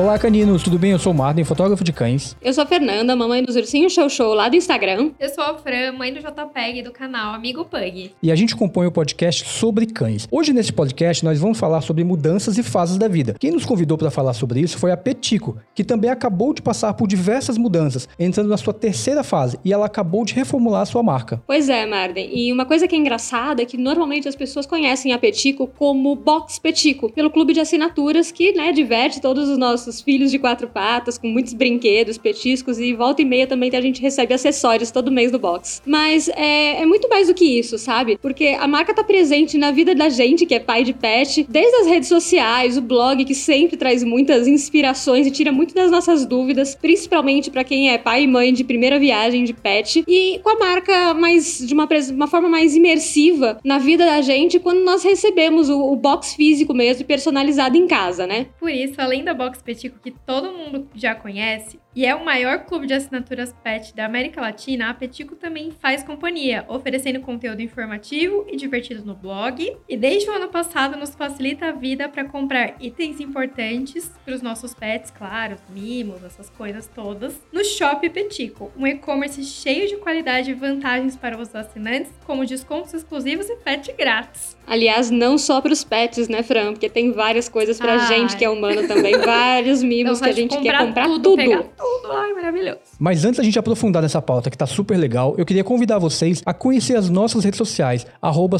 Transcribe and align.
Olá, 0.00 0.18
caninos, 0.18 0.62
tudo 0.62 0.78
bem? 0.78 0.92
Eu 0.92 0.98
sou 0.98 1.12
o 1.12 1.14
Martin, 1.14 1.44
fotógrafo 1.44 1.84
de 1.84 1.92
cães. 1.92 2.34
Eu 2.40 2.54
sou 2.54 2.64
a 2.64 2.66
Fernanda, 2.66 3.14
mamãe 3.14 3.42
dos 3.42 3.54
Ursinhos 3.54 3.92
Show 3.92 4.08
Show 4.08 4.32
lá 4.32 4.48
do 4.48 4.56
Instagram. 4.56 5.10
Eu 5.20 5.28
sou 5.28 5.44
a 5.44 5.58
Fran, 5.58 5.92
mãe 5.92 6.10
do 6.10 6.20
JPEG 6.20 6.80
do 6.80 6.90
canal 6.90 7.34
Amigo 7.34 7.66
Pug. 7.66 8.10
E 8.22 8.32
a 8.32 8.34
gente 8.34 8.56
compõe 8.56 8.86
o 8.86 8.90
podcast 8.90 9.46
sobre 9.46 9.84
cães. 9.84 10.26
Hoje, 10.30 10.54
nesse 10.54 10.72
podcast, 10.72 11.22
nós 11.22 11.38
vamos 11.38 11.58
falar 11.58 11.82
sobre 11.82 12.02
mudanças 12.02 12.56
e 12.56 12.62
fases 12.62 12.96
da 12.96 13.08
vida. 13.08 13.36
Quem 13.38 13.50
nos 13.50 13.66
convidou 13.66 13.98
para 13.98 14.10
falar 14.10 14.32
sobre 14.32 14.60
isso 14.60 14.78
foi 14.78 14.90
a 14.90 14.96
Petico, 14.96 15.58
que 15.74 15.84
também 15.84 16.10
acabou 16.10 16.54
de 16.54 16.62
passar 16.62 16.94
por 16.94 17.06
diversas 17.06 17.58
mudanças, 17.58 18.08
entrando 18.18 18.48
na 18.48 18.56
sua 18.56 18.72
terceira 18.72 19.22
fase, 19.22 19.58
e 19.62 19.70
ela 19.70 19.84
acabou 19.84 20.24
de 20.24 20.32
reformular 20.32 20.80
a 20.80 20.86
sua 20.86 21.02
marca. 21.02 21.42
Pois 21.46 21.68
é, 21.68 21.84
Marden. 21.84 22.30
E 22.32 22.50
uma 22.50 22.64
coisa 22.64 22.88
que 22.88 22.96
é 22.96 22.98
engraçada 22.98 23.60
é 23.60 23.66
que 23.66 23.76
normalmente 23.76 24.26
as 24.26 24.34
pessoas 24.34 24.64
conhecem 24.64 25.12
a 25.12 25.18
Petico 25.18 25.66
como 25.66 26.16
Box 26.16 26.58
Petico, 26.58 27.12
pelo 27.12 27.30
clube 27.30 27.52
de 27.52 27.60
assinaturas 27.60 28.32
que, 28.32 28.54
né, 28.54 28.72
diverte 28.72 29.20
todos 29.20 29.46
os 29.46 29.58
nossos 29.58 29.89
filhos 29.98 30.30
de 30.30 30.38
quatro 30.38 30.68
patas, 30.68 31.16
com 31.16 31.26
muitos 31.26 31.54
brinquedos, 31.54 32.18
petiscos 32.18 32.78
e 32.78 32.92
volta 32.92 33.22
e 33.22 33.24
meia 33.24 33.46
também 33.46 33.70
a 33.72 33.80
gente 33.80 34.02
recebe 34.02 34.34
acessórios 34.34 34.90
todo 34.90 35.10
mês 35.10 35.32
no 35.32 35.38
box. 35.38 35.80
Mas 35.86 36.28
é, 36.28 36.82
é 36.82 36.86
muito 36.86 37.08
mais 37.08 37.28
do 37.28 37.34
que 37.34 37.44
isso, 37.44 37.78
sabe? 37.78 38.18
Porque 38.20 38.48
a 38.58 38.66
marca 38.66 38.92
tá 38.92 39.04
presente 39.04 39.56
na 39.56 39.70
vida 39.70 39.94
da 39.94 40.08
gente 40.08 40.44
que 40.44 40.54
é 40.54 40.60
pai 40.60 40.82
de 40.82 40.92
pet, 40.92 41.46
desde 41.48 41.76
as 41.76 41.86
redes 41.86 42.08
sociais, 42.08 42.76
o 42.76 42.82
blog 42.82 43.24
que 43.24 43.34
sempre 43.34 43.76
traz 43.76 44.02
muitas 44.02 44.46
inspirações 44.46 45.26
e 45.26 45.30
tira 45.30 45.52
muito 45.52 45.74
das 45.74 45.90
nossas 45.90 46.26
dúvidas, 46.26 46.74
principalmente 46.74 47.50
para 47.50 47.64
quem 47.64 47.90
é 47.90 47.98
pai 47.98 48.24
e 48.24 48.26
mãe 48.26 48.52
de 48.52 48.64
primeira 48.64 48.98
viagem 48.98 49.44
de 49.44 49.52
pet, 49.52 50.04
e 50.06 50.40
com 50.42 50.50
a 50.50 50.58
marca 50.58 51.14
mais 51.14 51.58
de 51.58 51.72
uma, 51.72 51.88
uma 52.12 52.26
forma 52.26 52.48
mais 52.48 52.74
imersiva 52.74 53.58
na 53.64 53.78
vida 53.78 54.04
da 54.04 54.20
gente 54.20 54.58
quando 54.58 54.82
nós 54.84 55.02
recebemos 55.02 55.68
o, 55.68 55.92
o 55.92 55.96
box 55.96 56.34
físico 56.34 56.74
mesmo 56.74 57.04
personalizado 57.04 57.76
em 57.76 57.86
casa, 57.86 58.26
né? 58.26 58.46
Por 58.58 58.70
isso, 58.70 58.94
além 58.98 59.24
da 59.24 59.32
box 59.32 59.62
que 59.88 60.10
todo 60.10 60.52
mundo 60.52 60.88
já 60.94 61.14
conhece, 61.14 61.80
e 61.94 62.06
é 62.06 62.14
o 62.14 62.24
maior 62.24 62.60
clube 62.66 62.86
de 62.86 62.94
assinaturas 62.94 63.52
pet 63.64 63.94
da 63.96 64.04
América 64.04 64.40
Latina, 64.40 64.90
a 64.90 64.94
Petico 64.94 65.34
também 65.34 65.72
faz 65.72 66.04
companhia, 66.04 66.64
oferecendo 66.68 67.20
conteúdo 67.20 67.62
informativo 67.62 68.46
e 68.48 68.56
divertido 68.56 69.04
no 69.04 69.14
blog. 69.14 69.76
E 69.88 69.96
desde 69.96 70.30
o 70.30 70.32
ano 70.32 70.48
passado 70.48 70.96
nos 70.96 71.14
facilita 71.16 71.66
a 71.66 71.72
vida 71.72 72.08
para 72.08 72.24
comprar 72.24 72.76
itens 72.80 73.18
importantes 73.18 74.10
para 74.24 74.34
os 74.34 74.40
nossos 74.40 74.72
pets, 74.72 75.10
claro, 75.10 75.56
mimos, 75.68 76.22
essas 76.22 76.48
coisas 76.48 76.86
todas, 76.86 77.34
no 77.52 77.64
Shop 77.64 78.08
Petico, 78.08 78.70
um 78.76 78.86
e-commerce 78.86 79.42
cheio 79.42 79.88
de 79.88 79.96
qualidade 79.96 80.52
e 80.52 80.54
vantagens 80.54 81.16
para 81.16 81.40
os 81.40 81.52
assinantes, 81.54 82.12
como 82.24 82.46
descontos 82.46 82.94
exclusivos 82.94 83.48
e 83.50 83.56
pet 83.56 83.92
grátis. 83.98 84.56
Aliás, 84.64 85.10
não 85.10 85.36
só 85.36 85.60
para 85.60 85.72
os 85.72 85.82
pets, 85.82 86.28
né, 86.28 86.44
Fran? 86.44 86.72
Porque 86.72 86.88
tem 86.88 87.10
várias 87.10 87.48
coisas 87.48 87.78
para 87.78 87.98
gente 88.06 88.36
que 88.36 88.44
é 88.44 88.48
humano 88.48 88.86
também, 88.86 89.18
vários 89.18 89.82
mimos 89.84 90.20
que 90.20 90.28
a 90.28 90.32
gente 90.32 90.56
quer 90.60 90.78
comprar 90.78 91.06
tudo. 91.06 91.36
tudo 91.36 91.79
tudo. 91.80 92.12
Ai, 92.12 92.32
maravilhoso. 92.34 92.78
Mas 92.98 93.24
antes 93.24 93.38
da 93.38 93.44
gente 93.44 93.58
aprofundar 93.58 94.02
nessa 94.02 94.20
pauta 94.20 94.50
que 94.50 94.58
tá 94.58 94.66
super 94.66 94.96
legal, 94.96 95.34
eu 95.38 95.46
queria 95.46 95.64
convidar 95.64 95.98
vocês 95.98 96.42
a 96.44 96.52
conhecer 96.52 96.96
as 96.96 97.08
nossas 97.08 97.42
redes 97.42 97.56
sociais, 97.58 98.06
arroba 98.20 98.58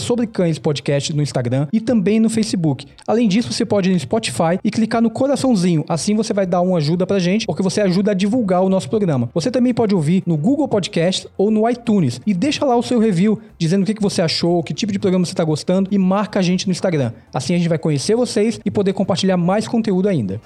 no 1.15 1.23
Instagram 1.23 1.69
e 1.73 1.81
também 1.81 2.19
no 2.19 2.31
Facebook. 2.31 2.87
Além 3.07 3.29
disso, 3.29 3.53
você 3.53 3.65
pode 3.65 3.91
ir 3.91 3.93
no 3.93 4.01
Spotify 4.01 4.59
e 4.65 4.71
clicar 4.71 5.03
no 5.03 5.11
coraçãozinho. 5.11 5.85
Assim 5.89 6.15
você 6.15 6.33
vai 6.33 6.47
dar 6.47 6.61
uma 6.63 6.79
ajuda 6.79 7.07
pra 7.07 7.19
gente, 7.19 7.47
porque 7.47 7.63
você 7.63 7.81
ajuda 7.81 8.13
a 8.13 8.15
divulgar 8.15 8.63
o 8.63 8.69
nosso 8.69 8.89
programa. 8.89 9.29
Você 9.35 9.51
também 9.51 9.75
pode 9.75 9.95
ouvir 9.95 10.23
no 10.27 10.37
Google 10.37 10.69
Podcast 10.69 11.29
ou 11.37 11.51
no 11.51 11.69
iTunes. 11.69 12.21
E 12.27 12.33
deixa 12.33 12.65
lá 12.65 12.77
o 12.77 12.83
seu 12.83 12.99
review, 12.99 13.41
dizendo 13.59 13.83
o 13.83 13.87
que 13.87 14.01
você 14.01 14.23
achou, 14.23 14.63
que 14.63 14.73
tipo 14.73 14.93
de 14.93 14.99
programa 14.99 15.27
você 15.27 15.35
tá 15.35 15.45
gostando 15.45 15.89
e 15.93 15.99
marca 15.99 16.39
a 16.39 16.43
gente 16.43 16.67
no 16.67 16.73
Instagram. 16.73 17.13
Assim 17.35 17.55
a 17.55 17.59
gente 17.59 17.69
vai 17.69 17.79
conhecer 17.79 18.15
vocês 18.15 18.61
e 18.65 18.71
poder 18.71 18.93
compartilhar 18.93 19.37
mais 19.37 19.69
conteúdo 19.69 20.09
ainda. 20.09 20.41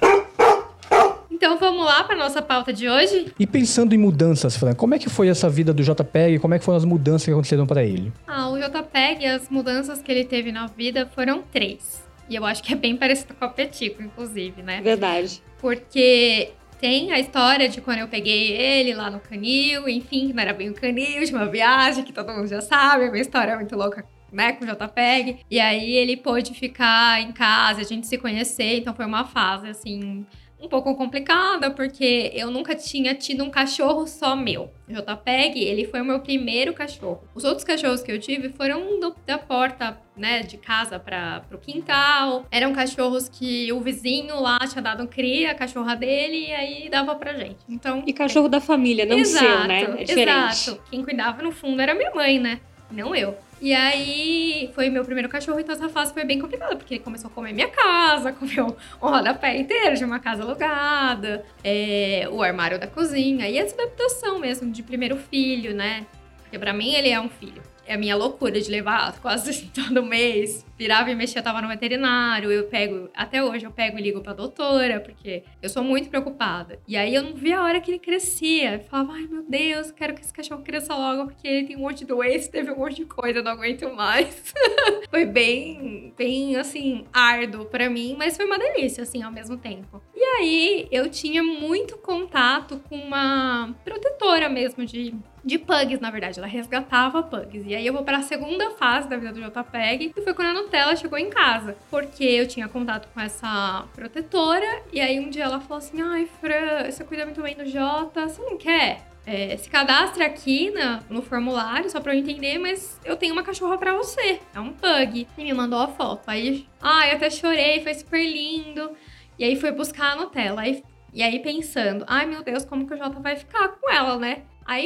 Então 1.44 1.58
vamos 1.58 1.84
lá 1.84 2.02
para 2.02 2.16
nossa 2.16 2.40
pauta 2.40 2.72
de 2.72 2.88
hoje? 2.88 3.30
E 3.38 3.46
pensando 3.46 3.94
em 3.94 3.98
mudanças, 3.98 4.56
Fran, 4.56 4.72
como 4.72 4.94
é 4.94 4.98
que 4.98 5.10
foi 5.10 5.28
essa 5.28 5.46
vida 5.46 5.74
do 5.74 5.82
JPEG? 5.82 6.38
Como 6.38 6.54
é 6.54 6.58
que 6.58 6.64
foram 6.64 6.78
as 6.78 6.86
mudanças 6.86 7.26
que 7.26 7.30
aconteceram 7.30 7.66
para 7.66 7.84
ele? 7.84 8.10
Ah, 8.26 8.48
o 8.48 8.56
JPEG, 8.56 9.26
as 9.26 9.50
mudanças 9.50 10.00
que 10.00 10.10
ele 10.10 10.24
teve 10.24 10.50
na 10.50 10.66
vida 10.68 11.06
foram 11.14 11.42
três. 11.42 12.02
E 12.30 12.34
eu 12.34 12.46
acho 12.46 12.62
que 12.62 12.72
é 12.72 12.76
bem 12.76 12.96
parecido 12.96 13.34
com 13.34 13.44
o 13.44 13.50
Petico, 13.50 14.02
inclusive, 14.02 14.62
né? 14.62 14.80
Verdade. 14.80 15.42
Porque 15.58 16.52
tem 16.80 17.12
a 17.12 17.20
história 17.20 17.68
de 17.68 17.82
quando 17.82 17.98
eu 17.98 18.08
peguei 18.08 18.52
ele 18.52 18.94
lá 18.94 19.10
no 19.10 19.20
canil, 19.20 19.86
enfim, 19.86 20.32
não 20.32 20.40
era 20.40 20.54
bem 20.54 20.70
o 20.70 20.74
canil, 20.74 21.22
de 21.26 21.30
uma 21.34 21.44
viagem 21.44 22.04
que 22.04 22.12
todo 22.14 22.32
mundo 22.32 22.46
já 22.46 22.62
sabe, 22.62 23.04
a 23.04 23.10
minha 23.10 23.20
história 23.20 23.52
é 23.52 23.56
muito 23.56 23.76
louca 23.76 24.06
né, 24.32 24.52
com 24.52 24.64
o 24.64 24.66
JPEG. 24.66 25.40
E 25.50 25.60
aí 25.60 25.94
ele 25.94 26.16
pôde 26.16 26.54
ficar 26.54 27.20
em 27.20 27.32
casa, 27.32 27.82
a 27.82 27.84
gente 27.84 28.06
se 28.06 28.16
conhecer, 28.16 28.78
então 28.78 28.94
foi 28.94 29.04
uma 29.04 29.26
fase 29.26 29.68
assim 29.68 30.24
um 30.64 30.68
pouco 30.68 30.94
complicada, 30.96 31.70
porque 31.70 32.32
eu 32.34 32.50
nunca 32.50 32.74
tinha 32.74 33.14
tido 33.14 33.44
um 33.44 33.50
cachorro 33.50 34.06
só 34.06 34.34
meu. 34.34 34.70
O 34.88 34.92
JPEG, 34.92 35.62
ele 35.62 35.86
foi 35.86 36.00
o 36.00 36.04
meu 36.04 36.20
primeiro 36.20 36.72
cachorro. 36.72 37.22
Os 37.34 37.44
outros 37.44 37.64
cachorros 37.64 38.02
que 38.02 38.10
eu 38.10 38.18
tive 38.18 38.48
foram 38.50 38.98
do, 38.98 39.14
da 39.26 39.38
porta, 39.38 39.98
né, 40.16 40.40
de 40.42 40.56
casa 40.56 40.98
para 40.98 41.40
pro 41.48 41.58
quintal. 41.58 42.46
Eram 42.50 42.72
cachorros 42.72 43.28
que 43.28 43.72
o 43.72 43.80
vizinho 43.80 44.40
lá 44.40 44.58
tinha 44.68 44.82
dado 44.82 45.06
cria, 45.06 45.52
a 45.52 45.54
cachorra 45.54 45.94
dele, 45.94 46.48
e 46.48 46.52
aí 46.52 46.88
dava 46.88 47.14
pra 47.14 47.34
gente. 47.34 47.58
Então, 47.68 48.02
e 48.06 48.12
cachorro 48.12 48.46
é... 48.46 48.50
da 48.50 48.60
família, 48.60 49.04
não 49.06 49.18
exato, 49.18 49.44
seu, 49.44 49.68
né? 49.68 49.82
É 49.82 50.04
diferente. 50.04 50.70
Exato. 50.70 50.82
Quem 50.90 51.02
cuidava 51.02 51.42
no 51.42 51.52
fundo 51.52 51.80
era 51.80 51.94
minha 51.94 52.10
mãe, 52.14 52.38
né? 52.38 52.60
Não 52.90 53.14
eu. 53.14 53.36
E 53.60 53.72
aí 53.72 54.70
foi 54.74 54.90
meu 54.90 55.04
primeiro 55.04 55.28
cachorro, 55.28 55.58
então 55.58 55.74
essa 55.74 55.88
fase 55.88 56.12
foi 56.12 56.24
bem 56.24 56.38
complicada, 56.38 56.76
porque 56.76 56.94
ele 56.94 57.02
começou 57.02 57.30
a 57.30 57.32
comer 57.32 57.52
minha 57.52 57.68
casa, 57.68 58.32
comeu 58.34 58.76
um 59.02 59.08
rodapé 59.08 59.56
inteiro 59.56 59.96
de 59.96 60.04
uma 60.04 60.18
casa 60.18 60.42
alugada, 60.42 61.44
é, 61.62 62.28
o 62.30 62.42
armário 62.42 62.78
da 62.78 62.86
cozinha, 62.86 63.48
e 63.48 63.58
essa 63.58 63.74
adaptação 63.74 64.38
mesmo 64.38 64.70
de 64.70 64.82
primeiro 64.82 65.16
filho, 65.16 65.74
né? 65.74 66.06
Porque 66.42 66.58
pra 66.58 66.72
mim 66.72 66.94
ele 66.94 67.08
é 67.08 67.20
um 67.20 67.28
filho 67.28 67.62
a 67.88 67.96
minha 67.96 68.16
loucura 68.16 68.60
de 68.60 68.70
levar 68.70 69.18
quase 69.20 69.66
todo 69.72 70.02
mês. 70.02 70.64
Virava 70.76 71.10
e 71.10 71.14
mexia, 71.14 71.42
tava 71.42 71.62
no 71.62 71.68
veterinário. 71.68 72.50
Eu 72.50 72.64
pego, 72.64 73.08
até 73.14 73.42
hoje 73.42 73.64
eu 73.64 73.70
pego 73.70 73.98
e 73.98 74.02
ligo 74.02 74.20
pra 74.20 74.32
doutora, 74.32 75.00
porque 75.00 75.44
eu 75.62 75.68
sou 75.68 75.84
muito 75.84 76.08
preocupada. 76.08 76.78
E 76.86 76.96
aí 76.96 77.14
eu 77.14 77.22
não 77.22 77.34
via 77.34 77.58
a 77.58 77.62
hora 77.62 77.80
que 77.80 77.90
ele 77.90 77.98
crescia. 77.98 78.74
Eu 78.74 78.80
falava, 78.80 79.12
ai 79.12 79.26
meu 79.26 79.42
Deus, 79.42 79.90
quero 79.92 80.14
que 80.14 80.20
esse 80.20 80.32
cachorro 80.32 80.62
cresça 80.62 80.94
logo, 80.94 81.26
porque 81.26 81.46
ele 81.46 81.66
tem 81.66 81.76
um 81.76 81.80
monte 81.80 81.98
de 81.98 82.06
doença, 82.06 82.50
teve 82.50 82.70
um 82.70 82.76
monte 82.76 82.96
de 82.96 83.04
coisa, 83.04 83.38
eu 83.38 83.44
não 83.44 83.52
aguento 83.52 83.88
mais. 83.94 84.52
foi 85.08 85.24
bem, 85.24 86.12
bem 86.16 86.56
assim, 86.56 87.04
árduo 87.12 87.66
para 87.66 87.88
mim, 87.88 88.16
mas 88.18 88.36
foi 88.36 88.46
uma 88.46 88.58
delícia, 88.58 89.02
assim, 89.02 89.22
ao 89.22 89.30
mesmo 89.30 89.56
tempo. 89.56 90.02
E 90.14 90.22
aí 90.22 90.88
eu 90.90 91.08
tinha 91.08 91.42
muito 91.42 91.96
contato 91.98 92.80
com 92.88 92.96
uma 92.96 93.74
protetora 93.84 94.48
mesmo 94.48 94.84
de 94.84 95.14
de 95.44 95.58
pugs, 95.58 96.00
na 96.00 96.10
verdade. 96.10 96.38
Ela 96.38 96.48
resgatava 96.48 97.22
pugs. 97.22 97.64
E 97.66 97.74
aí 97.74 97.86
eu 97.86 97.92
vou 97.92 98.02
para 98.02 98.18
a 98.18 98.22
segunda 98.22 98.70
fase 98.70 99.08
da 99.08 99.16
vida 99.16 99.32
do 99.32 99.40
JPEG, 99.40 100.12
que 100.14 100.22
foi 100.22 100.32
quando 100.32 100.48
a 100.48 100.62
Nutella 100.62 100.96
chegou 100.96 101.18
em 101.18 101.28
casa. 101.28 101.76
Porque 101.90 102.24
eu 102.24 102.48
tinha 102.48 102.68
contato 102.68 103.08
com 103.12 103.20
essa 103.20 103.86
protetora, 103.94 104.82
e 104.92 105.00
aí 105.00 105.20
um 105.20 105.28
dia 105.28 105.44
ela 105.44 105.60
falou 105.60 105.78
assim: 105.78 106.00
Ai, 106.00 106.26
Fran, 106.40 106.90
você 106.90 107.04
cuida 107.04 107.24
muito 107.24 107.42
bem 107.42 107.54
do 107.54 107.66
Jota, 107.66 108.28
você 108.28 108.40
não 108.42 108.56
quer? 108.56 109.06
É, 109.26 109.56
se 109.56 109.70
cadastre 109.70 110.22
aqui 110.22 110.70
na, 110.70 111.02
no 111.08 111.22
formulário, 111.22 111.88
só 111.88 111.98
pra 111.98 112.14
eu 112.14 112.18
entender, 112.18 112.58
mas 112.58 113.00
eu 113.04 113.16
tenho 113.16 113.32
uma 113.32 113.42
cachorra 113.42 113.78
para 113.78 113.94
você. 113.94 114.38
É 114.54 114.60
um 114.60 114.72
pug. 114.72 115.26
E 115.38 115.44
me 115.44 115.54
mandou 115.54 115.78
a 115.78 115.88
foto. 115.88 116.28
Aí, 116.28 116.66
ai, 116.80 117.10
eu 117.10 117.16
até 117.16 117.30
chorei, 117.30 117.82
foi 117.82 117.94
super 117.94 118.22
lindo. 118.22 118.90
E 119.38 119.44
aí 119.44 119.56
foi 119.56 119.72
buscar 119.72 120.12
a 120.12 120.16
Nutella. 120.16 120.60
Aí, 120.60 120.82
e 121.12 121.22
aí 121.22 121.38
pensando, 121.38 122.04
ai 122.08 122.26
meu 122.26 122.42
Deus, 122.42 122.64
como 122.64 122.86
que 122.86 122.92
o 122.92 122.96
Jota 122.98 123.20
vai 123.20 123.36
ficar 123.36 123.68
com 123.68 123.90
ela, 123.90 124.18
né? 124.18 124.42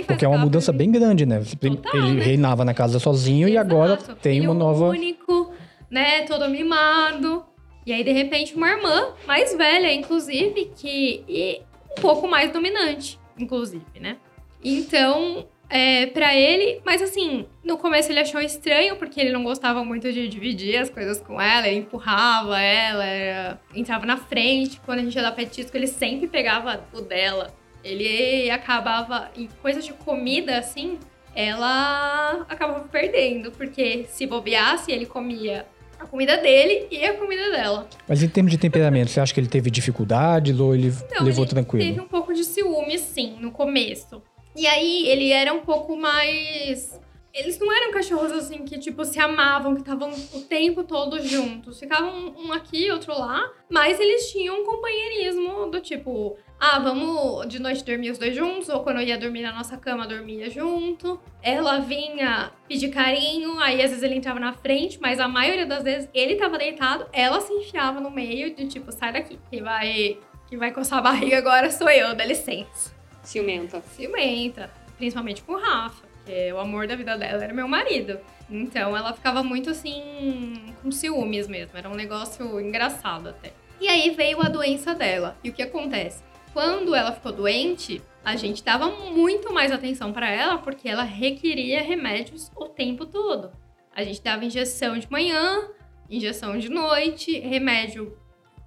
Porque 0.07 0.25
é 0.25 0.29
uma 0.29 0.39
mudança 0.39 0.73
bem 0.73 0.91
grande, 0.91 1.25
né? 1.25 1.41
Total, 1.61 1.97
ele 1.97 2.15
né? 2.15 2.23
reinava 2.23 2.65
na 2.65 2.75
casa 2.75 2.99
sozinho 2.99 3.49
Exato. 3.49 3.55
e 3.55 3.59
agora 3.59 3.97
tem 4.21 4.41
uma 4.41 4.55
nova. 4.55 4.89
único, 4.89 5.53
né? 5.91 6.23
Todo 6.23 6.49
mimado. 6.49 7.45
E 7.87 7.93
aí, 7.93 8.05
de 8.05 8.13
repente, 8.13 8.55
uma 8.55 8.69
irmã 8.69 9.15
mais 9.27 9.57
velha, 9.57 9.93
inclusive, 9.93 10.73
que. 10.77 11.25
E 11.29 11.63
um 11.97 12.01
pouco 12.01 12.29
mais 12.29 12.53
dominante, 12.53 13.19
inclusive, 13.39 13.85
né? 14.01 14.17
Então, 14.63 15.47
é, 15.71 16.07
para 16.07 16.35
ele, 16.35 16.81
mas 16.85 17.03
assim, 17.03 17.47
no 17.63 17.77
começo 17.77 18.11
ele 18.11 18.21
achou 18.21 18.41
estranho, 18.41 18.97
porque 18.97 19.21
ele 19.21 19.33
não 19.33 19.45
gostava 19.45 19.85
muito 19.85 20.11
de 20.13 20.27
dividir 20.27 20.77
as 20.77 20.89
coisas 20.89 21.21
com 21.21 21.41
ela, 21.41 21.69
ele 21.69 21.81
empurrava 21.81 22.59
ela, 22.59 23.05
era, 23.05 23.61
entrava 23.75 24.07
na 24.07 24.17
frente. 24.17 24.81
Quando 24.85 25.01
a 25.01 25.03
gente 25.03 25.15
ia 25.15 25.23
dar 25.23 25.33
petisco, 25.33 25.77
ele 25.77 25.87
sempre 25.87 26.27
pegava 26.27 26.85
o 26.93 27.01
dela. 27.01 27.55
Ele 27.89 28.51
acabava, 28.51 29.31
em 29.37 29.49
coisas 29.63 29.85
de 29.85 29.93
comida 29.93 30.59
assim, 30.59 30.99
ela 31.35 32.47
acabava 32.49 32.89
perdendo, 32.89 33.51
porque 33.53 34.07
se 34.09 34.27
bobeasse, 34.27 34.91
ele 34.93 35.07
comia 35.07 35.67
a 35.99 36.07
comida 36.07 36.37
dele 36.37 36.87
e 36.91 37.05
a 37.05 37.15
comida 37.15 37.51
dela. 37.51 37.89
Mas 38.07 38.23
em 38.23 38.29
termos 38.29 38.53
de 38.53 38.59
temperamento, 38.59 39.11
você 39.11 39.21
acha 39.21 39.35
que 39.35 39.41
ele 39.41 39.49
teve 39.49 39.71
dificuldade 39.71 40.53
ou 40.61 40.75
ele 40.75 40.93
Não, 41.11 41.25
levou 41.25 41.45
ele 41.45 41.51
tranquilo? 41.51 41.85
Teve 41.85 42.01
um 42.01 42.09
pouco 42.09 42.33
de 42.33 42.45
ciúme, 42.45 42.99
sim, 42.99 43.37
no 43.41 43.51
começo. 43.51 44.23
E 44.57 44.67
aí 44.67 45.09
ele 45.09 45.31
era 45.31 45.53
um 45.53 45.61
pouco 45.61 45.97
mais 45.97 46.99
eles 47.33 47.59
não 47.59 47.73
eram 47.73 47.93
cachorros 47.93 48.33
assim 48.33 48.65
que, 48.65 48.79
tipo, 48.79 49.05
se 49.05 49.21
amavam, 49.21 49.75
que 49.75 49.81
estavam 49.81 50.11
o 50.11 50.41
tempo 50.41 50.83
todo 50.83 51.23
juntos. 51.23 51.79
Ficavam 51.79 52.35
um 52.37 52.53
aqui, 52.53 52.91
outro 52.91 53.13
lá. 53.13 53.49
Mas 53.71 54.01
eles 54.01 54.31
tinham 54.33 54.61
um 54.61 54.65
companheirismo 54.65 55.71
do 55.71 55.81
tipo, 55.81 56.37
ah, 56.61 56.81
vamos 56.81 57.47
de 57.47 57.61
noite 57.61 57.85
dormir 57.85 58.11
os 58.11 58.19
dois 58.19 58.35
juntos, 58.35 58.69
ou 58.69 58.83
quando 58.83 58.97
eu 58.97 59.07
ia 59.07 59.17
dormir 59.17 59.43
na 59.43 59.53
nossa 59.53 59.77
cama, 59.77 60.07
dormia 60.09 60.51
junto. 60.51 61.21
Ela 61.41 61.79
vinha 61.79 62.51
pedir 62.67 62.89
carinho, 62.89 63.61
aí 63.61 63.81
às 63.81 63.91
vezes 63.91 64.03
ele 64.03 64.17
entrava 64.17 64.41
na 64.41 64.53
frente, 64.53 64.99
mas 65.01 65.21
a 65.21 65.29
maioria 65.29 65.67
das 65.67 65.85
vezes 65.85 66.09
ele 66.13 66.35
tava 66.35 66.59
deitado, 66.59 67.07
ela 67.13 67.41
se 67.41 67.53
enfiava 67.53 68.01
no 68.01 68.11
meio 68.11 68.55
de 68.55 68.67
tipo, 68.67 68.91
sai 68.91 69.13
daqui, 69.13 69.39
que 69.49 69.63
vai, 69.63 70.19
que 70.49 70.57
vai 70.57 70.73
coçar 70.73 70.99
a 70.99 71.03
barriga 71.03 71.39
agora 71.39 71.71
sou 71.71 71.89
eu, 71.89 72.15
dá 72.17 72.25
licença. 72.25 72.93
Ciumenta. 73.23 73.81
Ciumenta, 73.95 74.69
principalmente 74.97 75.43
com 75.43 75.53
o 75.53 75.61
Rafa, 75.61 76.03
que 76.27 76.53
o 76.53 76.59
amor 76.59 76.89
da 76.89 76.97
vida 76.97 77.17
dela 77.17 77.45
era 77.45 77.55
meu 77.55 77.69
marido. 77.69 78.19
Então 78.51 78.97
ela 78.97 79.13
ficava 79.13 79.45
muito 79.45 79.71
assim, 79.71 80.75
com 80.83 80.91
ciúmes 80.91 81.47
mesmo, 81.47 81.79
era 81.79 81.89
um 81.89 81.95
negócio 81.95 82.61
engraçado 82.61 83.29
até. 83.29 83.53
E 83.81 83.87
aí 83.87 84.11
veio 84.11 84.43
a 84.43 84.49
doença 84.49 84.93
dela. 84.93 85.37
E 85.45 85.51
o 85.51 85.53
que 85.53 85.63
acontece? 85.63 86.27
Quando 86.53 86.95
ela 86.95 87.13
ficou 87.13 87.33
doente, 87.33 88.03
a 88.25 88.37
gente 88.37 88.63
dava 88.65 88.89
muito 88.89 89.53
mais 89.53 89.71
atenção 89.73 90.13
para 90.13 90.31
ela 90.31 90.59
porque 90.59 90.89
ela 90.89 91.03
requeria 91.03 91.83
remédios 91.83 92.51
o 92.57 92.67
tempo 92.67 93.07
todo. 93.07 93.53
A 93.95 94.03
gente 94.03 94.23
dava 94.23 94.45
injeção 94.45 94.99
de 94.99 95.11
manhã, 95.11 95.69
injeção 96.09 96.59
de 96.59 96.69
noite, 96.69 97.39
remédio 97.39 98.17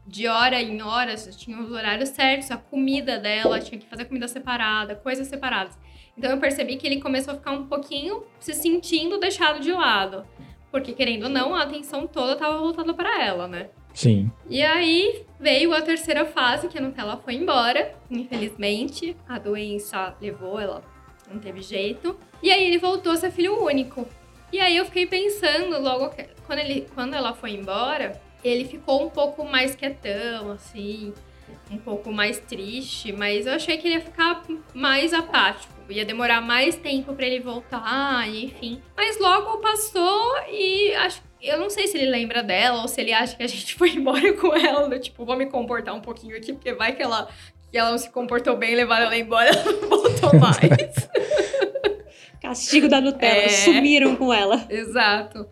de 0.06 0.28
hora 0.28 0.62
em 0.62 0.82
hora, 0.82 1.16
tinha 1.16 1.60
os 1.62 1.72
horários 1.72 2.10
certos, 2.10 2.52
a 2.52 2.58
comida 2.58 3.18
dela, 3.18 3.60
tinha 3.60 3.80
que 3.80 3.88
fazer 3.88 4.06
comida 4.06 4.28
separada, 4.28 4.96
coisas 4.96 5.28
separadas. 5.28 5.78
Então 6.18 6.32
eu 6.32 6.38
percebi 6.38 6.76
que 6.76 6.86
ele 6.86 7.00
começou 7.00 7.34
a 7.34 7.38
ficar 7.38 7.52
um 7.52 7.68
pouquinho 7.68 8.24
se 8.40 8.54
sentindo 8.54 9.20
deixado 9.20 9.60
de 9.62 9.72
lado. 9.72 10.26
Porque, 10.72 10.94
querendo 10.94 11.24
ou 11.24 11.30
não, 11.30 11.54
a 11.54 11.64
atenção 11.64 12.08
toda 12.08 12.34
estava 12.34 12.58
voltada 12.58 12.94
para 12.94 13.22
ela, 13.24 13.48
né? 13.48 13.70
Sim. 13.94 14.32
E 14.50 14.62
aí 14.62 15.26
veio 15.40 15.74
a 15.74 15.82
terceira 15.82 16.26
fase, 16.26 16.68
que 16.68 16.78
a 16.78 16.82
Nutella 16.82 17.18
foi 17.18 17.36
embora, 17.36 17.96
infelizmente. 18.10 19.16
A 19.28 19.40
doença 19.40 20.16
levou, 20.22 20.60
ela 20.60 20.84
não 21.32 21.40
teve 21.40 21.62
jeito. 21.62 22.18
E 22.42 22.52
aí 22.52 22.64
ele 22.64 22.78
voltou 22.78 23.12
a 23.12 23.18
ser 23.18 23.32
filho 23.32 23.64
único. 23.64 24.08
E 24.52 24.60
aí 24.60 24.76
eu 24.76 24.86
fiquei 24.86 25.06
pensando, 25.06 25.82
logo 25.82 26.10
que, 26.10 26.28
quando, 26.46 26.60
ele, 26.60 26.88
quando 26.94 27.14
ela 27.14 27.34
foi 27.34 27.52
embora, 27.52 28.22
ele 28.44 28.66
ficou 28.66 29.06
um 29.06 29.10
pouco 29.10 29.46
mais 29.46 29.76
quietão, 29.76 30.52
assim, 30.52 31.14
um 31.72 31.78
pouco 31.78 32.12
mais 32.12 32.40
triste, 32.40 33.14
mas 33.14 33.48
eu 33.48 33.54
achei 33.54 33.78
que 33.78 33.88
ele 33.88 33.96
ia 33.96 34.02
ficar 34.02 34.44
mais 34.74 35.14
apático. 35.14 35.74
Ia 35.90 36.06
demorar 36.06 36.42
mais 36.42 36.76
tempo 36.76 37.14
para 37.14 37.26
ele 37.26 37.40
voltar, 37.40 38.28
enfim. 38.30 38.82
Mas 38.96 39.20
logo 39.20 39.58
passou 39.60 40.38
e 40.50 40.94
acho 40.96 41.22
eu 41.42 41.58
não 41.58 41.70
sei 41.70 41.88
se 41.88 41.98
ele 41.98 42.10
lembra 42.10 42.44
dela 42.44 42.82
ou 42.82 42.88
se 42.88 43.02
ele 43.02 43.14
acha 43.14 43.36
que 43.36 43.44
a 43.44 43.48
gente 43.48 43.74
foi 43.76 43.92
embora 43.92 44.34
com 44.34 44.54
ela, 44.56 44.88
do 44.88 45.00
tipo, 45.00 45.26
vou 45.26 45.36
me 45.36 45.48
comportar 45.48 45.96
um 45.96 46.02
pouquinho 46.02 46.38
aqui, 46.38 46.54
porque 46.54 46.74
vai 46.74 46.94
que 46.94 47.02
ela, 47.02 47.28
que 47.72 47.78
ela 47.78 47.92
não 47.92 47.98
se 47.98 48.10
comportou 48.10 48.56
bem, 48.58 48.76
levaram 48.76 49.06
ela 49.06 49.18
embora, 49.18 49.50
ela 49.54 49.72
não 49.74 49.90
voltou 49.90 50.40
mais. 50.40 51.10
Castigo 52.42 52.88
da 52.88 53.00
Nutella, 53.00 53.44
é... 53.44 53.50
sumiram 53.50 54.16
com 54.16 54.34
ela. 54.34 54.66
Exato. 54.70 55.48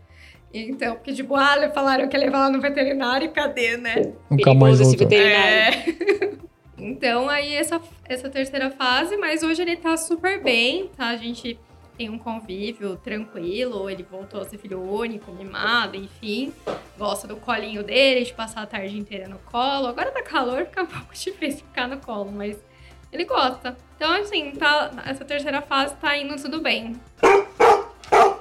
Então, 0.52 0.96
porque 0.96 1.14
tipo, 1.14 1.36
ah, 1.36 1.70
falaram 1.72 2.08
que 2.08 2.18
ia 2.18 2.24
levar 2.24 2.40
ela 2.40 2.50
no 2.50 2.60
veterinário, 2.60 3.30
cadê, 3.32 3.78
né? 3.78 4.14
Nunca 4.30 4.54
mais 4.56 4.82
esse 4.82 4.98
veterinário. 4.98 5.44
É... 5.46 6.32
então, 6.80 7.30
aí 7.30 7.54
essa, 7.54 7.80
essa 8.08 8.28
terceira 8.30 8.72
fase, 8.72 9.16
mas 9.18 9.44
hoje 9.44 9.62
ele 9.62 9.76
tá 9.76 9.96
super 9.96 10.42
bem, 10.42 10.90
tá? 10.98 11.10
A 11.10 11.18
gente 11.18 11.60
tem 12.00 12.10
um 12.10 12.18
convívio 12.18 12.96
tranquilo, 12.96 13.90
ele 13.90 14.04
voltou 14.04 14.40
a 14.40 14.46
ser 14.46 14.58
filho 14.58 14.82
único, 14.82 15.34
mimado, 15.34 15.98
enfim. 15.98 16.54
Gosta 16.98 17.28
do 17.28 17.36
colinho 17.36 17.84
dele, 17.84 18.24
de 18.24 18.34
passar 18.34 18.62
a 18.62 18.66
tarde 18.66 18.98
inteira 18.98 19.28
no 19.28 19.38
colo. 19.40 19.88
Agora 19.88 20.10
tá 20.10 20.24
calor, 20.24 20.66
fica 20.66 20.84
um 20.84 20.88
pouco 20.88 21.14
difícil 21.14 21.66
ficar 21.66 21.90
no 21.90 21.98
colo, 21.98 22.32
mas 22.32 22.58
ele 23.12 23.26
gosta. 23.26 23.76
Então, 23.98 24.14
assim, 24.14 24.52
tá, 24.52 24.92
essa 25.06 25.26
terceira 25.26 25.62
fase 25.62 25.94
tá 25.96 26.16
indo 26.16 26.42
tudo 26.42 26.62
bem. 26.62 26.96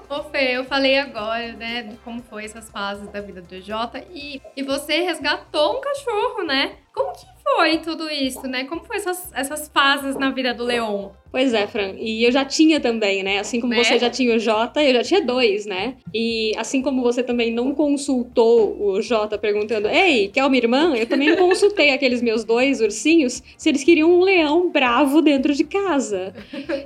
Ô 0.08 0.22
Fê, 0.30 0.56
eu 0.56 0.64
falei 0.64 0.96
agora, 0.96 1.52
né, 1.54 1.82
de 1.82 1.96
como 1.98 2.22
foi 2.22 2.44
essas 2.44 2.70
fases 2.70 3.08
da 3.08 3.20
vida 3.20 3.42
do 3.42 3.60
Jota 3.60 4.02
e, 4.08 4.40
e 4.56 4.62
você 4.62 5.00
resgatou 5.00 5.78
um 5.78 5.80
cachorro, 5.80 6.44
né? 6.44 6.76
Como 6.94 7.12
que 7.12 7.26
foi 7.42 7.78
tudo 7.78 8.08
isso, 8.08 8.46
né? 8.46 8.64
Como 8.64 8.84
foi 8.84 8.96
essas, 8.96 9.32
essas 9.34 9.68
fases 9.68 10.16
na 10.16 10.30
vida 10.30 10.54
do 10.54 10.64
Leon? 10.64 11.10
Pois 11.30 11.52
é, 11.52 11.66
Fran. 11.66 11.94
E 11.98 12.24
eu 12.24 12.32
já 12.32 12.44
tinha 12.44 12.80
também, 12.80 13.22
né? 13.22 13.38
Assim 13.38 13.60
como 13.60 13.74
né? 13.74 13.84
você 13.84 13.98
já 13.98 14.08
tinha 14.08 14.34
o 14.34 14.38
Jota, 14.38 14.82
eu 14.82 14.94
já 14.94 15.02
tinha 15.02 15.20
dois, 15.20 15.66
né? 15.66 15.96
E 16.14 16.52
assim 16.56 16.80
como 16.80 17.02
você 17.02 17.22
também 17.22 17.52
não 17.52 17.74
consultou 17.74 18.76
o 18.80 19.02
Jota 19.02 19.36
perguntando, 19.36 19.88
ei, 19.88 20.28
quer 20.28 20.44
uma 20.44 20.56
irmã? 20.56 20.94
Eu 20.96 21.06
também 21.06 21.34
consultei 21.36 21.90
aqueles 21.90 22.22
meus 22.22 22.44
dois 22.44 22.80
ursinhos 22.80 23.42
se 23.56 23.68
eles 23.68 23.84
queriam 23.84 24.10
um 24.10 24.20
leão 24.20 24.70
bravo 24.70 25.20
dentro 25.20 25.54
de 25.54 25.64
casa. 25.64 26.34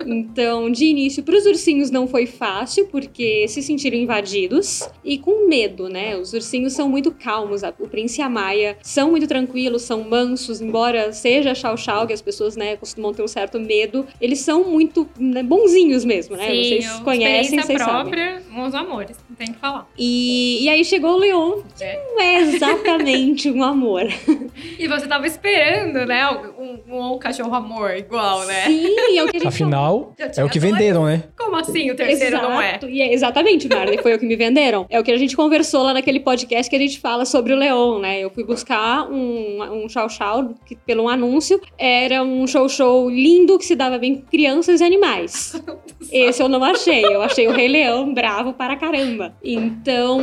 Então, 0.07 0.71
de 0.71 0.87
início, 0.87 1.23
para 1.23 1.37
os 1.37 1.47
ursinhos 1.47 1.91
não 1.91 2.07
foi 2.07 2.27
fácil, 2.27 2.87
porque 2.89 3.47
se 3.49 3.63
sentiram 3.63 3.97
invadidos 3.97 4.89
e 5.05 5.19
com 5.19 5.49
medo, 5.49 5.89
né? 5.89 6.17
Os 6.17 6.33
ursinhos 6.33 6.73
são 6.73 6.89
muito 6.89 7.13
calmos. 7.13 7.63
O 7.79 7.89
Prince 7.89 8.21
e 8.21 8.23
a 8.23 8.29
Maia 8.29 8.77
são 8.83 9.11
muito 9.11 9.27
tranquilos, 9.27 9.83
são 9.83 10.03
mansos, 10.03 10.61
embora 10.61 11.13
seja 11.13 11.55
chau-chau, 11.55 12.07
que 12.07 12.13
as 12.13 12.23
pessoas, 12.23 12.57
né, 12.57 12.77
costumam 12.77 13.13
ter 13.13 13.23
um 13.23 13.29
certo 13.29 13.61
medo, 13.61 14.07
eles 14.21 14.32
são 14.41 14.65
muito 14.65 15.09
né, 15.19 15.43
bonzinhos 15.43 16.05
mesmo, 16.05 16.37
né? 16.37 16.47
Sim, 16.47 16.63
vocês 16.63 16.91
conhecem, 17.01 17.61
vocês 17.61 17.83
própria, 17.83 18.43
sabem. 18.43 18.67
Os 18.67 18.75
amores, 18.75 19.17
tem 19.35 19.49
que 19.49 19.59
falar. 19.59 19.89
E, 19.99 20.65
e 20.65 20.69
aí 20.69 20.85
chegou 20.85 21.15
o 21.15 21.19
Leon, 21.19 21.63
que 21.77 21.85
é. 21.85 22.05
não 22.07 22.21
é 22.21 22.39
exatamente 22.41 23.51
um 23.51 23.63
amor. 23.63 24.03
E 24.79 24.89
você 24.89 25.07
tava 25.07 25.27
esperando, 25.27 26.05
né, 26.07 26.29
um, 26.59 26.81
um, 26.89 27.13
um 27.15 27.19
cachorro 27.19 27.55
amor 27.55 27.97
igual, 27.97 28.45
né? 28.47 28.65
Sim, 28.65 29.17
é 29.17 29.23
o 29.23 29.29
que 29.29 29.37
a 29.37 29.41
gente 29.41 29.49
Afinal, 29.49 30.15
é 30.37 30.45
o 30.45 30.49
que 30.49 30.59
venderam, 30.59 31.05
né? 31.05 31.25
Como 31.37 31.57
assim 31.57 31.91
o 31.91 31.95
terceiro 31.97 32.37
Exato. 32.37 32.51
não 32.51 32.61
é? 32.61 32.79
E 32.89 33.01
é 33.01 33.13
exatamente, 33.13 33.69
Marley, 33.69 33.99
foi 34.03 34.15
o 34.15 34.19
que 34.19 34.27
me 34.27 34.37
venderam. 34.37 34.87
É 34.91 34.99
o 34.99 35.05
que 35.05 35.11
a 35.11 35.17
gente 35.17 35.37
conversou 35.37 35.83
lá 35.83 35.95
naquele 35.95 36.21
podcast 36.21 36.69
que 36.69 36.77
a 36.77 36.79
gente 36.79 36.99
fala 36.99 37.25
sobre 37.25 37.53
o 37.53 37.57
Leon, 37.57 38.01
né? 38.01 38.21
Eu 38.21 38.31
fui 38.31 38.45
buscar 38.45 39.09
um, 39.11 39.85
um 39.85 39.89
chau 39.89 40.09
chau 40.09 40.55
que, 40.67 40.75
pelo 40.75 41.05
um 41.05 41.09
anúncio. 41.09 41.61
Era 41.79 42.23
um 42.23 42.47
show 42.47 42.69
show 42.69 43.09
lindo 43.09 43.59
que 43.59 43.65
se 43.65 43.75
dava 43.77 43.99
bem 43.99 44.17
com 44.17 44.27
crianças 44.27 44.81
e 44.81 44.85
animais. 44.85 45.63
Esse 46.11 46.43
eu 46.43 46.49
não 46.49 46.63
achei. 46.65 47.05
Eu 47.05 47.23
achei 47.23 47.47
o 47.47 47.53
Rei 47.53 47.69
Leão 47.69 48.13
bravo 48.13 48.53
para 48.53 48.77
caramba. 48.77 49.22
Então, 49.43 50.21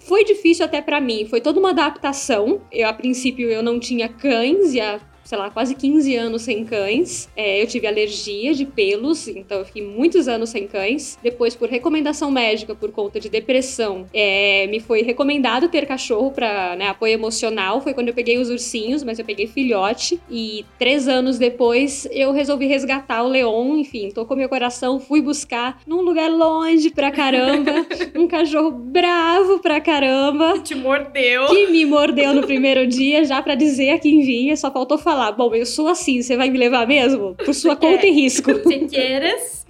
foi 0.00 0.24
difícil 0.24 0.64
até 0.64 0.80
para 0.80 1.00
mim. 1.00 1.26
Foi 1.26 1.40
toda 1.40 1.58
uma 1.58 1.70
adaptação. 1.70 2.60
Eu, 2.70 2.88
a 2.88 2.92
princípio, 2.92 3.48
eu 3.48 3.62
não 3.62 3.80
tinha 3.80 4.08
cães 4.08 4.74
e 4.74 4.80
a 4.80 5.00
sei 5.28 5.36
lá, 5.36 5.50
quase 5.50 5.74
15 5.74 6.16
anos 6.16 6.40
sem 6.40 6.64
cães. 6.64 7.28
É, 7.36 7.60
eu 7.60 7.66
tive 7.66 7.86
alergia 7.86 8.54
de 8.54 8.64
pelos, 8.64 9.28
então 9.28 9.58
eu 9.58 9.64
fiquei 9.66 9.82
muitos 9.82 10.26
anos 10.26 10.48
sem 10.48 10.66
cães. 10.66 11.18
Depois, 11.22 11.54
por 11.54 11.68
recomendação 11.68 12.30
médica, 12.30 12.74
por 12.74 12.90
conta 12.90 13.20
de 13.20 13.28
depressão, 13.28 14.06
é, 14.14 14.66
me 14.68 14.80
foi 14.80 15.02
recomendado 15.02 15.68
ter 15.68 15.84
cachorro 15.84 16.30
para 16.30 16.74
né, 16.76 16.88
apoio 16.88 17.12
emocional. 17.12 17.82
Foi 17.82 17.92
quando 17.92 18.08
eu 18.08 18.14
peguei 18.14 18.38
os 18.38 18.48
ursinhos, 18.48 19.04
mas 19.04 19.18
eu 19.18 19.24
peguei 19.26 19.46
filhote. 19.46 20.18
E 20.30 20.64
três 20.78 21.06
anos 21.06 21.36
depois, 21.36 22.08
eu 22.10 22.32
resolvi 22.32 22.64
resgatar 22.64 23.22
o 23.22 23.28
Leon. 23.28 23.76
Enfim, 23.76 24.10
tocou 24.10 24.34
meu 24.34 24.48
coração, 24.48 24.98
fui 24.98 25.20
buscar 25.20 25.78
num 25.86 26.00
lugar 26.00 26.30
longe 26.30 26.88
pra 26.88 27.10
caramba. 27.10 27.86
um 28.16 28.26
cachorro 28.26 28.70
bravo 28.70 29.58
pra 29.58 29.78
caramba. 29.78 30.58
Te 30.60 30.74
mordeu. 30.74 31.48
Que 31.48 31.66
me 31.66 31.84
mordeu 31.84 32.32
no 32.32 32.46
primeiro 32.46 32.86
dia, 32.86 33.26
já 33.26 33.42
para 33.42 33.54
dizer 33.54 33.90
a 33.90 33.98
quem 33.98 34.22
vinha. 34.22 34.56
Só 34.56 34.70
faltou 34.70 34.96
falar 34.96 35.17
falar, 35.18 35.32
bom, 35.32 35.54
eu 35.54 35.66
sou 35.66 35.88
assim, 35.88 36.22
você 36.22 36.36
vai 36.36 36.48
me 36.48 36.58
levar 36.58 36.86
mesmo? 36.86 37.34
Por 37.34 37.52
sua 37.54 37.74
conta 37.76 38.06
e 38.06 38.10
risco. 38.10 38.54
Se 38.62 38.78
queres. 38.86 39.66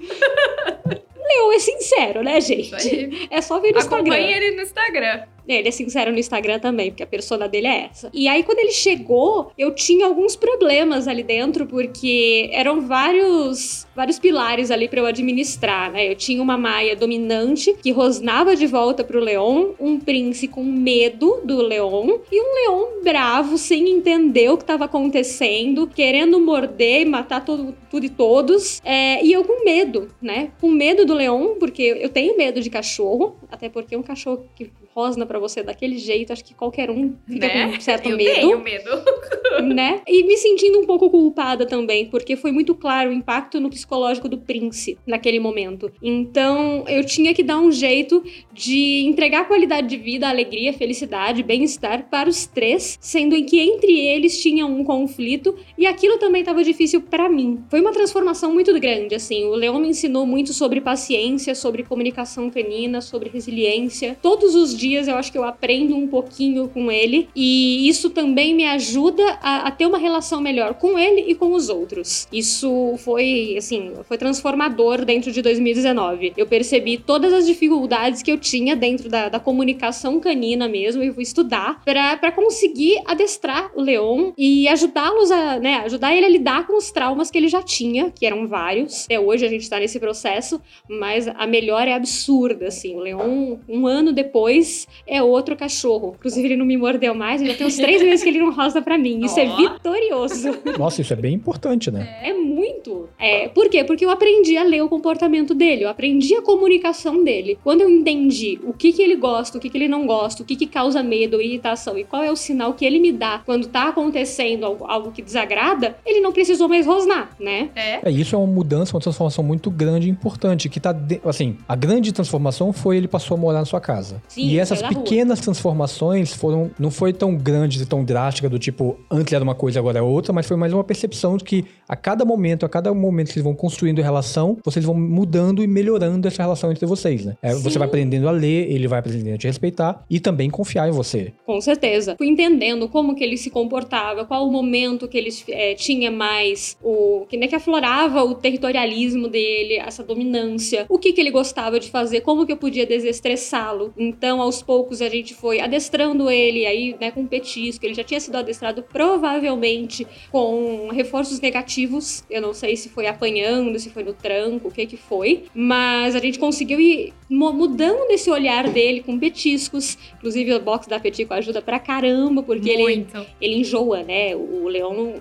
Leon 1.29 1.53
é 1.53 1.59
sincero, 1.59 2.23
né, 2.23 2.41
gente? 2.41 3.29
É 3.31 3.41
só 3.41 3.59
ver 3.59 3.73
no 3.73 3.79
Instagram. 3.79 4.15
Acompanhe 4.15 4.33
ele 4.33 4.57
no 4.57 4.63
Instagram. 4.63 5.23
Ele 5.49 5.69
é 5.69 5.71
sincero 5.71 6.13
no 6.13 6.19
Instagram 6.19 6.59
também, 6.59 6.91
porque 6.91 7.03
a 7.03 7.07
persona 7.07 7.49
dele 7.49 7.67
é 7.67 7.89
essa. 7.91 8.11
E 8.13 8.29
aí, 8.29 8.43
quando 8.43 8.59
ele 8.59 8.73
chegou, 8.73 9.53
eu 9.57 9.75
tinha 9.75 10.07
alguns 10.07 10.37
problemas 10.37 11.09
ali 11.09 11.23
dentro, 11.23 11.67
porque 11.67 12.51
eram 12.53 12.83
vários, 12.83 13.87
vários 13.95 14.19
pilares 14.19 14.71
ali 14.71 14.89
para 14.89 15.01
eu 15.01 15.07
administrar, 15.07 15.91
né? 15.93 16.11
Eu 16.11 16.15
tinha 16.15 16.43
uma 16.43 16.59
Maia 16.59 16.97
dominante 16.97 17.75
que 17.75 17.91
rosnava 17.91 18.57
de 18.57 18.67
volta 18.67 19.05
pro 19.05 19.21
Leon, 19.21 19.73
um 19.79 19.99
Prince 19.99 20.49
com 20.49 20.63
medo 20.63 21.41
do 21.45 21.63
Leon 21.63 22.19
e 22.31 22.41
um 22.41 22.55
Leon 22.55 23.03
bravo, 23.03 23.57
sem 23.57 23.89
entender 23.91 24.51
o 24.51 24.57
que 24.57 24.65
estava 24.65 24.85
acontecendo, 24.85 25.87
querendo 25.87 26.41
morder 26.41 27.03
e 27.03 27.05
matar 27.05 27.45
todo, 27.45 27.75
tudo 27.91 28.05
e 28.05 28.09
todos. 28.09 28.81
É, 28.85 29.25
e 29.25 29.33
eu 29.33 29.45
com 29.45 29.65
medo, 29.65 30.09
né? 30.21 30.51
Com 30.61 30.71
medo 30.71 31.07
do 31.07 31.15
Leon, 31.15 31.55
porque 31.59 31.83
eu 31.83 32.09
tenho 32.09 32.37
medo 32.37 32.61
de 32.61 32.71
cachorro, 32.71 33.37
até 33.51 33.69
porque 33.69 33.97
um 33.97 34.03
cachorro 34.03 34.45
que 34.55 34.71
rosna 34.95 35.25
para 35.39 35.49
você 35.49 35.63
daquele 35.63 35.97
jeito, 35.99 36.33
acho 36.33 36.45
que 36.45 36.53
qualquer 36.53 36.91
um 36.91 37.15
fica 37.27 37.47
Né? 37.47 37.69
com 37.71 37.77
um 37.77 37.81
certo 37.81 38.09
Eu 38.09 38.17
medo. 38.17 38.35
tenho 38.35 38.61
medo. 38.61 38.91
né? 39.75 40.03
E 40.07 40.25
me 40.25 40.37
sentindo 40.37 40.81
um 40.81 40.85
pouco 40.85 41.09
culpada 41.09 41.65
também, 41.65 42.07
porque 42.07 42.37
foi 42.37 42.51
muito 42.53 42.75
claro 42.75 43.11
o 43.11 43.13
impacto 43.13 43.61
no 43.61 43.71
psicológico 43.71 44.29
do 44.29 44.39
Prince 44.39 44.99
naquele 45.07 45.39
momento. 45.41 45.91
Então, 46.03 46.85
eu 46.89 47.05
tinha 47.05 47.33
que 47.33 47.43
dar 47.43 47.59
um 47.61 47.71
jeito 47.71 48.23
de 48.53 49.05
entregar 49.07 49.47
qualidade 49.47 49.87
de 49.87 49.97
vida, 49.97 50.29
alegria, 50.29 50.73
felicidade, 50.73 51.43
bem-estar 51.43 52.09
para 52.11 52.29
os 52.29 52.47
três, 52.47 52.99
sendo 53.01 53.35
em 53.35 53.45
que 53.45 53.61
entre 53.61 53.99
eles 53.99 54.41
tinha 54.41 54.67
um 54.67 54.83
conflito 54.85 55.55
e 55.77 55.87
aquilo 55.87 56.19
também 56.19 56.41
estava 56.41 56.63
difícil 56.65 57.01
para 57.01 57.29
mim. 57.29 57.63
Foi 57.71 57.81
uma 57.81 57.93
transformação 57.93 58.53
muito 58.53 58.73
grande, 58.81 59.15
assim. 59.15 59.45
O 59.45 59.55
Leon 59.55 59.79
me 59.79 59.89
ensinou 59.89 60.27
muito 60.27 60.53
sobre 60.53 60.81
paciência, 60.81 61.55
sobre 61.55 61.83
comunicação 61.85 62.51
canina, 62.51 63.01
sobre 63.01 63.29
resiliência. 63.31 64.17
Todos 64.21 64.55
os 64.55 64.77
dias 64.77 65.07
eu 65.09 65.17
acho 65.17 65.28
que 65.31 65.39
eu 65.39 65.45
aprendo 65.45 65.97
um 65.97 66.07
pouquinho 66.07 66.69
com 66.69 66.91
ele 66.91 67.29
e 67.35 67.89
isso 67.89 68.11
também 68.11 68.55
me 68.55 68.65
ajuda 68.65 69.39
a, 69.43 69.69
a 69.69 69.71
ter 69.71 69.87
uma 69.87 69.99
relação 69.99 70.41
melhor 70.41 70.75
com 70.75 70.99
ele 70.99 71.23
e 71.31 71.35
com 71.35 71.53
os 71.53 71.69
outros. 71.69 72.27
Isso 72.33 72.95
foi, 72.99 73.55
assim, 73.57 73.93
foi 74.05 74.19
transformador 74.19 75.05
dentro 75.05 75.33
de 75.33 75.43
2019. 75.43 76.33
Eu 76.37 76.47
percebi 76.47 76.99
todas 76.99 77.33
as 77.33 77.47
dificuldades 77.47 78.23
que 78.23 78.31
eu 78.31 78.39
tinha 78.39 78.75
dentro 78.75 79.09
da, 79.09 79.29
da 79.29 79.41
comunicação 79.41 80.21
canina 80.21 80.69
mesmo 80.69 81.03
e 81.03 81.13
fui 81.13 81.23
estudar 81.23 81.83
para 81.85 82.33
conseguir 82.33 83.01
adestrar 83.07 83.71
o 83.75 83.81
Leon 83.81 84.33
e 84.37 84.69
ajudá-los 84.69 85.31
a, 85.31 85.59
né, 85.59 85.77
ajudar 85.85 86.15
ele 86.15 86.27
a 86.27 86.29
lidar 86.29 86.67
com 86.67 86.77
os 86.77 86.91
traumas 86.91 87.31
que 87.31 87.39
ele 87.39 87.49
já 87.49 87.63
tinha, 87.63 88.11
que 88.11 88.27
eram 88.27 88.47
vários. 88.47 89.05
Até 89.05 89.19
hoje 89.19 89.45
a 89.45 89.49
gente 89.49 89.69
tá 89.69 89.79
nesse 89.79 89.99
processo, 89.99 90.61
mas 90.89 91.29
a 91.29 91.47
melhora 91.47 91.91
é 91.91 91.95
absurda, 91.95 92.69
assim. 92.69 92.95
O 92.95 93.01
Leon, 93.01 93.57
um 93.69 93.87
ano 93.87 94.13
depois, 94.13 94.87
é 95.09 95.23
outro 95.23 95.57
cachorro. 95.57 96.15
Inclusive, 96.19 96.47
ele 96.49 96.57
não 96.57 96.67
me 96.67 96.77
mordeu 96.77 97.15
mais, 97.15 97.41
já 97.41 97.55
tem 97.55 97.67
uns 97.67 97.77
três 97.77 98.03
meses 98.03 98.23
que 98.23 98.29
ele 98.29 98.39
não 98.41 98.53
rosa 98.53 98.81
pra 98.83 98.97
mim. 98.99 99.25
Isso 99.25 99.39
é 99.41 99.49
Ó. 99.49 99.57
vitorioso. 99.57 100.51
Nossa, 100.79 101.01
isso 101.01 101.13
é 101.13 101.17
bem 101.17 101.35
importante, 101.35 101.91
né? 101.91 102.19
É 102.23 102.33
muito. 102.33 103.09
É, 103.19 103.49
por 103.49 103.69
quê? 103.69 103.85
Porque 103.85 104.05
eu 104.05 104.11
aprendi 104.11 104.57
a 104.57 104.63
ler 104.63 104.83
o 104.83 104.89
comportamento 104.89 105.55
dele, 105.55 105.85
eu 105.85 105.89
aprendi 105.89 106.35
a 106.35 106.43
comunicação 106.43 107.23
dele. 107.25 107.59
Quando 107.65 107.81
eu 107.81 107.89
entendi 107.91 108.59
o 108.65 108.73
que 108.73 108.93
que 108.93 109.03
ele 109.03 109.17
gosta, 109.17 109.59
o 109.59 109.61
que 109.61 109.69
que 109.71 109.77
ele 109.79 109.89
não 109.89 110.07
gosta, 110.07 110.43
o 110.43 110.47
que 110.47 110.57
que 110.57 110.67
causa 110.67 111.03
medo 111.03 111.35
ou 111.35 111.43
irritação 111.43 111.97
e 111.99 112.05
qual 112.05 112.23
é 112.23 112.31
o 112.31 112.37
sinal 112.37 112.75
que 112.75 112.85
ele 112.85 112.99
me 113.01 113.13
dá 113.13 113.41
quando 113.45 113.67
tá 113.69 113.89
acontecendo 113.89 114.65
algo, 114.65 114.85
algo 114.87 115.11
que 115.13 115.23
desagrada, 115.23 115.97
ele 116.05 116.21
não 116.21 116.33
precisou 116.33 116.69
mais 116.69 116.87
rosnar, 116.87 117.31
né? 117.41 117.71
É. 117.75 118.09
É, 118.09 118.11
isso 118.11 118.35
é 118.35 118.39
uma 118.39 118.47
mudança, 118.47 118.95
uma 118.95 119.01
transformação 119.01 119.43
muito 119.45 119.71
grande 119.71 120.09
e 120.09 120.11
importante, 120.11 120.69
que 120.69 120.81
tá, 120.81 120.93
de- 120.93 121.21
assim, 121.25 121.57
a 121.69 121.75
grande 121.77 122.13
transformação 122.13 122.73
foi 122.73 122.97
ele 122.97 123.09
passou 123.09 123.37
a 123.37 123.41
morar 123.41 123.59
na 123.61 123.65
sua 123.65 123.81
casa. 123.81 124.23
Sim, 124.29 124.47
e 124.49 124.59
essas. 124.59 124.83
Pequenas 124.99 125.41
transformações 125.41 126.33
foram, 126.33 126.71
não 126.79 126.91
foi 126.91 127.13
tão 127.13 127.37
grandes 127.37 127.81
e 127.81 127.87
tão 127.87 128.05
drástica 128.05 128.49
do 128.49 128.59
tipo, 128.59 128.99
antes 129.11 129.33
era 129.33 129.43
uma 129.43 129.55
coisa, 129.55 129.79
agora 129.79 129.99
é 129.99 130.03
outra, 130.03 130.33
mas 130.33 130.47
foi 130.47 130.57
mais 130.57 130.73
uma 130.73 130.85
percepção 130.85 131.37
de 131.37 131.45
que 131.45 131.65
a 131.89 131.97
cada 131.97 132.25
momento, 132.25 132.67
a 132.67 132.69
cada 132.69 132.93
momento 132.93 133.29
que 133.29 133.35
vocês 133.35 133.45
vão 133.45 133.55
construindo 133.55 134.01
relação, 134.03 134.57
vocês 134.65 134.85
vão 134.85 134.95
mudando 134.95 135.63
e 135.63 135.67
melhorando 135.67 136.27
essa 136.29 136.43
relação 136.43 136.71
entre 136.71 136.87
vocês, 136.87 137.25
né? 137.25 137.37
É, 137.43 137.55
você 137.55 137.79
vai 137.79 137.89
aprendendo 137.89 138.29
a 138.29 138.31
ler, 138.31 138.71
ele 138.71 138.87
vai 138.87 138.99
aprendendo 138.99 139.35
a 139.35 139.39
te 139.39 139.47
respeitar 139.47 140.05
e 140.09 140.21
também 140.21 140.51
confiar 140.51 140.89
em 140.89 140.93
você. 140.93 141.33
Com 141.47 141.61
certeza. 141.61 142.15
Fui 142.17 142.29
entendendo 142.29 142.89
como 142.89 143.15
que 143.15 143.25
ele 143.25 143.37
se 143.37 143.51
comportava, 143.51 144.25
qual 144.25 144.47
o 144.47 144.53
momento 144.53 145.09
que 145.09 145.17
ele 145.17 145.31
eh, 145.49 145.75
tinha 145.75 146.11
mais 146.11 146.77
o 146.83 147.27
que, 147.29 147.37
né, 147.37 147.47
que 147.47 147.55
aflorava 147.55 148.23
o 148.23 148.35
territorialismo 148.35 149.29
dele, 149.29 149.75
essa 149.75 150.03
dominância, 150.03 150.87
o 150.89 150.99
que 150.99 151.13
que 151.13 151.21
ele 151.21 151.31
gostava 151.31 151.79
de 151.81 151.91
fazer, 151.91 152.21
como 152.21 152.47
que 152.47 152.53
eu 152.53 152.57
podia 152.57 152.87
desestressá-lo. 152.87 153.93
Então, 153.97 154.41
aos 154.41 154.63
poucos 154.63 154.88
a 155.03 155.09
gente 155.09 155.35
foi 155.35 155.61
adestrando 155.61 156.31
ele 156.31 156.67
aí, 156.67 156.97
né, 157.01 157.11
com 157.11 157.27
petisco. 157.27 157.85
Ele 157.85 157.95
já 157.95 158.05
tinha 158.05 158.21
sido 158.21 158.37
adestrado 158.37 158.83
provavelmente 158.83 160.07
com 160.31 160.89
reforços 160.89 161.41
negativos. 161.41 162.25
Eu 162.31 162.41
não 162.41 162.53
sei 162.55 162.77
se 162.77 162.89
foi 162.89 163.07
apanhando, 163.07 163.79
se 163.79 163.91
foi 163.91 164.03
no 164.03 164.13
tranco, 164.15 164.69
o 164.69 164.73
que 164.73 164.87
que 164.87 164.97
foi, 164.97 165.45
mas 165.55 166.15
a 166.15 166.19
gente 166.19 166.39
conseguiu 166.39 166.81
ir 166.81 167.13
mudando 167.31 168.11
esse 168.11 168.31
olhar 168.31 168.69
dele 168.69 169.03
com 169.03 169.19
petiscos. 169.19 169.99
Inclusive, 170.17 170.55
o 170.55 170.61
box 170.61 170.89
da 170.89 170.99
Petico 170.99 171.35
ajuda 171.35 171.61
pra 171.61 171.79
caramba, 171.79 172.43
porque 172.43 172.71
ele, 172.71 172.83
Muito. 172.83 173.27
ele 173.41 173.57
enjoa, 173.57 174.03
né? 174.03 174.35
O, 174.35 174.69
leão. 174.69 175.15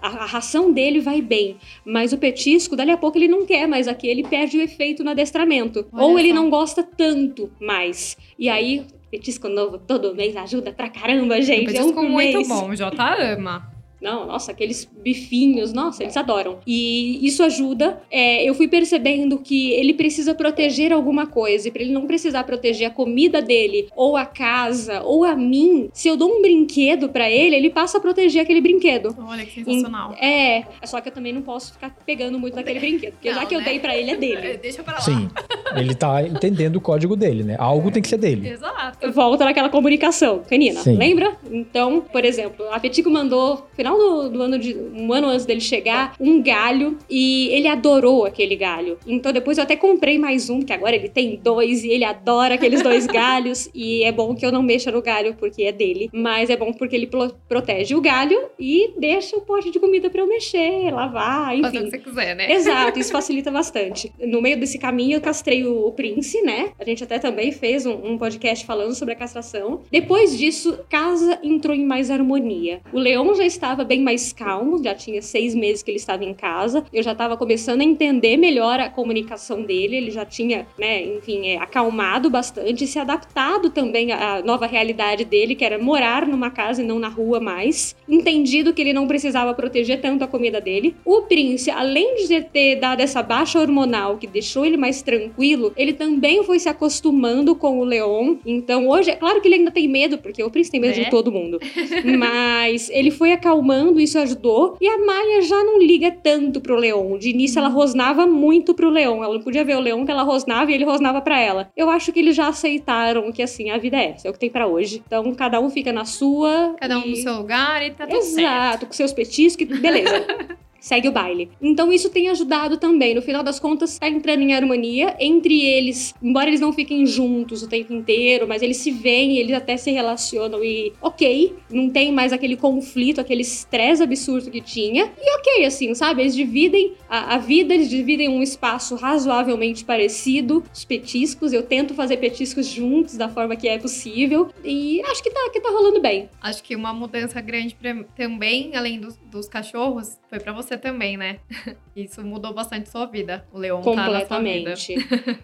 A, 0.00 0.08
a 0.08 0.26
ração 0.26 0.72
dele 0.72 1.00
vai 1.00 1.20
bem, 1.20 1.56
mas 1.84 2.12
o 2.12 2.18
petisco, 2.18 2.76
dali 2.76 2.90
a 2.90 2.96
pouco 2.96 3.18
ele 3.18 3.28
não 3.28 3.44
quer 3.44 3.66
mais 3.66 3.86
aqui, 3.88 4.06
ele 4.06 4.22
perde 4.22 4.58
o 4.58 4.62
efeito 4.62 5.04
no 5.04 5.10
adestramento. 5.10 5.86
Olha 5.92 6.04
Ou 6.04 6.18
ele 6.18 6.28
só. 6.30 6.34
não 6.34 6.50
gosta 6.50 6.82
tanto 6.82 7.50
mais. 7.60 8.16
E 8.38 8.48
aí, 8.48 8.84
petisco 9.10 9.48
novo 9.48 9.78
todo 9.78 10.14
mês 10.14 10.36
ajuda 10.36 10.72
pra 10.72 10.88
caramba, 10.88 11.40
gente. 11.42 11.66
é 11.76 11.80
um 11.82 11.88
Petisco 11.88 11.92
por 11.94 12.08
muito 12.08 12.36
mês. 12.38 12.48
bom. 12.48 12.74
Jota 12.76 13.14
ama. 13.34 13.79
Não, 14.00 14.26
nossa, 14.26 14.50
aqueles 14.52 14.88
bifinhos, 15.02 15.72
nossa, 15.72 16.02
eles 16.02 16.16
adoram. 16.16 16.58
E 16.66 17.24
isso 17.26 17.42
ajuda. 17.42 18.00
É, 18.10 18.42
eu 18.48 18.54
fui 18.54 18.66
percebendo 18.66 19.38
que 19.38 19.72
ele 19.72 19.92
precisa 19.94 20.34
proteger 20.34 20.92
alguma 20.92 21.26
coisa. 21.26 21.68
E 21.68 21.70
pra 21.70 21.82
ele 21.82 21.92
não 21.92 22.06
precisar 22.06 22.44
proteger 22.44 22.88
a 22.88 22.90
comida 22.90 23.42
dele, 23.42 23.88
ou 23.94 24.16
a 24.16 24.24
casa, 24.24 25.02
ou 25.02 25.24
a 25.24 25.36
mim, 25.36 25.90
se 25.92 26.08
eu 26.08 26.16
dou 26.16 26.30
um 26.30 26.40
brinquedo 26.40 27.08
pra 27.08 27.30
ele, 27.30 27.54
ele 27.56 27.70
passa 27.70 27.98
a 27.98 28.00
proteger 28.00 28.42
aquele 28.42 28.60
brinquedo. 28.60 29.14
Olha 29.26 29.44
que 29.44 29.62
sensacional. 29.64 30.12
É, 30.14 30.64
só 30.84 31.00
que 31.00 31.08
eu 31.08 31.12
também 31.12 31.32
não 31.32 31.42
posso 31.42 31.72
ficar 31.74 31.94
pegando 32.06 32.38
muito 32.38 32.54
naquele 32.54 32.80
brinquedo. 32.80 33.12
Porque 33.12 33.28
já 33.30 33.40
Não, 33.40 33.46
que 33.46 33.54
eu 33.54 33.58
né? 33.58 33.64
dei 33.66 33.78
pra 33.80 33.96
ele, 33.96 34.10
é 34.10 34.14
É, 34.14 34.16
dele. 34.16 34.58
Deixa 34.62 34.82
pra 34.82 34.94
lá. 34.94 35.00
Sim, 35.00 35.28
ele 35.76 35.94
tá 35.94 36.22
entendendo 36.22 36.76
o 36.76 36.80
código 36.80 37.14
dele, 37.16 37.42
né? 37.42 37.56
Algo 37.58 37.90
tem 37.90 38.00
que 38.02 38.08
ser 38.08 38.16
dele. 38.18 38.48
Exato. 38.48 39.12
Volta 39.12 39.44
naquela 39.44 39.68
comunicação 39.68 40.42
canina, 40.48 40.80
Sim. 40.80 40.96
lembra? 40.96 41.36
Então, 41.50 42.00
por 42.00 42.24
exemplo, 42.24 42.66
a 42.72 42.80
Petico 42.80 43.10
mandou, 43.10 43.66
no 43.89 43.89
final 43.96 43.98
do, 43.98 44.30
do 44.30 44.42
ano 44.42 44.58
de. 44.58 44.74
um 44.76 45.12
ano 45.12 45.28
antes 45.28 45.46
dele 45.46 45.60
chegar, 45.60 46.14
um 46.20 46.42
galho 46.42 46.96
e 47.08 47.48
ele 47.48 47.68
adorou 47.68 48.24
aquele 48.24 48.56
galho. 48.56 48.98
Então 49.06 49.32
depois 49.32 49.58
eu 49.58 49.64
até 49.64 49.76
comprei 49.76 50.18
mais 50.18 50.48
um, 50.50 50.60
que 50.62 50.72
agora 50.72 50.94
ele 50.96 51.08
tem 51.08 51.36
dois 51.42 51.84
e 51.84 51.88
ele 51.90 52.04
adora 52.04 52.54
aqueles 52.54 52.82
dois 52.82 53.06
galhos. 53.08 53.68
E 53.74 54.02
é 54.04 54.12
bom 54.12 54.34
que 54.34 54.44
eu 54.44 54.52
não 54.52 54.62
mexa 54.62 54.90
no 54.90 55.02
galho 55.02 55.34
porque 55.38 55.62
é 55.64 55.72
dele, 55.72 56.08
mas 56.12 56.50
é 56.50 56.56
bom 56.56 56.72
porque 56.72 56.94
ele 56.96 57.06
pro- 57.06 57.34
protege 57.48 57.94
o 57.94 58.00
galho 58.00 58.38
e 58.58 58.92
deixa 58.98 59.36
o 59.36 59.40
pote 59.42 59.70
de 59.70 59.78
comida 59.78 60.10
pra 60.10 60.20
eu 60.22 60.26
mexer, 60.26 60.90
lavar, 60.92 61.56
Fazer 61.60 61.78
o 61.78 61.80
enfim. 61.80 61.84
que 61.84 61.90
você 61.90 61.98
quiser, 61.98 62.36
né? 62.36 62.52
Exato, 62.52 62.98
isso 62.98 63.10
facilita 63.12 63.50
bastante. 63.50 64.12
No 64.20 64.40
meio 64.40 64.58
desse 64.58 64.78
caminho, 64.78 65.16
eu 65.16 65.20
castrei 65.20 65.64
o, 65.64 65.86
o 65.86 65.92
Prince, 65.92 66.40
né? 66.42 66.70
A 66.78 66.84
gente 66.84 67.02
até 67.04 67.18
também 67.18 67.52
fez 67.52 67.86
um, 67.86 67.92
um 68.12 68.18
podcast 68.18 68.64
falando 68.64 68.94
sobre 68.94 69.14
a 69.14 69.16
castração. 69.16 69.80
Depois 69.90 70.36
disso, 70.36 70.78
casa 70.88 71.38
entrou 71.42 71.74
em 71.74 71.84
mais 71.84 72.10
harmonia. 72.10 72.80
O 72.92 72.98
Leão 72.98 73.34
já 73.34 73.44
estava 73.44 73.79
bem 73.84 74.00
mais 74.02 74.32
calmo, 74.32 74.82
já 74.82 74.94
tinha 74.94 75.20
seis 75.22 75.54
meses 75.54 75.82
que 75.82 75.90
ele 75.90 75.98
estava 75.98 76.24
em 76.24 76.34
casa. 76.34 76.84
Eu 76.92 77.02
já 77.02 77.12
estava 77.12 77.36
começando 77.36 77.80
a 77.80 77.84
entender 77.84 78.36
melhor 78.36 78.78
a 78.80 78.88
comunicação 78.88 79.62
dele. 79.62 79.96
Ele 79.96 80.10
já 80.10 80.24
tinha, 80.24 80.66
né, 80.78 81.02
enfim, 81.04 81.48
é, 81.48 81.56
acalmado 81.56 82.30
bastante, 82.30 82.86
se 82.86 82.98
adaptado 82.98 83.70
também 83.70 84.12
à 84.12 84.42
nova 84.42 84.66
realidade 84.66 85.24
dele, 85.24 85.54
que 85.54 85.64
era 85.64 85.78
morar 85.78 86.26
numa 86.26 86.50
casa 86.50 86.82
e 86.82 86.86
não 86.86 86.98
na 86.98 87.08
rua 87.08 87.40
mais. 87.40 87.94
Entendido 88.08 88.72
que 88.72 88.80
ele 88.80 88.92
não 88.92 89.06
precisava 89.06 89.54
proteger 89.54 90.00
tanto 90.00 90.24
a 90.24 90.26
comida 90.28 90.60
dele. 90.60 90.94
O 91.04 91.22
Prince, 91.22 91.70
além 91.70 92.26
de 92.26 92.40
ter 92.42 92.76
dado 92.76 93.00
essa 93.00 93.22
baixa 93.22 93.58
hormonal 93.60 94.16
que 94.18 94.26
deixou 94.26 94.64
ele 94.64 94.76
mais 94.76 95.02
tranquilo, 95.02 95.72
ele 95.76 95.92
também 95.92 96.42
foi 96.44 96.58
se 96.58 96.68
acostumando 96.68 97.54
com 97.54 97.78
o 97.80 97.84
Leon. 97.84 98.36
Então 98.44 98.88
hoje, 98.88 99.10
é 99.10 99.16
claro 99.16 99.40
que 99.40 99.48
ele 99.48 99.56
ainda 99.56 99.70
tem 99.70 99.88
medo, 99.88 100.18
porque 100.18 100.42
o 100.42 100.50
Prince 100.50 100.70
tem 100.70 100.80
medo 100.80 100.96
Né? 100.96 101.04
de 101.04 101.10
todo 101.10 101.30
mundo. 101.30 101.58
Mas 102.18 102.90
ele 102.90 103.10
foi 103.10 103.32
acalmando, 103.32 103.60
isso 103.98 104.18
ajudou. 104.18 104.76
E 104.80 104.88
a 104.88 104.98
Maia 104.98 105.42
já 105.42 105.62
não 105.64 105.78
liga 105.78 106.10
tanto 106.10 106.60
pro 106.60 106.76
Leon. 106.76 107.18
De 107.18 107.30
início 107.30 107.58
ela 107.58 107.68
rosnava 107.68 108.26
muito 108.26 108.74
pro 108.74 108.90
Leon. 108.90 109.22
Ela 109.22 109.34
não 109.34 109.42
podia 109.42 109.64
ver 109.64 109.76
o 109.76 109.80
Leon 109.80 110.04
que 110.04 110.10
ela 110.10 110.22
rosnava 110.22 110.70
e 110.70 110.74
ele 110.74 110.84
rosnava 110.84 111.20
pra 111.20 111.38
ela. 111.40 111.70
Eu 111.76 111.90
acho 111.90 112.12
que 112.12 112.20
eles 112.20 112.36
já 112.36 112.48
aceitaram 112.48 113.32
que 113.32 113.42
assim, 113.42 113.70
a 113.70 113.78
vida 113.78 113.96
é 113.96 114.10
essa, 114.10 114.28
é 114.28 114.30
o 114.30 114.32
que 114.32 114.38
tem 114.38 114.50
pra 114.50 114.66
hoje. 114.66 115.02
Então 115.06 115.32
cada 115.34 115.60
um 115.60 115.70
fica 115.70 115.92
na 115.92 116.04
sua. 116.04 116.74
Cada 116.78 116.98
um 116.98 117.02
e... 117.04 117.10
no 117.10 117.16
seu 117.16 117.34
lugar 117.34 117.82
e 117.84 117.90
tá 117.90 118.06
tudo 118.06 118.22
certo. 118.22 118.38
Exato, 118.38 118.86
com 118.86 118.92
seus 118.92 119.12
petiscos, 119.12 119.62
e 119.68 119.80
beleza. 119.80 120.26
Segue 120.80 121.08
o 121.08 121.12
baile. 121.12 121.50
Então 121.60 121.92
isso 121.92 122.08
tem 122.10 122.28
ajudado 122.28 122.76
também. 122.78 123.14
No 123.14 123.22
final 123.22 123.42
das 123.42 123.60
contas, 123.60 123.98
tá 123.98 124.08
entrando 124.08 124.42
em 124.42 124.54
harmonia 124.54 125.14
entre 125.20 125.60
eles. 125.62 126.14
Embora 126.22 126.48
eles 126.48 126.60
não 126.60 126.72
fiquem 126.72 127.04
juntos 127.06 127.62
o 127.62 127.68
tempo 127.68 127.92
inteiro, 127.92 128.48
mas 128.48 128.62
eles 128.62 128.78
se 128.78 128.90
veem, 128.90 129.36
eles 129.38 129.54
até 129.54 129.76
se 129.76 129.90
relacionam 129.90 130.64
e 130.64 130.92
ok, 131.02 131.54
não 131.70 131.90
tem 131.90 132.10
mais 132.12 132.32
aquele 132.32 132.56
conflito, 132.56 133.20
aquele 133.20 133.42
estresse 133.42 134.02
absurdo 134.02 134.50
que 134.50 134.60
tinha. 134.60 135.12
E 135.20 135.36
ok, 135.38 135.64
assim, 135.66 135.94
sabe? 135.94 136.22
Eles 136.22 136.34
dividem 136.34 136.94
a, 137.08 137.34
a 137.34 137.38
vida, 137.38 137.74
eles 137.74 137.90
dividem 137.90 138.28
um 138.28 138.42
espaço 138.42 138.94
razoavelmente 138.96 139.84
parecido. 139.84 140.64
Os 140.72 140.84
petiscos, 140.84 141.52
eu 141.52 141.62
tento 141.62 141.94
fazer 141.94 142.16
petiscos 142.16 142.66
juntos 142.66 143.16
da 143.16 143.28
forma 143.28 143.54
que 143.56 143.68
é 143.68 143.78
possível. 143.78 144.48
E 144.64 145.00
acho 145.02 145.22
que 145.22 145.30
tá, 145.30 145.50
que 145.52 145.60
tá 145.60 145.68
rolando 145.70 146.00
bem. 146.00 146.28
Acho 146.40 146.62
que 146.62 146.74
uma 146.74 146.92
mudança 146.94 147.40
grande 147.40 147.74
pra- 147.74 148.04
também, 148.16 148.74
além 148.74 148.98
dos, 148.98 149.16
dos 149.30 149.48
cachorros, 149.48 150.18
foi 150.28 150.38
pra 150.40 150.52
você, 150.52 150.69
você 150.70 150.78
também, 150.78 151.16
né? 151.16 151.38
Isso 151.96 152.24
mudou 152.24 152.54
bastante 152.54 152.88
sua 152.88 153.04
vida. 153.06 153.44
O 153.52 153.58
Leon 153.58 153.78
tá 153.78 153.84
Completamente. 153.84 154.94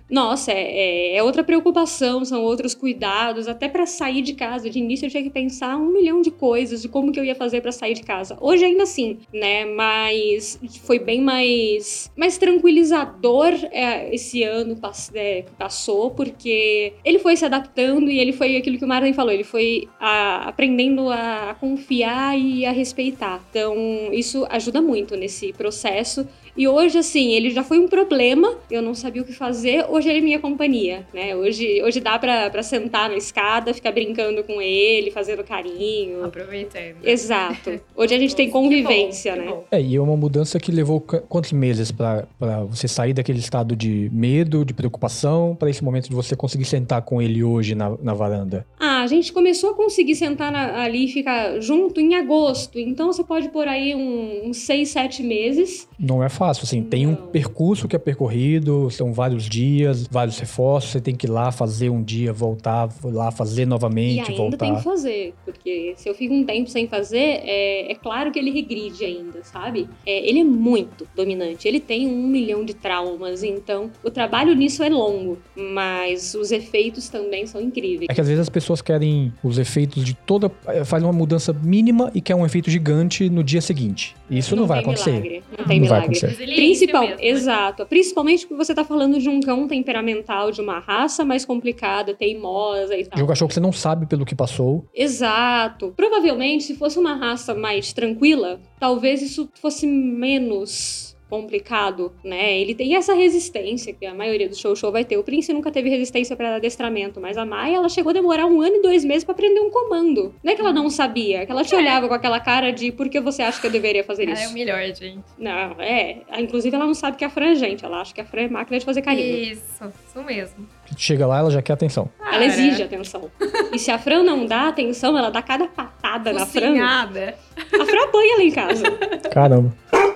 Nossa, 0.09 0.53
é, 0.53 0.61
é, 0.61 1.17
é 1.17 1.23
outra 1.23 1.43
preocupação, 1.43 2.25
são 2.25 2.43
outros 2.43 2.75
cuidados. 2.75 3.49
Até 3.49 3.69
para 3.69 3.85
sair 3.85 4.23
de 4.23 4.35
casa. 4.35 4.71
De 4.71 4.79
início 4.79 5.07
eu 5.07 5.11
tinha 5.11 5.23
que 5.23 5.31
pensar 5.31 5.77
um 5.77 5.93
milhão 5.93 6.23
de 6.23 6.31
coisas 6.31 6.81
de 6.81 6.89
como 6.89 7.13
que 7.13 7.19
eu 7.19 7.25
ia 7.25 7.35
fazer 7.35 7.61
para 7.61 7.73
sair 7.73 7.95
de 7.95 8.03
casa. 8.03 8.39
Hoje 8.41 8.65
ainda 8.65 8.85
assim, 8.85 9.19
né? 9.33 9.65
Mas 9.65 10.61
foi 10.85 10.99
bem 10.99 11.21
mais, 11.21 12.11
mais 12.17 12.39
tranquilizador 12.39 13.53
é, 13.73 14.15
esse 14.15 14.43
ano 14.45 14.77
pass 14.77 15.11
é, 15.15 15.45
passou, 15.59 16.13
porque 16.13 16.95
ele 17.05 17.19
foi 17.19 17.37
se 17.37 17.45
adaptando 17.45 18.09
e 18.09 18.19
ele 18.19 18.33
foi 18.33 18.57
aquilo 18.57 18.79
que 18.79 18.85
o 18.85 18.89
Marlon 18.89 19.13
falou, 19.13 19.33
ele 19.33 19.45
foi 19.45 19.89
a, 19.99 20.49
aprendendo 20.49 21.11
a 21.11 21.57
confiar 21.59 22.39
e 22.39 22.65
a 22.65 22.71
respeitar. 22.71 23.45
Então, 23.51 23.75
isso 24.13 24.47
ajuda 24.49 24.81
muito 24.81 25.16
nesse 25.17 25.53
processo. 25.53 26.27
E 26.57 26.67
hoje, 26.67 26.99
assim, 26.99 27.33
ele 27.33 27.51
já 27.51 27.63
foi 27.63 27.79
um 27.79 27.87
problema, 27.89 28.55
eu 28.71 28.81
não 28.83 28.95
sabia 28.95 29.23
o 29.23 29.25
que 29.25 29.33
fazer, 29.33 29.85
hoje 29.89 30.09
ele 30.09 30.19
é 30.19 30.23
minha 30.23 30.39
companhia, 30.39 31.07
né? 31.13 31.35
Hoje, 31.37 31.83
hoje 31.83 32.01
dá 32.01 32.19
pra, 32.19 32.49
pra 32.51 32.63
sentar 32.63 33.09
na 33.11 33.17
escada, 33.17 33.75
ficar 33.75 33.93
brincando 33.93 34.43
com 34.45 34.61
ele, 34.61 35.11
fazendo 35.11 35.45
carinho. 35.45 36.25
Aproveitando. 36.25 36.97
Exato. 37.05 37.81
Hoje 37.97 38.15
a 38.15 38.19
gente 38.19 38.35
tem 38.37 38.51
convivência, 38.51 39.33
que 39.33 39.39
bom, 39.39 39.45
né? 39.45 39.51
que 39.51 39.55
bom. 39.57 39.65
É, 39.71 39.81
e 39.83 39.97
é 39.97 40.01
uma 40.01 40.17
mudança 40.17 40.59
que 40.61 40.71
levou 40.73 41.01
qu- 41.01 41.21
quantos 41.29 41.53
meses 41.53 41.91
pra 41.91 42.27
pra 42.39 42.63
você 42.65 42.87
sair 42.89 43.13
daquele 43.13 43.39
estado 43.39 43.75
de 43.77 44.11
medo, 44.13 44.65
de 44.65 44.73
preocupação, 44.75 45.55
pra 45.59 45.69
esse 45.71 45.83
momento 45.85 46.09
de 46.09 46.15
você 46.15 46.35
conseguir 46.37 46.65
sentar 46.65 47.03
com 47.03 47.21
ele 47.21 47.43
hoje 47.43 47.75
na, 47.75 47.97
na 48.03 48.15
varanda? 48.15 48.67
Ah, 48.79 49.03
a 49.03 49.07
gente 49.07 49.33
começou 49.33 49.71
a 49.71 49.75
conseguir 49.75 50.15
sentar 50.17 50.51
na- 50.53 50.83
ali 50.83 51.05
e 51.07 51.09
ficar 51.09 51.61
junto 51.61 52.01
em 52.01 52.15
agosto. 52.15 52.79
Então 52.79 53.13
você 53.13 53.23
pode 53.25 53.49
pôr 53.51 53.67
aí 53.69 53.95
um- 53.95 54.49
uns 54.49 54.59
seis, 54.59 54.91
sete 54.91 55.23
meses. 55.23 55.89
Não 55.99 56.23
é 56.23 56.29
fácil, 56.29 56.46
assim, 56.51 56.83
tem 56.83 57.07
um 57.07 57.11
Não. 57.13 57.27
percurso 57.29 57.87
que 57.89 57.97
é 57.97 57.99
percorrido, 57.99 58.91
são 58.91 59.13
vários 59.13 59.49
dias, 59.49 60.07
vários 60.11 60.39
reforços, 60.39 60.91
você 60.93 61.01
tem 61.01 61.15
que 61.15 61.27
ir 61.27 61.31
lá 61.31 61.51
fazer 61.53 61.91
um 61.91 62.03
dia, 62.03 62.33
voltar, 62.33 62.89
lá 63.05 63.31
fazer 63.31 63.63
E 63.63 63.67
novamente, 63.67 64.21
ainda 64.31 64.37
voltar. 64.37 64.57
tem 64.59 64.75
que 64.77 64.83
fazer. 64.83 65.35
Porque 65.45 65.95
se 65.97 66.09
eu 66.09 66.15
fico 66.15 66.35
um 66.35 66.45
tempo 66.45 66.69
sem 66.71 66.87
fazer, 66.89 67.19
é, 67.45 67.93
é 67.93 67.95
claro 67.95 68.31
que 68.33 68.39
ele 68.39 68.51
regride 68.51 69.05
ainda, 69.05 69.43
sabe? 69.43 69.89
É, 70.07 70.29
ele 70.29 70.41
é 70.41 70.45
muito 70.45 71.07
dominante. 71.15 71.67
Ele 71.67 71.81
tem 71.81 72.07
um 72.07 72.27
milhão 72.27 72.65
de 72.65 72.75
traumas. 72.75 73.43
Então, 73.43 73.91
o 74.05 74.11
trabalho 74.11 74.55
nisso 74.55 74.83
é 74.83 74.89
longo. 74.89 75.39
Mas 75.57 76.35
os 76.35 76.51
efeitos 76.53 77.09
também 77.09 77.47
são 77.47 77.61
incríveis. 77.61 78.07
É 78.11 78.15
que 78.15 78.21
às 78.21 78.27
vezes 78.27 78.41
as 78.43 78.49
pessoas 78.49 78.81
querem 78.83 79.33
os 79.43 79.59
efeitos 79.59 80.05
de 80.05 80.15
toda. 80.15 80.51
eh, 80.69 80.85
Faz 80.85 81.03
uma 81.03 81.13
mudança 81.13 81.53
mínima 81.53 82.11
e 82.15 82.21
quer 82.21 82.35
um 82.35 82.45
efeito 82.47 82.71
gigante 82.71 83.29
no 83.29 83.43
dia 83.43 83.61
seguinte. 83.61 84.15
E 84.31 84.39
Isso 84.39 84.55
não, 84.57 84.67
vai 84.67 84.79
tem 84.83 84.87
acontecer. 84.93 85.11
Milagre. 85.13 85.43
Não 85.59 85.65
tem 85.67 85.81
Não 85.81 85.89
vai 85.89 86.01
milagre. 86.01 86.15
Resiliência 86.37 86.87
Principal, 86.87 87.03
mesmo, 87.03 87.17
né? 87.17 87.29
exato. 87.29 87.87
Principalmente 87.87 88.47
porque 88.47 88.65
você 88.65 88.75
tá 88.75 88.85
falando 88.85 89.19
de 89.19 89.29
um 89.29 89.41
cão 89.41 89.67
temperamental, 89.67 90.51
de 90.51 90.61
uma 90.61 90.79
raça 90.79 91.25
mais 91.25 91.45
complicada, 91.45 92.15
teimosa 92.15 92.97
e 92.97 93.05
tal. 93.05 93.17
De 93.17 93.23
um 93.23 93.27
cachorro 93.27 93.49
que 93.49 93.55
você 93.55 93.61
não 93.61 93.73
sabe 93.73 94.07
pelo 94.07 94.25
que 94.25 94.35
passou. 94.35 94.85
Exato. 94.95 95.93
Provavelmente, 95.97 96.65
se 96.65 96.77
fosse 96.77 96.99
uma 96.99 97.15
raça 97.15 97.55
mais 97.55 97.93
tranquila, 97.93 98.61
talvez 98.79 99.23
isso 99.23 99.49
fosse 99.61 99.87
menos 99.87 101.16
complicado, 101.29 102.13
né? 102.23 102.59
Ele 102.59 102.75
tem 102.75 102.95
essa 102.97 103.15
resistência 103.15 103.93
que 103.93 104.07
a 104.07 104.15
maioria 104.15 104.49
do 104.49 104.57
show 104.57 104.75
show 104.77 104.93
vai 104.93 105.05
ter. 105.05 105.17
O 105.17 105.23
Prince 105.23 105.53
nunca 105.53 105.71
teve 105.71 105.89
resistência 105.89 106.37
para 106.37 106.57
adestramento, 106.57 107.21
mas 107.21 107.37
a 107.37 107.45
Maia 107.45 107.77
ela 107.77 107.89
chegou 107.89 108.11
a 108.11 108.13
demorar 108.13 108.47
um 108.47 108.61
ano 108.61 108.77
e 108.77 108.83
dois 108.83 109.05
meses 109.05 109.25
para 109.25 109.33
aprender 109.33 109.61
um 109.61 109.71
comando. 109.71 110.35
Não 110.43 110.53
é 110.53 110.55
que 110.55 110.61
ela 110.61 110.73
não 110.73 110.89
sabia, 110.89 111.41
é 111.43 111.47
que 111.47 111.53
ela 111.53 111.65
te 111.65 111.75
olhava 111.75 112.09
com 112.09 112.15
aquela 112.15 112.41
cara 112.41 112.73
de 112.73 112.93
por 112.93 113.09
que 113.09 113.21
você 113.21 113.43
acha 113.43 113.61
que 113.61 113.67
eu 113.67 113.71
deveria 113.71 114.05
fazer 114.05 114.25
Ela 114.25 114.39
é 114.39 114.43
isso? 114.43 114.51
o 114.51 114.55
melhor, 114.55 114.83
gente. 114.95 115.21
Não, 115.39 115.77
é. 115.81 116.19
Inclusive 116.39 116.75
ela 116.75 116.87
não 116.87 116.95
sabe 116.95 117.17
que 117.17 117.25
a 117.25 117.31
Fran 117.31 117.53
é 117.53 117.55
gente, 117.55 117.85
ela 117.85 118.01
acha 118.01 118.15
que 118.15 118.21
a 118.21 118.25
Fran 118.25 118.43
é 118.43 118.49
máquina 118.49 118.79
de 118.79 118.85
fazer 118.85 119.03
carinho. 119.03 119.53
Isso, 119.53 119.93
isso 120.09 120.23
mesmo. 120.23 120.67
Chega 120.97 121.27
lá, 121.27 121.39
ela 121.39 121.51
já 121.51 121.61
quer 121.61 121.73
atenção. 121.73 122.09
Ela 122.21 122.31
Cara, 122.31 122.45
exige 122.45 122.83
atenção. 122.83 123.31
E 123.73 123.79
se 123.79 123.91
a 123.91 123.99
Fran 123.99 124.23
não 124.23 124.47
dá 124.47 124.69
atenção, 124.69 125.17
ela 125.19 125.31
dá 125.31 125.43
cada 125.43 125.67
patada 125.67 126.33
na 126.33 126.47
Fran. 126.47 126.69
Focinhada. 126.69 127.35
A 127.57 127.85
Fran 127.85 128.05
apanha 128.05 128.37
lá 128.37 128.43
em 128.43 128.51
casa. 128.51 128.85
Caramba. 129.31 129.75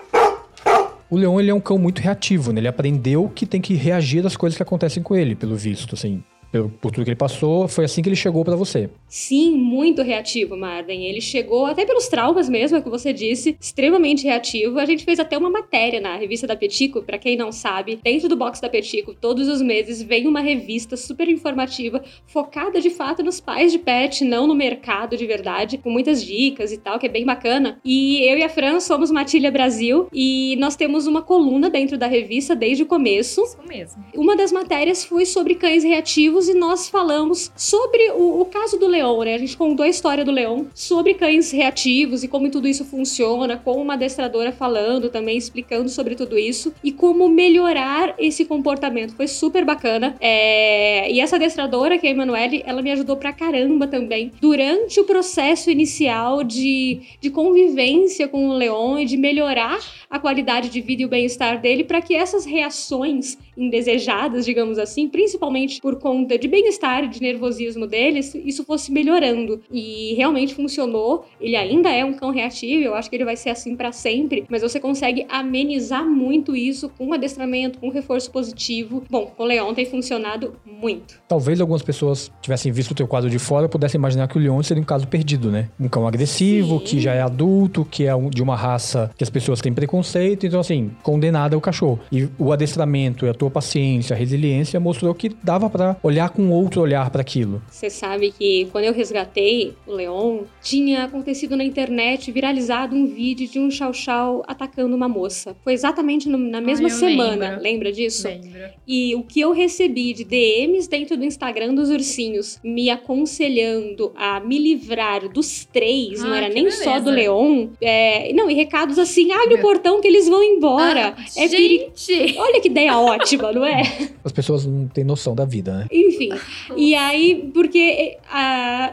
O 1.10 1.16
leão, 1.16 1.40
ele 1.40 1.50
é 1.50 1.54
um 1.54 1.60
cão 1.60 1.76
muito 1.76 1.98
reativo, 1.98 2.52
né? 2.52 2.60
Ele 2.60 2.68
aprendeu 2.68 3.28
que 3.28 3.44
tem 3.44 3.60
que 3.60 3.74
reagir 3.74 4.24
às 4.24 4.36
coisas 4.36 4.56
que 4.56 4.62
acontecem 4.62 5.02
com 5.02 5.16
ele, 5.16 5.34
pelo 5.34 5.56
visto, 5.56 5.96
assim. 5.96 6.22
Pelo, 6.50 6.68
por 6.68 6.90
tudo 6.90 7.04
que 7.04 7.10
ele 7.10 7.16
passou, 7.16 7.68
foi 7.68 7.84
assim 7.84 8.02
que 8.02 8.08
ele 8.08 8.16
chegou 8.16 8.44
pra 8.44 8.56
você. 8.56 8.90
Sim, 9.08 9.56
muito 9.56 10.02
reativo, 10.02 10.56
Marden. 10.56 11.06
Ele 11.06 11.20
chegou, 11.20 11.66
até 11.66 11.84
pelos 11.86 12.08
traumas 12.08 12.48
mesmo, 12.48 12.76
é 12.76 12.80
que 12.80 12.90
você 12.90 13.12
disse, 13.12 13.56
extremamente 13.60 14.24
reativo. 14.24 14.78
A 14.78 14.84
gente 14.84 15.04
fez 15.04 15.20
até 15.20 15.38
uma 15.38 15.50
matéria 15.50 16.00
na 16.00 16.16
revista 16.16 16.46
da 16.46 16.56
Petico, 16.56 17.02
pra 17.02 17.18
quem 17.18 17.36
não 17.36 17.52
sabe, 17.52 17.98
dentro 18.02 18.28
do 18.28 18.36
box 18.36 18.60
da 18.60 18.68
Petico, 18.68 19.14
todos 19.14 19.48
os 19.48 19.62
meses 19.62 20.02
vem 20.02 20.26
uma 20.26 20.40
revista 20.40 20.96
super 20.96 21.28
informativa, 21.28 22.02
focada 22.26 22.80
de 22.80 22.90
fato 22.90 23.22
nos 23.22 23.40
pais 23.40 23.70
de 23.70 23.78
pet, 23.78 24.24
não 24.24 24.46
no 24.46 24.54
mercado 24.54 25.16
de 25.16 25.26
verdade, 25.26 25.78
com 25.78 25.90
muitas 25.90 26.24
dicas 26.24 26.72
e 26.72 26.78
tal, 26.78 26.98
que 26.98 27.06
é 27.06 27.08
bem 27.08 27.24
bacana. 27.24 27.78
E 27.84 28.24
eu 28.28 28.38
e 28.38 28.42
a 28.42 28.48
Fran 28.48 28.80
somos 28.80 29.10
Matilha 29.10 29.50
Brasil 29.50 30.08
e 30.12 30.56
nós 30.58 30.76
temos 30.76 31.06
uma 31.06 31.22
coluna 31.22 31.70
dentro 31.70 31.96
da 31.96 32.06
revista 32.06 32.56
desde 32.56 32.82
o 32.82 32.86
começo. 32.86 33.42
Isso 33.42 33.58
mesmo. 33.66 34.04
Uma 34.14 34.36
das 34.36 34.50
matérias 34.50 35.04
foi 35.04 35.24
sobre 35.24 35.54
cães 35.54 35.84
reativos 35.84 36.39
e 36.48 36.54
nós 36.54 36.88
falamos 36.88 37.50
sobre 37.56 38.10
o, 38.12 38.40
o 38.40 38.44
caso 38.44 38.78
do 38.78 38.86
Leão, 38.86 39.22
né? 39.22 39.34
A 39.34 39.38
gente 39.38 39.56
contou 39.56 39.84
a 39.84 39.88
história 39.88 40.24
do 40.24 40.30
Leão 40.30 40.66
sobre 40.74 41.14
cães 41.14 41.50
reativos 41.50 42.22
e 42.22 42.28
como 42.28 42.50
tudo 42.50 42.68
isso 42.68 42.84
funciona, 42.84 43.56
com 43.56 43.80
uma 43.80 43.94
adestradora 43.94 44.52
falando 44.52 45.08
também, 45.08 45.36
explicando 45.36 45.88
sobre 45.88 46.14
tudo 46.14 46.38
isso 46.38 46.72
e 46.82 46.92
como 46.92 47.28
melhorar 47.28 48.14
esse 48.18 48.44
comportamento. 48.44 49.14
Foi 49.14 49.26
super 49.26 49.64
bacana. 49.64 50.16
É, 50.20 51.10
E 51.10 51.20
essa 51.20 51.36
adestradora, 51.36 51.98
que 51.98 52.06
é 52.06 52.10
a 52.10 52.12
Emanuele, 52.12 52.62
ela 52.66 52.82
me 52.82 52.90
ajudou 52.90 53.16
pra 53.16 53.32
caramba 53.32 53.86
também 53.86 54.32
durante 54.40 55.00
o 55.00 55.04
processo 55.04 55.70
inicial 55.70 56.42
de, 56.42 57.00
de 57.20 57.30
convivência 57.30 58.28
com 58.28 58.48
o 58.48 58.52
Leão 58.52 58.98
e 58.98 59.04
de 59.04 59.16
melhorar 59.16 59.78
a 60.08 60.18
qualidade 60.18 60.68
de 60.68 60.80
vida 60.80 61.02
e 61.02 61.04
o 61.04 61.08
bem-estar 61.08 61.60
dele 61.60 61.84
para 61.84 62.00
que 62.00 62.14
essas 62.14 62.44
reações 62.44 63.38
indesejadas, 63.60 64.44
digamos 64.44 64.78
assim, 64.78 65.08
principalmente 65.08 65.80
por 65.80 65.96
conta 65.96 66.38
de 66.38 66.48
bem-estar 66.48 67.04
e 67.04 67.08
de 67.08 67.20
nervosismo 67.20 67.86
deles, 67.86 68.34
isso 68.34 68.64
fosse 68.64 68.90
melhorando. 68.90 69.60
E 69.70 70.14
realmente 70.14 70.54
funcionou. 70.54 71.26
Ele 71.40 71.56
ainda 71.56 71.90
é 71.90 72.04
um 72.04 72.14
cão 72.14 72.30
reativo, 72.30 72.82
eu 72.82 72.94
acho 72.94 73.10
que 73.10 73.16
ele 73.16 73.24
vai 73.24 73.36
ser 73.36 73.50
assim 73.50 73.76
para 73.76 73.92
sempre, 73.92 74.44
mas 74.48 74.62
você 74.62 74.80
consegue 74.80 75.26
amenizar 75.28 76.04
muito 76.04 76.56
isso 76.56 76.88
com 76.88 77.12
adestramento, 77.12 77.78
com 77.78 77.90
reforço 77.90 78.30
positivo. 78.30 79.04
Bom, 79.10 79.26
com 79.36 79.42
o 79.42 79.46
Leon 79.46 79.74
tem 79.74 79.84
funcionado 79.86 80.54
muito. 80.64 81.20
Talvez 81.28 81.60
algumas 81.60 81.82
pessoas 81.82 82.30
tivessem 82.40 82.72
visto 82.72 82.92
o 82.92 82.94
teu 82.94 83.06
quadro 83.06 83.28
de 83.28 83.38
fora 83.38 83.68
pudessem 83.68 83.98
imaginar 83.98 84.28
que 84.28 84.38
o 84.38 84.40
leão 84.40 84.62
seria 84.62 84.82
um 84.82 84.86
caso 84.86 85.06
perdido, 85.06 85.50
né? 85.50 85.68
Um 85.78 85.88
cão 85.88 86.06
agressivo, 86.06 86.78
Sim. 86.78 86.84
que 86.84 87.00
já 87.00 87.14
é 87.14 87.20
adulto, 87.20 87.84
que 87.84 88.06
é 88.06 88.12
de 88.30 88.42
uma 88.42 88.56
raça 88.56 89.10
que 89.16 89.24
as 89.24 89.30
pessoas 89.30 89.60
têm 89.60 89.72
preconceito. 89.72 90.46
Então, 90.46 90.60
assim, 90.60 90.90
condenado 91.02 91.54
é 91.54 91.56
o 91.56 91.60
cachorro. 91.60 92.00
E 92.10 92.28
o 92.38 92.52
adestramento 92.52 93.26
e 93.26 93.28
a 93.28 93.34
tua 93.34 93.49
paciência, 93.50 94.14
a 94.14 94.18
resiliência 94.18 94.78
mostrou 94.80 95.14
que 95.14 95.30
dava 95.42 95.68
pra 95.70 95.96
olhar 96.02 96.30
com 96.30 96.50
outro 96.50 96.80
olhar 96.80 97.08
pra 97.10 97.20
aquilo. 97.20 97.62
Você 97.70 97.90
sabe 97.90 98.32
que 98.36 98.68
quando 98.72 98.84
eu 98.84 98.92
resgatei 98.92 99.74
o 99.86 99.92
Leon, 99.92 100.40
tinha 100.62 101.04
acontecido 101.04 101.56
na 101.56 101.64
internet, 101.64 102.30
viralizado 102.32 102.94
um 102.94 103.06
vídeo 103.06 103.48
de 103.48 103.58
um 103.58 103.70
chau-chau 103.70 104.42
atacando 104.46 104.94
uma 104.96 105.08
moça. 105.08 105.56
Foi 105.64 105.72
exatamente 105.72 106.28
no- 106.28 106.38
na 106.38 106.60
mesma 106.60 106.88
eu 106.88 106.94
semana, 106.94 107.48
lembro. 107.50 107.62
lembra 107.62 107.92
disso? 107.92 108.26
Lembro. 108.28 108.50
E 108.86 109.14
o 109.14 109.22
que 109.22 109.40
eu 109.40 109.52
recebi 109.52 110.12
de 110.12 110.24
DMs 110.24 110.88
dentro 110.88 111.16
do 111.16 111.24
Instagram 111.24 111.74
dos 111.74 111.90
ursinhos, 111.90 112.58
me 112.64 112.90
aconselhando 113.34 114.12
a 114.16 114.40
me 114.40 114.58
livrar 114.58 115.28
dos 115.28 115.64
três, 115.64 116.22
não 116.22 116.32
Ah, 116.32 116.36
era 116.38 116.48
que 116.48 116.54
nem 116.54 116.70
só 116.70 116.84
beleza. 117.00 117.04
do 117.04 117.10
Leon. 117.10 117.68
é, 117.80 118.32
não, 118.32 118.50
e 118.50 118.54
recados 118.54 118.98
assim: 118.98 119.30
abre 119.32 119.54
o 119.54 119.58
Meu. 119.58 119.62
portão 119.62 120.00
que 120.00 120.08
eles 120.08 120.28
vão 120.28 120.42
embora. 120.42 121.14
Ah, 121.16 121.24
é 121.36 121.48
peri- 121.48 121.90
gente! 121.94 122.38
Olha 122.38 122.60
que 122.60 122.68
ideia 122.68 122.96
ótima, 122.98 123.29
não 123.36 123.64
é? 123.64 123.82
As 124.24 124.32
pessoas 124.32 124.66
não 124.66 124.86
têm 124.88 125.04
noção 125.04 125.34
da 125.34 125.44
vida, 125.44 125.72
né? 125.72 125.86
Enfim. 125.90 126.30
E 126.76 126.94
aí, 126.94 127.50
porque. 127.52 128.16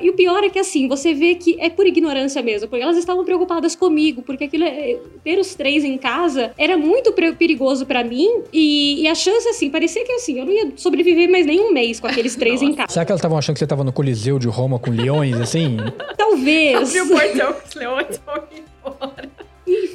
e 0.02 0.10
o 0.10 0.14
pior 0.14 0.44
é 0.44 0.50
que 0.50 0.60
assim, 0.60 0.88
você 0.88 1.14
vê 1.14 1.36
que 1.36 1.58
é 1.60 1.70
por 1.70 1.86
ignorância 1.86 2.42
mesmo, 2.42 2.68
porque 2.68 2.84
elas 2.84 2.98
estavam 2.98 3.24
preocupadas 3.26 3.76
comigo, 3.76 4.22
porque 4.22 4.46
aquilo 4.46 4.64
é- 4.64 4.98
ter 5.24 5.40
os 5.40 5.56
três 5.56 5.84
em 5.84 5.98
casa 5.98 6.52
era 6.58 6.78
muito 6.78 7.12
perigoso 7.14 7.86
pra 7.86 8.04
mim. 8.04 8.28
E, 8.52 9.02
e 9.02 9.08
a 9.08 9.16
chance, 9.16 9.48
assim, 9.50 9.70
parecia 9.70 10.04
que 10.06 10.12
assim, 10.14 10.40
eu 10.40 10.46
não 10.46 10.54
ia 10.54 10.72
sobreviver 10.76 11.30
mais 11.30 11.46
nem 11.46 11.60
um 11.60 11.72
mês 11.74 12.00
com 12.00 12.08
aqueles 12.08 12.36
três 12.36 12.62
em 12.62 12.74
casa. 12.74 12.92
Será 12.92 13.06
que 13.06 13.12
elas 13.12 13.20
estavam 13.20 13.38
achando 13.38 13.56
que 13.56 13.60
você 13.60 13.68
tava 13.68 13.84
no 13.84 13.92
Coliseu 13.92 14.40
de 14.40 14.48
Roma 14.48 14.80
com 14.80 14.92
leões, 14.92 15.36
assim? 15.40 15.78
Talvez. 16.18 16.90
Abriu 16.96 17.06
o 17.06 17.10
portão 17.10 17.54
com 17.54 17.68
os 17.68 17.76
leões. 17.76 18.22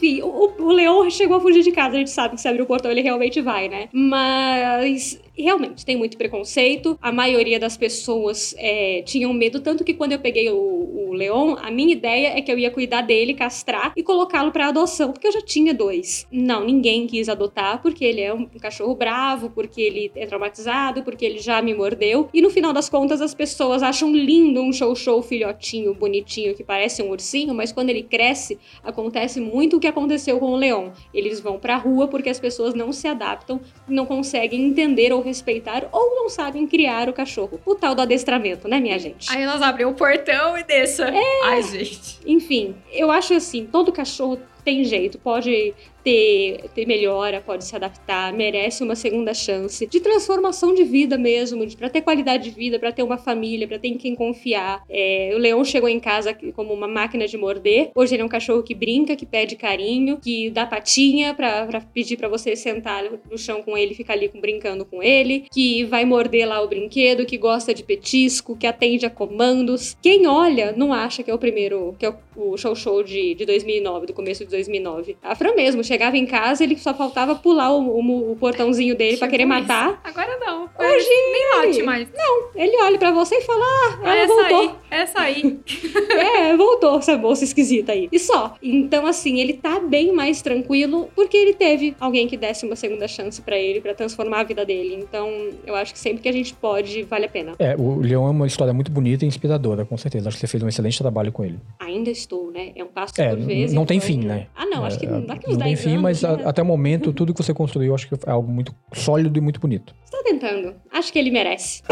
Enfim, 0.02 0.20
o, 0.20 0.52
o 0.58 0.72
Leão 0.72 1.08
chegou 1.08 1.36
a 1.36 1.40
fugir 1.40 1.62
de 1.62 1.70
casa, 1.70 1.94
a 1.94 1.98
gente 1.98 2.10
sabe 2.10 2.34
que 2.34 2.40
se 2.40 2.48
abrir 2.48 2.62
o 2.62 2.66
portão 2.66 2.90
ele 2.90 3.02
realmente 3.02 3.40
vai, 3.40 3.68
né? 3.68 3.88
Mas 3.92 5.20
realmente 5.38 5.86
tem 5.86 5.96
muito 5.96 6.16
preconceito. 6.16 6.98
A 7.00 7.12
maioria 7.12 7.60
das 7.60 7.76
pessoas 7.76 8.52
é, 8.58 9.02
tinham 9.06 9.32
medo, 9.32 9.60
tanto 9.60 9.84
que 9.84 9.94
quando 9.94 10.10
eu 10.10 10.18
peguei 10.18 10.50
o, 10.50 10.81
Leon, 11.12 11.56
a 11.60 11.70
minha 11.70 11.92
ideia 11.92 12.36
é 12.36 12.40
que 12.40 12.50
eu 12.50 12.58
ia 12.58 12.70
cuidar 12.70 13.02
dele, 13.02 13.34
castrar 13.34 13.92
e 13.96 14.02
colocá-lo 14.02 14.52
para 14.52 14.68
adoção, 14.68 15.12
porque 15.12 15.26
eu 15.26 15.32
já 15.32 15.42
tinha 15.42 15.74
dois. 15.74 16.26
Não, 16.30 16.64
ninguém 16.64 17.06
quis 17.06 17.28
adotar 17.28 17.80
porque 17.82 18.04
ele 18.04 18.20
é 18.20 18.32
um 18.32 18.46
cachorro 18.46 18.94
bravo, 18.94 19.50
porque 19.50 19.80
ele 19.80 20.12
é 20.14 20.26
traumatizado, 20.26 21.02
porque 21.02 21.24
ele 21.24 21.38
já 21.38 21.60
me 21.60 21.74
mordeu. 21.74 22.28
E 22.32 22.40
no 22.40 22.50
final 22.50 22.72
das 22.72 22.88
contas, 22.88 23.20
as 23.20 23.34
pessoas 23.34 23.82
acham 23.82 24.12
lindo 24.12 24.60
um 24.60 24.72
show-show 24.72 25.22
filhotinho, 25.22 25.94
bonitinho, 25.94 26.54
que 26.54 26.64
parece 26.64 27.02
um 27.02 27.10
ursinho, 27.10 27.54
mas 27.54 27.72
quando 27.72 27.90
ele 27.90 28.02
cresce, 28.02 28.58
acontece 28.82 29.40
muito 29.40 29.76
o 29.76 29.80
que 29.80 29.86
aconteceu 29.86 30.38
com 30.38 30.52
o 30.52 30.56
Leon. 30.56 30.90
Eles 31.12 31.40
vão 31.40 31.58
pra 31.58 31.76
rua 31.76 32.08
porque 32.08 32.28
as 32.28 32.40
pessoas 32.40 32.74
não 32.74 32.92
se 32.92 33.06
adaptam, 33.06 33.60
não 33.88 34.06
conseguem 34.06 34.64
entender 34.64 35.12
ou 35.12 35.20
respeitar 35.20 35.88
ou 35.92 36.14
não 36.14 36.28
sabem 36.28 36.66
criar 36.66 37.08
o 37.08 37.12
cachorro. 37.12 37.60
O 37.64 37.74
tal 37.74 37.94
do 37.94 38.02
adestramento, 38.02 38.68
né, 38.68 38.80
minha 38.80 38.98
gente? 38.98 39.30
Aí 39.30 39.42
elas 39.42 39.62
abrem 39.62 39.86
o 39.86 39.94
portão 39.94 40.56
e 40.56 40.64
deixam. 41.10 41.20
É. 41.20 41.44
Ai, 41.44 41.62
gente. 41.62 42.18
Enfim, 42.26 42.74
eu 42.90 43.10
acho 43.10 43.34
assim, 43.34 43.66
todo 43.66 43.92
cachorro 43.92 44.38
tem 44.64 44.84
jeito, 44.84 45.18
pode 45.18 45.74
ter, 46.02 46.64
ter 46.74 46.86
melhora, 46.86 47.40
pode 47.40 47.64
se 47.64 47.74
adaptar, 47.74 48.32
merece 48.32 48.82
uma 48.82 48.94
segunda 48.94 49.32
chance 49.34 49.86
de 49.86 50.00
transformação 50.00 50.74
de 50.74 50.84
vida 50.84 51.16
mesmo, 51.16 51.66
para 51.76 51.88
ter 51.88 52.02
qualidade 52.02 52.44
de 52.44 52.50
vida, 52.50 52.78
para 52.78 52.92
ter 52.92 53.02
uma 53.02 53.18
família, 53.18 53.66
para 53.66 53.78
ter 53.78 53.88
em 53.88 53.96
quem 53.96 54.14
confiar. 54.14 54.82
É, 54.88 55.32
o 55.34 55.38
Leão 55.38 55.64
chegou 55.64 55.88
em 55.88 56.00
casa 56.00 56.36
como 56.54 56.72
uma 56.72 56.88
máquina 56.88 57.26
de 57.26 57.36
morder. 57.36 57.90
Hoje 57.94 58.14
ele 58.14 58.22
é 58.22 58.24
um 58.24 58.28
cachorro 58.28 58.62
que 58.62 58.74
brinca, 58.74 59.16
que 59.16 59.26
pede 59.26 59.56
carinho, 59.56 60.18
que 60.22 60.50
dá 60.50 60.66
patinha 60.66 61.34
para 61.34 61.80
pedir 61.92 62.16
para 62.16 62.28
você 62.28 62.54
sentar 62.56 63.04
no 63.30 63.38
chão 63.38 63.62
com 63.62 63.76
ele, 63.76 63.94
ficar 63.94 64.14
ali 64.14 64.28
brincando 64.28 64.84
com 64.84 65.02
ele, 65.02 65.46
que 65.52 65.84
vai 65.84 66.04
morder 66.04 66.46
lá 66.46 66.60
o 66.60 66.68
brinquedo, 66.68 67.24
que 67.26 67.38
gosta 67.38 67.72
de 67.72 67.82
petisco, 67.82 68.56
que 68.56 68.66
atende 68.66 69.06
a 69.06 69.10
comandos. 69.10 69.96
Quem 70.02 70.26
olha 70.26 70.72
não 70.76 70.92
acha 70.92 71.22
que 71.22 71.30
é 71.30 71.34
o 71.34 71.38
primeiro, 71.38 71.94
que 71.98 72.06
é 72.06 72.14
o 72.36 72.56
show 72.56 72.74
show 72.74 73.02
de, 73.02 73.34
de 73.34 73.46
2009, 73.46 74.06
do 74.06 74.12
começo 74.12 74.44
de 74.44 74.50
2009. 74.50 75.16
A 75.22 75.34
Fran 75.34 75.54
mesmo 75.54 75.82
chegava 75.92 76.16
em 76.16 76.24
casa, 76.24 76.64
ele 76.64 76.78
só 76.78 76.94
faltava 76.94 77.34
pular 77.34 77.70
o, 77.70 78.00
o, 78.00 78.32
o 78.32 78.36
portãozinho 78.36 78.96
dele 78.96 79.18
para 79.18 79.28
querer 79.28 79.44
matar. 79.44 80.00
Agora 80.02 80.38
não. 80.38 80.62
Hoje 80.78 81.08
nem 81.08 81.50
late 81.56 81.82
mais. 81.82 82.08
Não, 82.16 82.48
ele 82.54 82.76
olha 82.82 82.98
para 82.98 83.10
você 83.12 83.36
e 83.36 83.42
fala: 83.42 83.62
Ah, 83.62 83.98
ela 84.02 84.16
essa 84.16 84.34
voltou. 84.34 84.60
Aí, 84.60 84.74
essa 84.90 85.20
aí. 85.20 85.60
é, 86.10 86.56
voltou 86.56 86.98
essa 86.98 87.16
bolsa 87.16 87.44
esquisita 87.44 87.92
aí. 87.92 88.08
E 88.10 88.18
só. 88.18 88.54
Então, 88.62 89.06
assim, 89.06 89.38
ele 89.38 89.52
tá 89.52 89.78
bem 89.80 90.12
mais 90.12 90.40
tranquilo 90.40 91.10
porque 91.14 91.36
ele 91.36 91.52
teve 91.52 91.94
alguém 92.00 92.26
que 92.26 92.36
desse 92.38 92.64
uma 92.64 92.76
segunda 92.76 93.06
chance 93.06 93.42
para 93.42 93.58
ele, 93.58 93.80
para 93.80 93.94
transformar 93.94 94.40
a 94.40 94.44
vida 94.44 94.64
dele. 94.64 94.94
Então, 94.94 95.28
eu 95.66 95.74
acho 95.74 95.92
que 95.92 95.98
sempre 95.98 96.22
que 96.22 96.28
a 96.28 96.32
gente 96.32 96.54
pode, 96.54 97.02
vale 97.02 97.26
a 97.26 97.28
pena. 97.28 97.54
É, 97.58 97.76
o 97.76 98.00
Leão 98.00 98.26
é 98.26 98.30
uma 98.30 98.46
história 98.46 98.72
muito 98.72 98.90
bonita 98.90 99.24
e 99.24 99.28
inspiradora, 99.28 99.84
com 99.84 99.96
certeza. 99.98 100.28
Acho 100.28 100.38
que 100.38 100.40
você 100.40 100.46
fez 100.46 100.62
um 100.62 100.68
excelente 100.68 100.98
trabalho 100.98 101.30
com 101.30 101.44
ele. 101.44 101.58
Ainda 101.78 102.10
estou, 102.10 102.50
né? 102.50 102.72
É 102.74 102.82
um 102.82 102.88
passo 102.88 103.20
é, 103.20 103.28
por 103.28 103.40
vez. 103.40 103.72
Não 103.72 103.82
então... 103.82 103.86
tem 103.86 104.00
fim, 104.00 104.18
né? 104.18 104.46
Ah, 104.54 104.64
não, 104.64 104.84
acho 104.84 104.98
que 104.98 105.06
é, 105.06 105.20
daqui 105.20 105.50
uns 105.50 105.58
Não 105.58 105.66
tem 105.66 105.76
fim, 105.82 105.98
mas 105.98 106.24
a, 106.24 106.34
até 106.48 106.62
o 106.62 106.64
momento, 106.64 107.12
tudo 107.12 107.34
que 107.34 107.42
você 107.42 107.52
construiu, 107.54 107.94
acho 107.94 108.08
que 108.08 108.14
é 108.14 108.30
algo 108.30 108.50
muito 108.50 108.74
sólido 108.92 109.38
e 109.38 109.40
muito 109.40 109.60
bonito. 109.60 109.94
Você 110.04 110.16
tá 110.16 110.22
tentando. 110.24 110.74
Acho 110.90 111.12
que 111.12 111.18
ele 111.18 111.30
merece. 111.30 111.82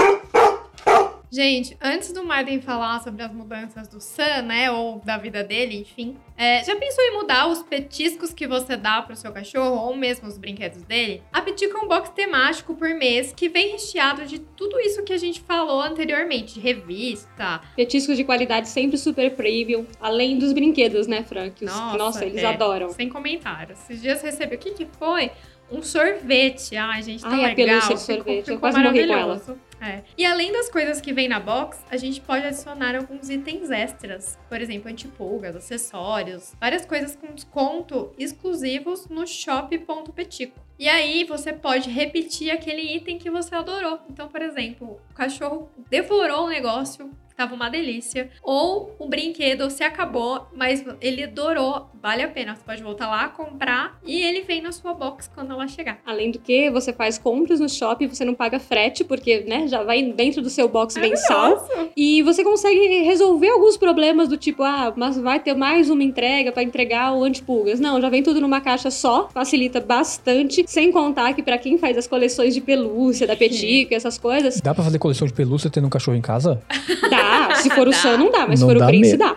Gente, 1.32 1.76
antes 1.80 2.12
do 2.12 2.24
Maiden 2.24 2.60
falar 2.60 3.00
sobre 3.04 3.22
as 3.22 3.32
mudanças 3.32 3.86
do 3.86 4.00
Sam, 4.00 4.42
né, 4.42 4.68
ou 4.68 4.98
da 4.98 5.16
vida 5.16 5.44
dele, 5.44 5.78
enfim, 5.78 6.16
é, 6.36 6.64
já 6.64 6.74
pensou 6.74 7.04
em 7.04 7.12
mudar 7.12 7.46
os 7.46 7.62
petiscos 7.62 8.32
que 8.32 8.48
você 8.48 8.76
dá 8.76 9.00
pro 9.00 9.14
seu 9.14 9.30
cachorro, 9.30 9.76
ou 9.76 9.96
mesmo 9.96 10.26
os 10.26 10.36
brinquedos 10.36 10.82
dele? 10.82 11.22
A 11.32 11.40
Petico 11.40 11.78
é 11.78 11.80
um 11.82 11.86
box 11.86 12.10
temático 12.10 12.74
por 12.74 12.88
mês 12.88 13.32
que 13.32 13.48
vem 13.48 13.70
recheado 13.70 14.26
de 14.26 14.40
tudo 14.40 14.80
isso 14.80 15.04
que 15.04 15.12
a 15.12 15.18
gente 15.18 15.40
falou 15.40 15.80
anteriormente, 15.80 16.54
de 16.54 16.60
revista. 16.60 17.60
Petiscos 17.76 18.16
de 18.16 18.24
qualidade 18.24 18.68
sempre 18.68 18.98
super 18.98 19.36
premium, 19.36 19.86
além 20.00 20.36
dos 20.36 20.52
brinquedos, 20.52 21.06
né, 21.06 21.22
Frank? 21.22 21.64
Nossa, 21.64 21.96
Nossa 21.96 22.24
eles 22.24 22.42
é, 22.42 22.46
adoram. 22.46 22.90
Sem 22.90 23.08
comentários. 23.08 23.78
Esses 23.84 24.02
dias 24.02 24.20
recebi, 24.20 24.56
o 24.56 24.58
que 24.58 24.72
que 24.72 24.86
foi? 24.98 25.30
Um 25.70 25.80
sorvete. 25.80 26.76
Ai, 26.76 27.00
gente, 27.04 27.22
tá 27.22 27.30
Ai, 27.30 27.36
legal. 27.36 27.52
a 27.52 27.54
pelúcia 27.54 27.94
de 27.94 28.00
sorvete. 28.00 28.50
Eu 28.50 28.58
quase 28.58 28.80
morri 28.80 29.06
com 29.06 29.14
ela. 29.14 29.40
É. 29.80 30.02
E 30.16 30.24
além 30.26 30.52
das 30.52 30.68
coisas 30.68 31.00
que 31.00 31.12
vem 31.12 31.28
na 31.28 31.40
box, 31.40 31.82
a 31.90 31.96
gente 31.96 32.20
pode 32.20 32.46
adicionar 32.46 32.94
alguns 32.94 33.30
itens 33.30 33.70
extras. 33.70 34.38
Por 34.48 34.60
exemplo, 34.60 34.90
antipulgas, 34.90 35.56
acessórios, 35.56 36.54
várias 36.60 36.84
coisas 36.84 37.16
com 37.16 37.34
desconto 37.34 38.12
exclusivos 38.18 39.08
no 39.08 39.26
shop.petico. 39.26 40.60
E 40.78 40.88
aí 40.88 41.24
você 41.24 41.52
pode 41.52 41.90
repetir 41.90 42.50
aquele 42.50 42.96
item 42.96 43.18
que 43.18 43.30
você 43.30 43.54
adorou. 43.54 44.00
Então, 44.08 44.28
por 44.28 44.42
exemplo, 44.42 45.00
o 45.10 45.14
cachorro 45.14 45.70
devorou 45.88 46.46
o 46.46 46.48
negócio, 46.48 47.10
tava 47.40 47.54
uma 47.54 47.70
delícia. 47.70 48.28
Ou 48.42 48.94
o 48.98 49.08
brinquedo 49.08 49.70
se 49.70 49.82
acabou, 49.82 50.46
mas 50.54 50.84
ele 51.00 51.24
adorou, 51.24 51.88
vale 52.02 52.22
a 52.22 52.28
pena. 52.28 52.54
Você 52.54 52.62
pode 52.62 52.82
voltar 52.82 53.08
lá, 53.08 53.28
comprar 53.28 53.98
e 54.04 54.20
ele 54.20 54.42
vem 54.42 54.60
na 54.60 54.72
sua 54.72 54.92
box 54.92 55.30
quando 55.34 55.52
ela 55.52 55.66
chegar. 55.66 56.00
Além 56.04 56.30
do 56.30 56.38
que, 56.38 56.70
você 56.70 56.92
faz 56.92 57.16
compras 57.16 57.58
no 57.58 57.68
shopping, 57.68 58.08
você 58.08 58.26
não 58.26 58.34
paga 58.34 58.58
frete, 58.58 59.04
porque, 59.04 59.40
né, 59.48 59.66
já 59.68 59.82
vai 59.82 60.02
dentro 60.02 60.42
do 60.42 60.50
seu 60.50 60.68
box 60.68 60.98
é 60.98 61.00
mensal. 61.00 61.66
E 61.96 62.22
você 62.22 62.44
consegue 62.44 63.02
resolver 63.04 63.48
alguns 63.48 63.78
problemas 63.78 64.28
do 64.28 64.36
tipo, 64.36 64.62
ah, 64.62 64.92
mas 64.94 65.16
vai 65.16 65.40
ter 65.40 65.54
mais 65.54 65.88
uma 65.88 66.02
entrega 66.02 66.52
para 66.52 66.62
entregar 66.62 67.14
o 67.14 67.24
antipulgas. 67.24 67.80
Não, 67.80 68.00
já 68.02 68.10
vem 68.10 68.22
tudo 68.22 68.38
numa 68.40 68.60
caixa 68.60 68.90
só, 68.90 69.30
facilita 69.32 69.80
bastante, 69.80 70.64
sem 70.66 70.92
contar 70.92 71.32
que 71.32 71.42
para 71.42 71.56
quem 71.56 71.78
faz 71.78 71.96
as 71.96 72.06
coleções 72.06 72.52
de 72.52 72.60
pelúcia, 72.60 73.26
da 73.26 73.34
Petico, 73.34 73.94
essas 73.94 74.18
coisas. 74.18 74.60
Dá 74.60 74.74
para 74.74 74.84
fazer 74.84 74.98
coleção 74.98 75.26
de 75.26 75.32
pelúcia 75.32 75.70
tendo 75.70 75.86
um 75.86 75.90
cachorro 75.90 76.18
em 76.18 76.20
casa? 76.20 76.62
Dá, 77.08 77.29
se 77.56 77.70
for 77.70 77.88
o 77.88 77.92
Sam, 77.92 78.18
não 78.18 78.30
dá, 78.30 78.46
mas 78.46 78.60
não 78.60 78.68
se 78.68 78.74
for 78.74 78.82
o 78.82 78.86
Prince, 78.86 79.16
dá. 79.16 79.36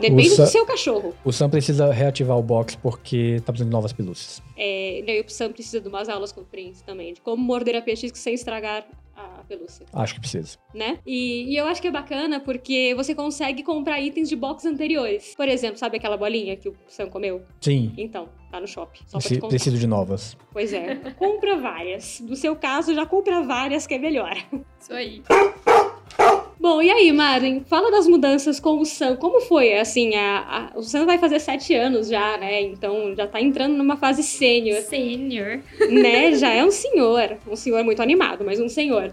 Depende 0.00 0.30
Sam, 0.30 0.44
do 0.44 0.50
seu 0.50 0.66
cachorro. 0.66 1.14
O 1.24 1.32
Sam 1.32 1.48
precisa 1.48 1.90
reativar 1.92 2.38
o 2.38 2.42
box 2.42 2.76
porque 2.76 3.36
tá 3.40 3.52
precisando 3.52 3.70
de 3.70 3.72
novas 3.72 3.92
pelúcias. 3.92 4.42
É, 4.56 5.00
e 5.00 5.20
o 5.20 5.28
Sam 5.28 5.52
precisa 5.52 5.80
de 5.80 5.88
umas 5.88 6.08
aulas 6.08 6.32
com 6.32 6.42
o 6.42 6.44
Prince 6.44 6.84
também, 6.84 7.14
de 7.14 7.20
como 7.20 7.42
morder 7.42 7.76
a 7.76 7.82
peixe 7.82 8.10
sem 8.14 8.34
estragar 8.34 8.86
a 9.16 9.42
pelúcia. 9.48 9.86
Acho 9.92 10.14
que 10.14 10.20
precisa. 10.20 10.58
Né? 10.74 10.98
E, 11.06 11.52
e, 11.52 11.56
eu 11.56 11.66
acho 11.66 11.80
que 11.80 11.88
é 11.88 11.90
bacana 11.90 12.38
porque 12.38 12.94
você 12.94 13.14
consegue 13.14 13.62
comprar 13.62 14.00
itens 14.00 14.28
de 14.28 14.36
box 14.36 14.66
anteriores. 14.66 15.34
Por 15.34 15.48
exemplo, 15.48 15.78
sabe 15.78 15.96
aquela 15.96 16.16
bolinha 16.16 16.56
que 16.56 16.68
o 16.68 16.76
Sam 16.86 17.08
comeu? 17.08 17.42
Sim. 17.60 17.94
Então, 17.96 18.28
tá 18.50 18.60
no 18.60 18.66
shopping. 18.66 19.00
Só 19.06 19.18
Esse, 19.18 19.38
pra 19.38 19.48
tecido 19.48 19.78
de 19.78 19.86
novas. 19.86 20.36
Pois 20.52 20.72
é. 20.72 20.96
compra 21.16 21.56
várias. 21.56 22.20
No 22.20 22.36
seu 22.36 22.54
caso, 22.54 22.94
já 22.94 23.06
compra 23.06 23.42
várias 23.42 23.86
que 23.86 23.94
é 23.94 23.98
melhor. 23.98 24.36
Isso 24.78 24.92
aí. 24.92 25.22
Bom, 26.66 26.82
e 26.82 26.90
aí, 26.90 27.12
Maren, 27.12 27.60
fala 27.60 27.92
das 27.92 28.08
mudanças 28.08 28.58
com 28.58 28.80
o 28.80 28.84
Sam. 28.84 29.14
Como 29.14 29.40
foi? 29.40 29.74
Assim, 29.74 30.16
a, 30.16 30.72
a, 30.74 30.76
o 30.76 30.82
Sam 30.82 31.06
vai 31.06 31.16
fazer 31.16 31.38
sete 31.38 31.72
anos 31.72 32.08
já, 32.08 32.36
né? 32.38 32.60
Então 32.60 33.14
já 33.14 33.24
tá 33.24 33.40
entrando 33.40 33.76
numa 33.76 33.96
fase 33.96 34.24
sênior. 34.24 34.82
Sênior. 34.82 35.60
Né? 35.88 36.32
Já 36.34 36.52
é 36.52 36.64
um 36.64 36.72
senhor. 36.72 37.38
Um 37.46 37.54
senhor 37.54 37.84
muito 37.84 38.02
animado, 38.02 38.44
mas 38.44 38.58
um 38.58 38.68
senhor. 38.68 39.12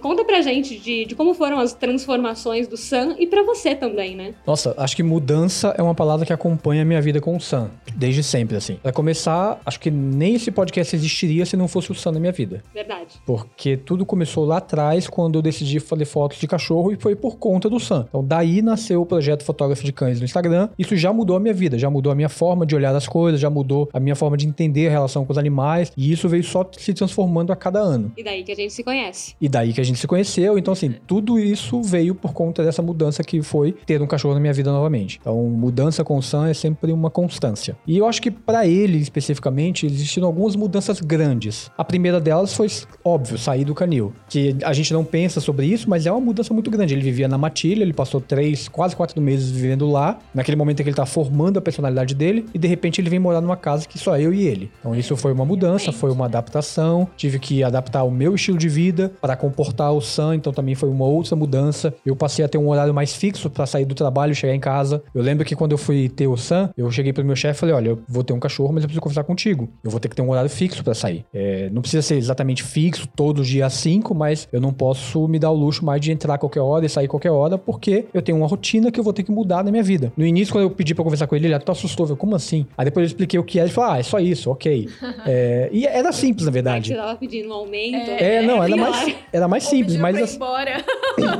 Conta 0.00 0.24
pra 0.24 0.40
gente 0.40 0.78
de, 0.78 1.04
de 1.04 1.14
como 1.14 1.34
foram 1.34 1.58
as 1.58 1.72
transformações 1.72 2.68
do 2.68 2.76
Sam 2.76 3.16
e 3.18 3.26
para 3.26 3.42
você 3.42 3.74
também, 3.74 4.14
né? 4.14 4.34
Nossa, 4.46 4.74
acho 4.76 4.94
que 4.94 5.02
mudança 5.02 5.74
é 5.76 5.82
uma 5.82 5.94
palavra 5.94 6.24
que 6.24 6.32
acompanha 6.32 6.82
a 6.82 6.84
minha 6.84 7.00
vida 7.00 7.20
com 7.20 7.36
o 7.36 7.40
Sam. 7.40 7.70
Desde 7.94 8.22
sempre, 8.22 8.56
assim. 8.56 8.76
Pra 8.76 8.92
começar, 8.92 9.60
acho 9.66 9.80
que 9.80 9.90
nem 9.90 10.34
esse 10.34 10.50
podcast 10.50 10.94
existiria 10.94 11.44
se 11.44 11.56
não 11.56 11.68
fosse 11.68 11.90
o 11.90 11.94
Sam 11.94 12.12
na 12.12 12.20
minha 12.20 12.32
vida. 12.32 12.62
Verdade. 12.72 13.20
Porque 13.26 13.76
tudo 13.76 14.06
começou 14.06 14.44
lá 14.44 14.58
atrás, 14.58 15.08
quando 15.08 15.36
eu 15.36 15.42
decidi 15.42 15.80
fazer 15.80 16.04
fotos 16.04 16.38
de 16.38 16.46
cachorro 16.46 16.92
e 16.92 16.96
foi 16.96 17.16
por 17.16 17.36
conta 17.36 17.68
do 17.68 17.80
Sam. 17.80 18.06
Então 18.08 18.24
daí 18.24 18.62
nasceu 18.62 19.02
o 19.02 19.06
projeto 19.06 19.44
Fotógrafo 19.44 19.84
de 19.84 19.92
Cães 19.92 20.18
no 20.20 20.24
Instagram. 20.24 20.68
Isso 20.78 20.96
já 20.96 21.12
mudou 21.12 21.36
a 21.36 21.40
minha 21.40 21.54
vida, 21.54 21.78
já 21.78 21.90
mudou 21.90 22.12
a 22.12 22.14
minha 22.14 22.28
forma 22.28 22.64
de 22.64 22.74
olhar 22.74 22.94
as 22.94 23.08
coisas, 23.08 23.40
já 23.40 23.50
mudou 23.50 23.88
a 23.92 24.00
minha 24.00 24.14
forma 24.14 24.36
de 24.36 24.46
entender 24.46 24.86
a 24.86 24.90
relação 24.90 25.24
com 25.24 25.32
os 25.32 25.38
animais. 25.38 25.92
E 25.96 26.12
isso 26.12 26.28
veio 26.28 26.44
só 26.44 26.68
se 26.76 26.94
transformando 26.94 27.52
a 27.52 27.56
cada 27.56 27.80
ano. 27.80 28.12
E 28.16 28.22
daí 28.22 28.42
que 28.44 28.52
a 28.52 28.56
gente 28.56 28.72
se 28.72 28.84
conhece. 28.84 29.34
E 29.40 29.48
daí 29.48 29.71
que 29.72 29.80
a 29.80 29.84
gente 29.84 29.98
se 29.98 30.06
conheceu. 30.06 30.58
Então, 30.58 30.72
assim, 30.72 30.94
tudo 31.06 31.38
isso 31.38 31.82
veio 31.82 32.14
por 32.14 32.32
conta 32.32 32.64
dessa 32.64 32.82
mudança 32.82 33.22
que 33.22 33.42
foi 33.42 33.72
ter 33.86 34.00
um 34.02 34.06
cachorro 34.06 34.34
na 34.34 34.40
minha 34.40 34.52
vida 34.52 34.70
novamente. 34.70 35.18
Então, 35.20 35.36
mudança 35.48 36.04
com 36.04 36.16
o 36.16 36.22
Sam 36.22 36.48
é 36.48 36.54
sempre 36.54 36.92
uma 36.92 37.10
constância. 37.10 37.76
E 37.86 37.98
eu 37.98 38.06
acho 38.06 38.20
que 38.20 38.30
para 38.30 38.66
ele, 38.66 38.98
especificamente, 38.98 39.86
existiram 39.86 40.26
algumas 40.26 40.56
mudanças 40.56 41.00
grandes. 41.00 41.70
A 41.76 41.84
primeira 41.84 42.20
delas 42.20 42.54
foi, 42.54 42.68
óbvio, 43.04 43.38
sair 43.38 43.64
do 43.64 43.74
canil. 43.74 44.12
Que 44.28 44.56
a 44.64 44.72
gente 44.72 44.92
não 44.92 45.04
pensa 45.04 45.40
sobre 45.40 45.66
isso, 45.66 45.88
mas 45.88 46.06
é 46.06 46.12
uma 46.12 46.20
mudança 46.20 46.52
muito 46.52 46.70
grande. 46.70 46.94
Ele 46.94 47.02
vivia 47.02 47.28
na 47.28 47.38
matilha, 47.38 47.82
ele 47.82 47.92
passou 47.92 48.20
três, 48.20 48.68
quase 48.68 48.94
quatro 48.96 49.20
meses 49.20 49.50
vivendo 49.50 49.90
lá. 49.90 50.18
Naquele 50.34 50.56
momento 50.56 50.80
em 50.80 50.82
que 50.82 50.88
ele 50.90 50.96
tá 50.96 51.06
formando 51.06 51.58
a 51.58 51.62
personalidade 51.62 52.14
dele. 52.14 52.46
E 52.54 52.58
de 52.58 52.68
repente 52.68 53.00
ele 53.00 53.10
vem 53.10 53.18
morar 53.18 53.40
numa 53.40 53.56
casa 53.56 53.86
que 53.86 53.98
só 53.98 54.18
eu 54.18 54.32
e 54.32 54.46
ele. 54.46 54.70
Então, 54.80 54.94
isso 54.94 55.16
foi 55.16 55.32
uma 55.32 55.44
mudança, 55.44 55.92
foi 55.92 56.10
uma 56.10 56.26
adaptação. 56.26 57.08
Tive 57.16 57.38
que 57.38 57.62
adaptar 57.62 58.02
o 58.04 58.10
meu 58.10 58.34
estilo 58.34 58.58
de 58.58 58.68
vida 58.68 59.12
para 59.20 59.36
compor 59.36 59.61
suportar 59.62 59.92
o 59.92 60.00
Sam, 60.00 60.34
então 60.36 60.52
também 60.52 60.74
foi 60.74 60.88
uma 60.88 61.04
outra 61.04 61.36
mudança. 61.36 61.94
Eu 62.04 62.16
passei 62.16 62.44
a 62.44 62.48
ter 62.48 62.58
um 62.58 62.68
horário 62.68 62.92
mais 62.92 63.14
fixo 63.14 63.48
para 63.48 63.64
sair 63.64 63.84
do 63.84 63.94
trabalho 63.94 64.32
e 64.32 64.34
chegar 64.34 64.54
em 64.54 64.60
casa. 64.60 65.02
Eu 65.14 65.22
lembro 65.22 65.44
que 65.44 65.54
quando 65.54 65.72
eu 65.72 65.78
fui 65.78 66.08
ter 66.08 66.26
o 66.26 66.36
Sam, 66.36 66.70
eu 66.76 66.90
cheguei 66.90 67.12
pro 67.12 67.24
meu 67.24 67.36
chefe 67.36 67.58
e 67.58 67.60
falei: 67.60 67.74
olha, 67.74 67.88
eu 67.90 68.02
vou 68.08 68.24
ter 68.24 68.32
um 68.32 68.40
cachorro, 68.40 68.72
mas 68.72 68.82
eu 68.82 68.88
preciso 68.88 69.00
conversar 69.00 69.24
contigo. 69.24 69.68
Eu 69.84 69.90
vou 69.90 70.00
ter 70.00 70.08
que 70.08 70.16
ter 70.16 70.22
um 70.22 70.30
horário 70.30 70.50
fixo 70.50 70.82
para 70.82 70.94
sair. 70.94 71.24
É, 71.32 71.70
não 71.70 71.80
precisa 71.80 72.02
ser 72.02 72.16
exatamente 72.16 72.62
fixo, 72.62 73.06
todo 73.14 73.42
dia 73.42 73.66
às 73.66 73.74
5, 73.74 74.14
mas 74.14 74.48
eu 74.52 74.60
não 74.60 74.72
posso 74.72 75.26
me 75.28 75.38
dar 75.38 75.50
o 75.50 75.54
luxo 75.54 75.84
mais 75.84 76.00
de 76.00 76.10
entrar 76.10 76.34
a 76.34 76.38
qualquer 76.38 76.60
hora 76.60 76.84
e 76.84 76.88
sair 76.88 77.08
qualquer 77.08 77.30
hora, 77.30 77.56
porque 77.56 78.06
eu 78.12 78.20
tenho 78.20 78.38
uma 78.38 78.46
rotina 78.46 78.90
que 78.90 78.98
eu 78.98 79.04
vou 79.04 79.12
ter 79.12 79.22
que 79.22 79.30
mudar 79.30 79.64
na 79.64 79.70
minha 79.70 79.82
vida. 79.82 80.12
No 80.16 80.26
início, 80.26 80.52
quando 80.52 80.64
eu 80.64 80.70
pedi 80.70 80.94
pra 80.94 81.04
conversar 81.04 81.26
com 81.26 81.36
ele, 81.36 81.46
ele 81.46 81.54
até 81.54 81.70
assustou, 81.70 82.08
eu, 82.08 82.16
como 82.16 82.34
assim? 82.34 82.66
Aí 82.76 82.84
depois 82.84 83.04
eu 83.04 83.06
expliquei 83.08 83.38
o 83.38 83.44
que 83.44 83.58
era, 83.58 83.66
ele 83.66 83.74
falou, 83.74 83.92
ah, 83.92 83.98
é 83.98 84.02
só 84.02 84.18
isso, 84.18 84.50
ok. 84.50 84.88
é, 85.26 85.68
e 85.72 85.86
era 85.86 86.12
simples, 86.12 86.46
na 86.46 86.52
verdade. 86.52 86.88
Você 86.88 86.96
tava 86.96 87.16
pedindo 87.16 87.48
um 87.48 87.52
aumento. 87.52 88.10
É, 88.10 88.36
é 88.36 88.42
não, 88.42 88.62
era 88.62 88.76
mais, 88.76 89.16
era 89.32 89.48
mais 89.48 89.51
simples, 89.60 89.96
mas... 89.96 90.16
Pra 90.16 90.26
ir 90.26 90.34
embora. 90.34 90.84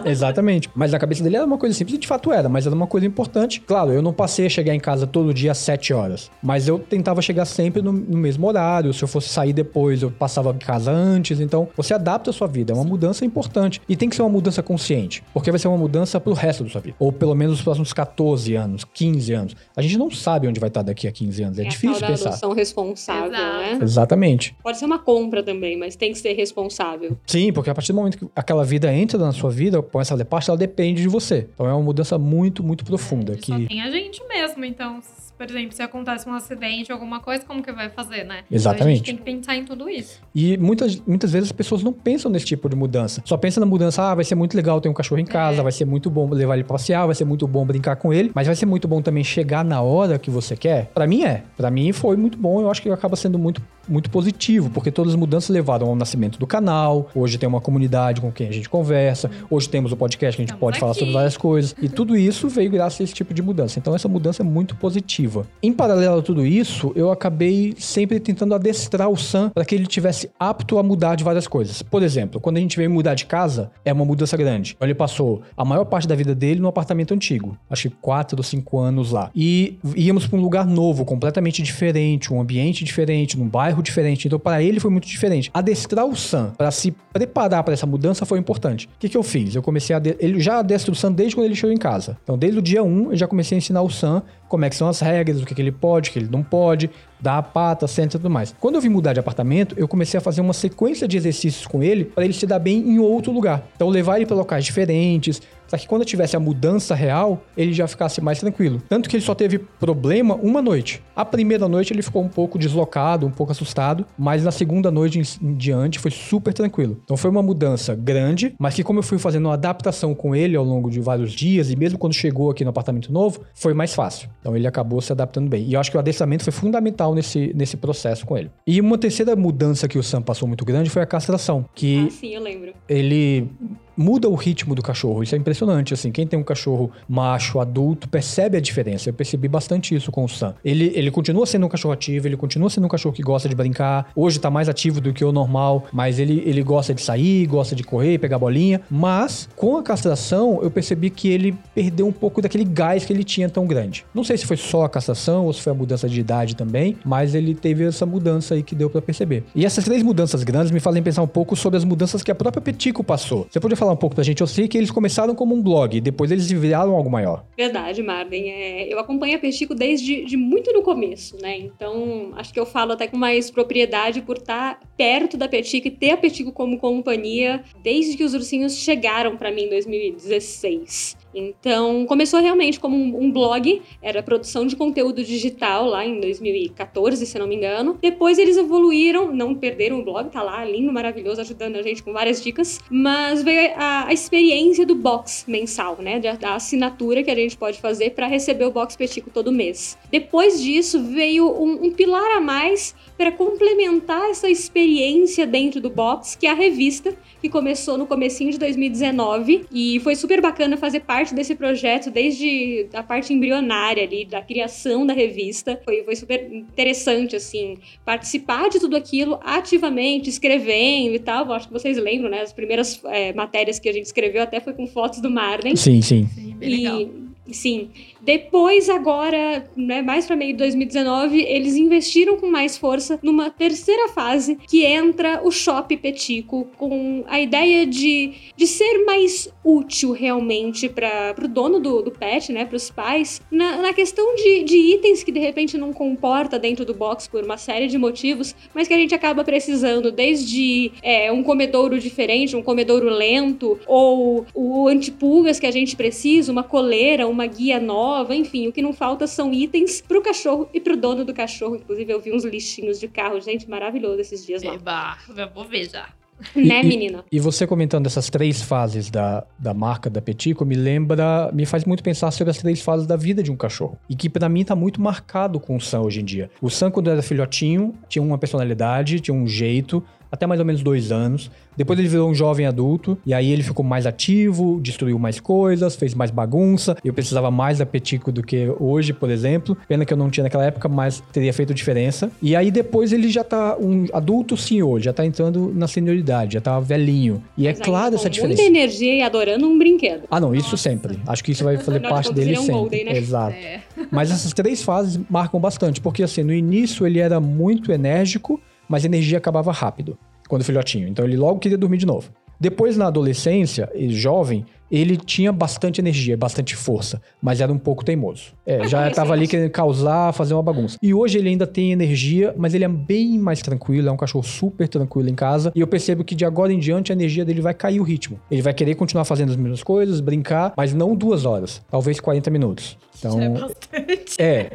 Exatamente. 0.09 0.69
Mas 0.75 0.93
na 0.93 0.99
cabeça 0.99 1.23
dele 1.23 1.37
era 1.37 1.47
uma 1.47 1.59
coisa 1.59 1.75
simples, 1.75 1.97
e 1.97 1.99
de 1.99 2.07
fato 2.07 2.33
era, 2.33 2.49
mas 2.49 2.67
era 2.67 2.75
uma 2.75 2.87
coisa 2.87 3.07
importante. 3.07 3.61
Claro, 3.61 3.93
eu 3.93 4.03
não 4.03 4.13
passei 4.13 4.47
a 4.47 4.49
chegar 4.49 4.75
em 4.75 4.81
casa 4.81 5.07
todo 5.07 5.33
dia 5.33 5.53
às 5.53 5.59
7 5.59 5.93
horas, 5.93 6.31
mas 6.43 6.69
eu 6.69 6.79
tentava 6.79 7.23
chegar 7.23 7.45
sempre 7.45 7.83
no, 7.83 7.93
no 7.93 8.19
mesmo 8.19 8.47
horário. 8.47 8.93
Se 8.93 9.03
eu 9.03 9.09
fosse 9.09 9.29
sair 9.29 9.53
depois, 9.53 10.03
eu 10.03 10.11
passava 10.11 10.51
em 10.51 10.59
casa 10.59 10.91
antes. 10.91 11.41
Então, 11.41 11.69
você 11.77 11.95
adapta 11.95 12.31
a 12.31 12.33
sua 12.33 12.47
vida. 12.47 12.73
É 12.73 12.75
uma 12.75 12.85
mudança 12.85 13.25
importante. 13.25 13.81
E 13.89 13.97
tem 13.97 14.09
que 14.09 14.17
ser 14.17 14.23
uma 14.23 14.29
mudança 14.31 14.63
consciente, 14.63 15.23
porque 15.33 15.51
vai 15.51 15.59
ser 15.59 15.69
uma 15.69 15.79
mudança 15.79 16.21
pro 16.21 16.33
resto 16.33 16.65
da 16.65 16.71
sua 16.71 16.81
vida. 16.81 16.97
Ou 16.99 17.13
pelo 17.13 17.35
menos 17.35 17.55
os 17.55 17.63
próximos 17.63 17.93
14 17.93 18.55
anos, 18.55 18.85
15 18.85 19.33
anos. 19.33 19.57
A 19.77 19.83
gente 19.83 19.97
não 19.99 20.11
sabe 20.11 20.49
onde 20.49 20.61
vai 20.61 20.69
estar 20.69 20.83
daqui 20.83 21.07
a 21.07 21.13
15 21.13 21.43
anos. 21.43 21.59
É, 21.59 21.63
é 21.63 21.69
difícil 21.69 22.05
a 22.05 22.09
pensar. 22.09 22.29
adoção 22.31 22.53
responsável, 22.53 23.33
Exato. 23.33 23.43
né? 23.43 23.79
Exatamente. 23.83 24.57
Pode 24.63 24.79
ser 24.79 24.85
uma 24.85 24.99
compra 24.99 25.43
também, 25.43 25.79
mas 25.79 25.97
tem 25.97 26.13
que 26.13 26.19
ser 26.19 26.33
responsável. 26.35 27.17
Sim, 27.27 27.53
porque 27.53 27.71
a 27.71 27.75
partir 27.75 27.93
do 27.93 27.97
momento 28.03 28.19
que 28.19 28.29
aquela 28.35 28.65
vida 28.65 28.93
entra 28.93 29.19
na 29.19 29.33
sua 29.33 29.51
vida, 29.51 29.83
começa 29.83 30.13
a 30.13 30.17
fazer 30.17 30.25
parte, 30.25 30.51
ela 30.51 30.59
depende 30.59 31.03
de 31.03 31.09
você. 31.09 31.49
Então 31.55 31.67
é 31.67 31.73
uma 31.73 31.83
mudança 31.83 32.19
muito, 32.19 32.63
muito 32.63 32.85
profunda. 32.85 33.35
E 33.35 33.37
que... 33.37 33.53
Só 33.53 33.59
tem 33.67 33.83
a 33.83 33.91
gente 33.91 34.23
mesmo, 34.29 34.65
então, 34.65 35.01
por 35.47 35.57
exemplo, 35.57 35.75
se 35.75 35.83
acontece 35.83 36.29
um 36.29 36.35
acidente, 36.35 36.93
alguma 36.93 37.21
coisa, 37.21 37.45
como 37.45 37.63
que 37.63 37.73
vai 37.73 37.89
fazer, 37.91 38.25
né? 38.25 38.41
Então, 38.47 38.47
a 38.51 38.55
Exatamente. 38.55 38.97
gente 38.99 39.07
tem 39.07 39.17
que 39.17 39.23
pensar 39.23 39.57
em 39.57 39.65
tudo 39.65 39.89
isso. 39.89 40.21
E 40.35 40.57
muitas, 40.57 41.01
muitas 41.07 41.33
vezes 41.33 41.49
as 41.49 41.53
pessoas 41.53 41.83
não 41.83 41.93
pensam 41.93 42.31
nesse 42.31 42.47
tipo 42.47 42.69
de 42.69 42.77
mudança. 42.77 43.23
Só 43.25 43.37
pensa 43.37 43.59
na 43.61 43.67
mudança, 43.67 44.03
ah, 44.03 44.15
vai 44.15 44.25
ser 44.25 44.35
muito 44.35 44.57
legal 44.57 44.81
ter 44.81 44.89
um 44.89 44.95
cachorro 44.95 45.21
em 45.21 45.25
casa, 45.25 45.61
É. 45.61 45.63
vai 45.63 45.73
ser 45.73 45.85
muito 45.85 46.09
bom 46.09 46.29
levar 46.31 46.55
ele 46.55 46.65
pra 46.65 46.75
passear, 46.75 47.07
vai 47.07 47.15
ser 47.15 47.25
muito 47.25 47.47
bom 47.47 47.65
brincar 47.67 47.97
com 47.97 48.13
ele, 48.13 48.31
mas 48.35 48.47
vai 48.47 48.57
ser 48.57 48.67
muito 48.67 48.87
bom 48.87 49.03
também 49.03 49.25
chegar 49.25 49.65
na 49.65 49.81
hora 49.83 50.19
que 50.19 50.31
você 50.31 50.57
quer. 50.57 50.87
Pra 50.95 51.07
mim 51.07 51.25
é. 51.25 51.43
Pra 51.57 51.71
mim 51.71 51.93
foi 51.93 52.17
muito 52.17 52.39
bom, 52.39 52.61
eu 52.61 52.71
acho 52.71 52.81
que 52.81 52.89
acaba 52.91 53.17
sendo 53.17 53.39
muito 53.39 53.61
muito 53.89 54.09
positivo, 54.11 54.71
porque 54.71 54.93
todas 54.93 55.13
as 55.13 55.19
mudanças 55.19 55.51
levaram 55.51 55.89
ao 55.89 55.97
nascimento 55.97 56.39
do 56.39 56.47
canal. 56.47 57.11
Hoje 57.13 57.37
tem 57.37 57.49
uma 57.49 57.61
comunidade 57.61 58.21
com 58.21 58.31
quem 58.31 58.47
a 58.49 58.53
gente 58.53 58.69
conversa. 58.69 59.29
Hoje 59.51 59.69
temos 59.69 59.91
o 59.91 59.97
podcast 59.97 60.37
que 60.37 60.43
a 60.43 60.45
gente 60.45 60.51
Estamos 60.55 60.61
pode 60.61 60.79
falar 60.79 60.93
aqui. 60.93 61.01
sobre 61.01 61.13
várias 61.15 61.37
coisas. 61.37 61.75
E 61.83 61.89
tudo 61.91 62.17
isso 62.17 62.49
veio 62.49 62.71
graças 62.71 63.01
a 63.01 63.05
esse 63.05 63.13
tipo 63.13 63.35
de 63.35 63.43
mudança. 63.43 63.81
Então 63.81 63.93
essa 63.93 64.07
mudança 64.09 64.41
é 64.41 64.45
muito 64.45 64.77
positiva. 64.77 65.32
Em 65.63 65.73
paralelo 65.73 66.19
a 66.19 66.23
tudo 66.23 66.45
isso, 66.45 66.93
eu 66.95 67.11
acabei 67.11 67.75
sempre 67.79 68.21
tentando 68.21 68.55
adestrar 68.55 69.09
o 69.09 69.17
Sam 69.17 69.51
para 69.51 69.65
que 69.65 69.75
ele 69.75 69.87
tivesse 69.87 70.31
apto 70.39 70.79
a 70.79 70.83
mudar 70.83 71.15
de 71.15 71.25
várias 71.25 71.47
coisas. 71.47 71.83
Por 71.83 72.03
exemplo, 72.03 72.41
quando 72.41 72.57
a 72.57 72.61
gente 72.61 72.77
veio 72.77 72.91
mudar 72.91 73.15
de 73.15 73.27
casa, 73.27 73.71
é 73.85 73.93
uma 73.93 74.05
mudança 74.05 74.37
grande. 74.37 74.77
Ele 74.81 74.95
passou 74.95 75.43
a 75.57 75.65
maior 75.65 75.85
parte 75.85 76.07
da 76.07 76.15
vida 76.15 76.35
dele 76.35 76.61
no 76.61 76.69
apartamento 76.69 77.15
antigo, 77.15 77.57
acho 77.71 77.89
que 77.89 77.97
4 78.01 78.37
ou 78.37 78.43
5 78.43 78.79
anos 78.79 79.13
lá. 79.13 79.31
E 79.35 79.79
íamos 79.97 80.27
para 80.27 80.39
um 80.39 80.43
lugar 80.43 80.67
novo, 80.67 81.05
completamente 81.05 81.63
diferente, 81.63 82.33
um 82.33 82.41
ambiente 82.41 82.85
diferente, 82.85 83.39
num 83.39 83.49
bairro 83.49 83.83
diferente. 83.83 84.27
Então 84.27 84.39
para 84.39 84.63
ele 84.63 84.81
foi 84.81 84.91
muito 84.91 85.07
diferente. 85.07 85.51
Adestrar 85.55 86.07
o 86.07 86.17
Sam 86.17 86.53
para 86.57 86.71
se 86.71 86.91
preparar 87.13 87.63
para 87.63 87.75
essa 87.75 87.87
mudança 87.87 88.27
foi 88.27 88.39
importante. 88.39 88.87
O 88.87 88.91
que, 88.99 89.09
que 89.09 89.17
eu 89.17 89.23
fiz? 89.23 89.55
Eu 89.55 89.63
comecei 89.63 89.95
a 89.95 90.03
ele 90.19 90.41
já 90.41 90.59
adestra 90.59 90.93
o 90.93 90.95
Sam 90.95 91.13
desde 91.13 91.37
quando 91.37 91.47
ele 91.47 91.55
chegou 91.55 91.73
em 91.73 91.79
casa. 91.79 92.17
Então 92.23 92.37
desde 92.37 92.59
o 92.59 92.63
dia 92.63 92.83
1 92.83 93.13
eu 93.13 93.17
já 93.17 93.27
comecei 93.27 93.57
a 93.57 93.59
ensinar 93.59 93.83
o 93.83 93.91
Sam 93.91 94.23
como 94.53 94.67
é 94.67 94.69
que 94.69 94.77
são 94.77 94.87
as 94.87 95.01
regras, 95.01 95.41
o 95.41 95.47
que, 95.47 95.55
que 95.55 95.63
ele 95.63 95.73
pode, 95.73 96.11
o 96.11 96.13
que 96.13 96.19
ele 96.19 96.29
não 96.31 96.43
pode, 96.43 96.91
dar 97.19 97.39
a 97.39 97.43
pata, 97.43 97.87
senta 97.87 98.19
e 98.19 98.21
tudo 98.21 98.29
mais. 98.29 98.55
Quando 98.61 98.75
eu 98.75 98.83
vim 98.83 98.91
mudar 98.91 99.15
de 99.15 99.19
apartamento, 99.19 99.75
eu 99.79 99.89
comecei 99.89 100.19
a 100.19 100.21
fazer 100.21 100.43
uma 100.43 100.53
sequência 100.53 101.09
de 101.09 101.17
exercícios 101.17 101.67
com 101.67 101.83
ele 101.83 102.05
para 102.05 102.23
ele 102.23 102.35
se 102.35 102.47
dar 102.47 102.59
bem 102.59 102.81
em 102.81 102.99
outro 102.99 103.33
lugar. 103.33 103.67
Então 103.75 103.89
levar 103.89 104.17
ele 104.17 104.27
para 104.27 104.37
locais 104.37 104.63
diferentes, 104.63 105.41
para 105.69 105.79
que 105.79 105.87
quando 105.89 106.03
eu 106.03 106.07
tivesse 106.07 106.37
a 106.37 106.41
mudança 106.41 106.95
real, 106.95 107.43
ele 107.57 107.73
já 107.73 107.87
ficasse 107.89 108.21
mais 108.21 108.39
tranquilo. 108.41 108.83
Tanto 108.89 109.09
que 109.09 109.17
ele 109.17 109.25
só 109.25 109.35
teve 109.35 109.59
problema 109.59 110.35
uma 110.35 110.61
noite. 110.61 111.03
A 111.17 111.25
primeira 111.25 111.67
noite 111.69 111.93
ele 111.93 112.03
ficou 112.03 112.23
um 112.23 112.29
pouco 112.29 112.59
deslocado, 112.59 113.27
um 113.27 113.31
pouco 113.31 113.53
assustado, 113.53 114.07
mas 114.19 114.45
na 114.45 114.51
segunda 114.51 114.91
noite 114.91 115.19
em, 115.19 115.23
em 115.47 115.55
diante 115.55 115.99
foi 115.99 116.11
super 116.11 116.53
tranquilo. 116.53 117.01
Então 117.05 117.17
foi 117.17 117.31
uma 117.31 117.43
mudança 117.43 117.95
grande, 117.95 118.55
mas 118.59 118.75
que 118.75 118.83
como 118.85 118.99
eu 118.99 119.03
fui 119.03 119.19
fazendo 119.19 119.47
uma 119.47 119.55
adaptação 119.55 120.15
com 120.15 120.35
ele 120.37 120.57
ao 120.57 120.65
longo 120.65 120.91
de 120.91 121.01
vários 121.01 121.33
dias 121.33 121.71
e 121.71 121.77
mesmo 121.77 121.99
quando 121.99 122.13
chegou 122.15 122.51
aqui 122.51 122.65
no 122.65 122.71
apartamento 122.71 123.13
novo, 123.13 123.41
foi 123.55 123.75
mais 123.75 123.95
fácil. 123.95 124.29
Então 124.41 124.55
ele 124.57 124.67
acabou 124.67 125.01
se 125.01 125.13
adaptando 125.13 125.49
bem. 125.49 125.65
E 125.65 125.75
eu 125.75 125.81
acho 125.81 125.91
que 125.91 125.97
o 125.97 126.01
adestramento 126.01 126.45
foi 126.45 126.53
fundamental 126.53 127.15
nesse, 127.15 127.53
nesse 127.55 127.77
processo 127.77 128.27
com 128.27 128.37
ele. 128.37 128.51
E 128.67 128.81
uma 128.81 128.99
terceira 128.99 129.35
mudança 129.35 129.89
que 129.89 129.99
o 129.99 130.03
Sam 130.03 130.23
passou 130.23 130.47
muito 130.47 130.65
grande 130.65 130.91
foi 130.91 131.03
a 131.03 131.07
castração, 131.07 131.65
que 131.75 132.07
Ah, 132.07 132.11
sim, 132.11 132.35
eu 132.35 132.43
lembro. 132.43 132.73
ele 132.89 133.49
muda 133.97 134.29
o 134.29 134.35
ritmo 134.35 134.75
do 134.75 134.83
cachorro. 134.83 135.23
Isso 135.23 135.35
é 135.35 135.39
impressionante, 135.39 135.95
assim. 135.95 136.11
Quem 136.11 136.27
tem 136.27 136.39
um 136.39 136.43
cachorro 136.43 136.91
macho, 137.09 137.61
adulto, 137.61 138.09
percebe 138.09 138.57
a 138.57 138.61
diferença. 138.61 139.09
Eu 139.09 139.15
percebi 139.15 139.49
bastante 139.49 139.95
isso 139.95 140.11
com 140.11 140.25
o 140.25 140.29
Sam. 140.29 140.55
Ele, 140.65 140.93
ele 140.95 141.11
continua 141.11 141.47
sendo 141.47 141.67
um 141.67 141.69
cachorro 141.69 141.93
ativo, 141.93 142.27
ele 142.27 142.37
continua 142.37 142.71
sendo 142.71 142.85
um 142.85 142.89
cachorro 142.89 143.15
que 143.15 143.23
gosta 143.23 143.49
de 143.49 143.55
brincar. 143.55 144.11
Hoje 144.15 144.39
tá 144.39 144.51
mais 144.51 144.69
ativo 144.69 145.01
do 145.01 145.13
que 145.13 145.25
o 145.25 145.33
normal, 145.33 145.85
mas 145.93 146.19
ele, 146.19 146.43
ele 146.47 146.63
gosta 146.63 146.95
de 146.95 147.03
sair, 147.03 147.47
gosta 147.47 147.75
de 147.75 147.83
correr, 147.83 148.19
pegar 148.19 148.39
bolinha. 148.39 148.81
Mas, 148.91 149.49
com 149.57 149.77
a 149.77 149.83
castração, 149.83 150.61
eu 150.63 150.71
percebi 150.71 151.11
que 151.11 151.29
ele 151.29 151.57
perdeu 151.75 152.07
um 152.07 152.13
pouco 152.13 152.41
daquele 152.41 152.65
gás 152.65 153.05
que 153.05 153.13
ele 153.13 153.25
tinha 153.25 153.49
tão 153.49 153.67
grande. 153.67 154.05
Não 154.15 154.25
sei 154.25 154.37
se 154.37 154.47
foi 154.47 154.57
só 154.57 154.85
a 154.85 154.89
castração 154.89 155.47
ou 155.47 155.53
se 155.53 155.61
foi 155.61 155.73
a 155.73 155.75
mudança 155.75 156.09
de 156.09 156.21
idade 156.21 156.57
também, 156.57 156.97
mas 157.05 157.35
ele 157.35 157.55
teve 157.55 157.85
essa 157.85 158.07
mudança 158.07 158.55
aí 158.55 158.63
que 158.63 158.75
deu 158.75 158.89
pra 158.89 159.03
perceber. 159.03 159.45
E 159.55 159.65
essas 159.65 159.85
três 159.85 160.03
mudanças 160.03 160.43
grandes 160.43 160.71
me 160.71 160.81
fazem 160.81 161.03
pensar 161.03 161.23
um 161.23 161.27
pouco 161.27 161.57
sobre 161.57 161.77
as 161.77 161.85
mudanças 161.85 162.23
que 162.23 162.31
a 162.31 162.35
própria 162.35 162.61
Petico 162.61 163.03
passou. 163.03 163.47
Você 163.51 163.61
podia 163.61 163.77
falar 163.83 163.93
um 163.93 163.97
pouco 163.97 164.15
pra 164.15 164.25
gente? 164.25 164.41
Eu 164.41 164.47
sei 164.47 164.69
que 164.69 164.79
eles 164.79 164.91
começaram 164.91 165.35
como 165.35 165.55
um 165.55 165.63
blog, 165.63 166.01
depois 166.01 166.31
eles 166.31 166.49
viraram 166.51 166.95
algo 166.95 167.11
maior. 167.11 167.45
Verdade, 167.57 168.01
Marden. 168.03 168.51
É, 168.51 168.93
eu 168.93 168.99
acompanho 168.99 169.37
a 169.37 169.39
Pestico 169.39 169.75
desde 169.75 170.25
de 170.25 170.37
muito 170.37 170.73
no 170.73 170.83
começo, 170.83 171.37
né? 171.43 171.59
Então, 171.59 172.33
acho 172.37 172.53
que 172.53 172.61
eu 172.61 172.67
falo 172.67 172.93
até 172.93 173.09
com 173.09 173.17
mais 173.17 173.51
propriedade 173.51 174.23
por 174.23 174.37
estar 174.37 174.79
perto 174.97 175.37
da 175.37 175.49
Petico 175.49 175.89
e 175.89 175.91
ter 175.91 176.11
a 176.11 176.17
Petico 176.17 176.53
como 176.53 176.79
companhia 176.79 177.63
desde 177.83 178.17
que 178.17 178.25
os 178.25 178.35
ursinhos 178.35 178.77
chegaram 178.77 179.37
para 179.37 179.51
mim 179.51 179.63
em 179.63 179.71
2016. 179.71 181.17
Então, 181.35 182.07
começou 182.07 182.41
realmente 182.41 182.79
como 182.79 182.97
um, 182.97 183.25
um 183.25 183.31
blog, 183.31 183.83
era 184.01 184.23
produção 184.23 184.67
de 184.67 184.77
conteúdo 184.77 185.25
digital 185.25 185.87
lá 185.87 186.05
em 186.05 186.21
2014, 186.21 187.25
se 187.27 187.39
não 187.39 187.47
me 187.47 187.57
engano. 187.57 187.99
Depois 188.01 188.39
eles 188.39 188.57
evoluíram, 188.57 189.33
não 189.33 189.55
perderam 189.55 190.01
o 190.01 190.05
blog, 190.05 190.31
tá 190.31 190.43
lá, 190.43 190.65
lindo, 190.65 190.93
maravilhoso, 190.93 191.41
ajudando 191.41 191.77
a 191.77 191.83
gente 191.83 192.03
com 192.03 192.13
várias 192.13 192.43
dicas. 192.43 192.81
Mas 192.91 193.43
veio 193.43 193.73
a, 193.77 194.09
a 194.09 194.13
experiência 194.13 194.85
do 194.85 194.95
box 194.95 195.45
mensal, 195.47 195.99
né? 196.01 196.21
Da, 196.21 196.55
assinatura 196.55 197.23
que 197.23 197.31
a 197.31 197.35
gente 197.35 197.57
pode 197.57 197.81
fazer 197.81 198.11
para 198.11 198.27
receber 198.27 198.65
o 198.65 198.71
box 198.71 198.97
Petico 198.97 199.31
todo 199.31 199.51
mês. 199.51 199.97
Depois 200.11 200.63
disso, 200.63 201.03
veio 201.03 201.49
um, 201.51 201.87
um 201.87 201.91
pilar 201.93 202.37
a 202.37 202.41
mais 202.41 202.95
para 203.17 203.33
complementar 203.33 204.31
essa 204.31 204.49
experiência 204.49 205.47
dentro 205.47 205.81
do 205.81 205.89
box, 205.89 206.37
que 206.37 206.47
é 206.47 206.51
a 206.51 206.55
revista, 206.55 207.15
que 207.41 207.49
começou 207.49 207.97
no 207.97 208.07
comecinho 208.07 208.51
de 208.51 208.59
2019 208.59 209.67
e 209.73 210.01
foi 210.01 210.15
super 210.15 210.41
bacana 210.41 210.77
fazer 210.77 211.01
parte 211.01 211.22
desse 211.31 211.55
projeto 211.55 212.11
desde 212.11 212.87
a 212.93 213.03
parte 213.03 213.33
embrionária 213.33 214.03
ali 214.03 214.25
da 214.25 214.43
criação 214.43 215.07
da 215.07 215.13
revista. 215.13 215.81
Foi, 215.85 216.03
foi 216.03 216.17
super 216.17 216.53
interessante 216.53 217.37
assim 217.37 217.79
participar 218.05 218.69
de 218.69 218.81
tudo 218.81 218.97
aquilo 218.97 219.39
ativamente, 219.43 220.29
escrevendo 220.29 221.15
e 221.15 221.19
tal. 221.19 221.47
Eu 221.47 221.53
acho 221.53 221.69
que 221.69 221.73
vocês 221.73 221.97
lembram, 221.97 222.31
né? 222.31 222.41
As 222.41 222.53
primeiras 222.53 223.01
é, 223.05 223.33
matérias 223.33 223.79
que 223.79 223.89
a 223.89 223.93
gente 223.93 224.07
escreveu 224.07 224.43
até 224.43 224.61
foi 224.61 224.73
com 224.73 224.87
fotos 224.87 225.21
do 225.21 225.31
Marden. 225.31 225.77
Sim, 225.77 226.03
sim. 226.03 226.27
Sim, 226.27 226.57
bem 226.57 226.69
legal. 226.69 227.32
Sim. 227.51 227.91
Depois, 228.21 228.89
agora, 228.89 229.69
né, 229.77 230.01
mais 230.01 230.27
para 230.27 230.37
meio 230.37 230.53
de 230.53 230.59
2019, 230.59 231.43
eles 231.43 231.75
investiram 231.75 232.37
com 232.37 232.49
mais 232.49 232.79
força 232.79 233.19
numa 233.21 233.51
terceira 233.51 234.09
fase 234.09 234.57
que 234.69 234.85
entra 234.85 235.41
o 235.45 235.51
Shop 235.51 235.97
Petico 235.97 236.69
com 236.79 237.25
a 237.27 237.41
ideia 237.41 237.85
de, 237.85 238.33
de 238.57 238.67
ser 238.67 239.05
mais 239.05 239.53
útil 239.65 240.13
realmente 240.13 240.89
para 240.89 241.35
o 241.43 241.49
dono 241.49 241.81
do, 241.81 242.01
do 242.01 242.13
pet, 242.13 242.53
né, 242.53 242.65
para 242.65 242.77
os 242.77 242.91
pais, 242.91 243.41
na, 243.51 243.79
na 243.79 243.93
questão 243.93 244.37
de, 244.37 244.63
de 244.63 244.77
itens 244.77 245.25
que 245.25 245.33
de 245.33 245.41
repente 245.41 245.77
não 245.77 245.93
comporta 245.93 246.61
dentro 246.61 246.85
do 246.85 246.95
box 246.95 247.29
por 247.29 247.43
uma 247.43 247.57
série 247.57 247.89
de 247.89 247.99
motivos, 247.99 248.55
mas 248.73 248.87
que 248.87 248.95
a 248.95 248.99
gente 248.99 249.15
acaba 249.15 249.43
precisando, 249.43 250.13
desde 250.13 250.93
é, 251.03 251.33
um 251.33 251.43
comedouro 251.43 251.99
diferente, 251.99 252.55
um 252.55 252.63
comedouro 252.63 253.09
lento, 253.09 253.81
ou 253.87 254.47
o 254.55 254.87
antipulgas 254.87 255.59
que 255.59 255.67
a 255.67 255.71
gente 255.73 255.97
precisa, 255.97 256.53
uma 256.53 256.63
coleira, 256.63 257.27
uma 257.33 257.47
guia 257.47 257.81
nova, 257.81 258.35
enfim, 258.35 258.69
o 258.69 258.73
que 258.73 258.83
não 258.83 258.93
falta 258.93 259.27
são 259.27 259.53
itens 259.53 260.01
pro 260.01 260.23
cachorro 260.23 260.69
e 260.73 260.81
pro 260.81 260.97
dono 260.97 261.25
do 261.25 261.35
cachorro. 261.35 261.77
Inclusive, 261.77 262.13
eu 262.13 262.21
vi 262.21 262.33
uns 262.33 262.45
lixinhos 262.45 263.01
de 263.01 263.09
carro, 263.09 263.41
gente, 263.41 263.69
maravilhoso 263.69 264.21
esses 264.21 264.47
dias 264.47 264.63
lá. 264.63 264.75
Eba, 264.75 265.49
vou 265.55 265.65
ver 265.65 265.89
já. 265.91 266.09
E- 266.57 266.63
né, 266.67 266.81
e- 266.83 266.87
menina? 266.87 267.25
E 267.31 267.39
você 267.39 267.67
comentando 267.67 268.07
essas 268.07 268.29
três 268.29 268.63
fases 268.63 269.11
da, 269.11 269.45
da 269.59 269.73
marca 269.73 270.11
da 270.11 270.21
Petico, 270.21 270.65
me 270.65 270.75
lembra, 270.75 271.51
me 271.53 271.65
faz 271.65 271.85
muito 271.85 272.03
pensar 272.03 272.31
sobre 272.31 272.51
as 272.51 272.59
três 272.59 272.81
fases 272.81 273.07
da 273.07 273.17
vida 273.17 273.43
de 273.43 273.51
um 273.51 273.57
cachorro. 273.57 273.97
E 274.09 274.17
que 274.17 274.29
pra 274.29 274.49
mim 274.49 274.65
tá 274.65 274.75
muito 274.75 275.01
marcado 275.01 275.61
com 275.61 275.77
o 275.77 275.81
Sam 275.81 276.01
hoje 276.03 276.21
em 276.21 276.25
dia. 276.25 276.51
O 276.61 276.69
Sam, 276.69 276.91
quando 276.91 277.11
era 277.11 277.23
filhotinho, 277.23 277.95
tinha 278.09 278.23
uma 278.23 278.39
personalidade, 278.39 279.21
tinha 279.21 279.35
um 279.35 279.47
jeito, 279.47 280.03
até 280.33 280.47
mais 280.47 280.59
ou 280.59 280.67
menos 280.67 280.83
dois 280.83 281.13
anos. 281.13 281.51
Depois 281.77 281.99
ele 281.99 282.09
virou 282.09 282.29
um 282.29 282.35
jovem 282.35 282.67
adulto, 282.67 283.19
e 283.25 283.35
aí 283.35 283.51
ele 283.51 283.63
ficou 283.63 283.85
mais 283.85 284.07
ativo, 284.07 284.81
destruiu 284.81 285.19
mais 285.19 285.39
coisas, 285.39 285.95
fez 285.95 286.15
mais 286.15 286.31
bagunça. 286.31 286.97
Eu 287.05 287.13
precisava 287.13 287.51
mais 287.51 287.79
da 287.79 287.87
Petico 287.87 288.33
do 288.33 288.43
que 288.43 288.73
hoje, 288.81 289.13
por 289.13 289.31
exemplo. 289.31 289.77
Pena 289.87 290.05
que 290.05 290.13
eu 290.13 290.17
não 290.17 290.31
tinha 290.31 290.45
naquela 290.45 290.65
época, 290.65 290.89
mas 290.89 291.23
teria 291.33 291.53
feito 291.53 291.75
diferença. 291.75 292.31
E 292.41 292.57
aí 292.57 292.71
depois 292.71 293.13
ele 293.13 293.29
já 293.29 293.45
tá 293.45 293.77
um 293.79 294.07
adulto 294.13 294.57
senhor, 294.57 295.01
já 295.01 295.13
tá 295.13 295.25
entrando 295.25 295.73
na 295.75 295.87
senioridade, 295.87 296.55
já 296.55 296.61
tá 296.61 296.81
velhinho. 296.81 297.43
E 297.57 297.67
é 297.67 297.71
Mas 297.71 297.77
ainda 297.77 297.85
claro 297.85 298.15
essa 298.15 298.31
diferença. 298.31 298.63
Muita 298.63 298.79
energia 298.79 299.15
e 299.15 299.23
adorando 299.23 299.67
um 299.67 299.79
brinquedo. 299.79 300.23
Ah, 300.31 300.41
não, 300.41 300.55
isso 300.55 300.71
Nossa. 300.71 300.77
sempre. 300.79 301.19
Acho 301.27 301.45
que 301.45 301.53
isso 301.53 301.65
vai 301.65 301.77
fazer 301.79 302.01
de 302.01 302.09
parte 302.09 302.33
dele 302.33 302.51
ele 302.51 302.57
é 302.57 302.61
um 302.61 302.63
sempre. 302.63 302.79
Golden, 302.79 303.05
né? 303.05 303.17
Exato. 303.17 303.55
É. 303.55 303.81
Mas 304.11 304.31
essas 304.31 304.53
três 304.53 304.83
fases 304.83 305.21
marcam 305.29 305.61
bastante, 305.61 306.01
porque 306.01 306.23
assim, 306.23 306.43
no 306.43 306.53
início 306.53 307.07
ele 307.07 307.19
era 307.19 307.39
muito 307.41 307.93
enérgico, 307.93 308.61
mas 308.89 309.05
a 309.05 309.07
energia 309.07 309.39
acabava 309.39 309.73
rápido, 309.73 310.19
quando 310.49 310.65
filhotinho. 310.65 311.09
Então 311.09 311.25
ele 311.25 311.37
logo 311.37 311.59
queria 311.59 311.79
dormir 311.79 311.99
de 311.99 312.07
novo. 312.07 312.31
Depois, 312.63 312.97
na 312.97 313.09
adolescência 313.09 313.91
e 313.93 314.09
jovem, 314.11 314.65
ele 314.89 315.17
tinha 315.17 315.51
bastante 315.51 316.01
energia, 316.01 316.37
bastante 316.37 316.77
força, 316.77 317.21
mas 317.43 317.61
era 317.61 317.73
um 317.73 317.79
pouco 317.79 318.05
teimoso. 318.05 318.53
É, 318.65 318.87
já 318.87 318.99
começou 318.99 319.07
estava 319.09 319.33
ali 319.33 319.49
querendo 319.49 319.71
causar, 319.71 320.33
fazer 320.33 320.55
uma 320.55 320.63
bagunça. 320.63 320.97
E 321.03 321.13
hoje 321.13 321.39
ele 321.39 321.49
ainda 321.49 321.67
tem 321.67 321.91
energia, 321.91 322.55
mas 322.57 322.73
ele 322.73 322.85
é 322.85 322.89
bem 322.89 323.37
mais 323.37 323.63
tranquilo, 323.63 324.09
é 324.09 324.13
um 324.13 324.17
cachorro 324.17 324.45
super 324.45 324.87
tranquilo 324.87 325.29
em 325.29 325.35
casa. 325.35 325.73
E 325.75 325.81
eu 325.81 325.89
percebo 325.89 326.23
que 326.23 326.37
de 326.37 326.45
agora 326.45 326.73
em 326.73 326.79
diante 326.79 327.11
a 327.11 327.17
energia 327.17 327.45
dele 327.45 327.61
vai 327.61 327.75
cair 327.75 327.99
o 327.99 328.05
ritmo. 328.05 328.39
Ele 328.49 328.63
vai 328.63 328.73
querer 328.73 328.95
continuar 328.95 329.25
fazendo 329.25 329.51
as 329.51 329.57
mesmas 329.57 329.83
coisas, 329.83 330.21
brincar, 330.21 330.73
mas 330.77 330.95
não 330.95 331.17
duas 331.17 331.45
horas, 331.45 331.83
talvez 331.91 332.21
40 332.21 332.49
minutos. 332.49 332.97
Então, 333.23 333.39
Já 333.39 333.45
é 333.45 333.49
bastante. 333.49 334.43
é, 334.43 334.71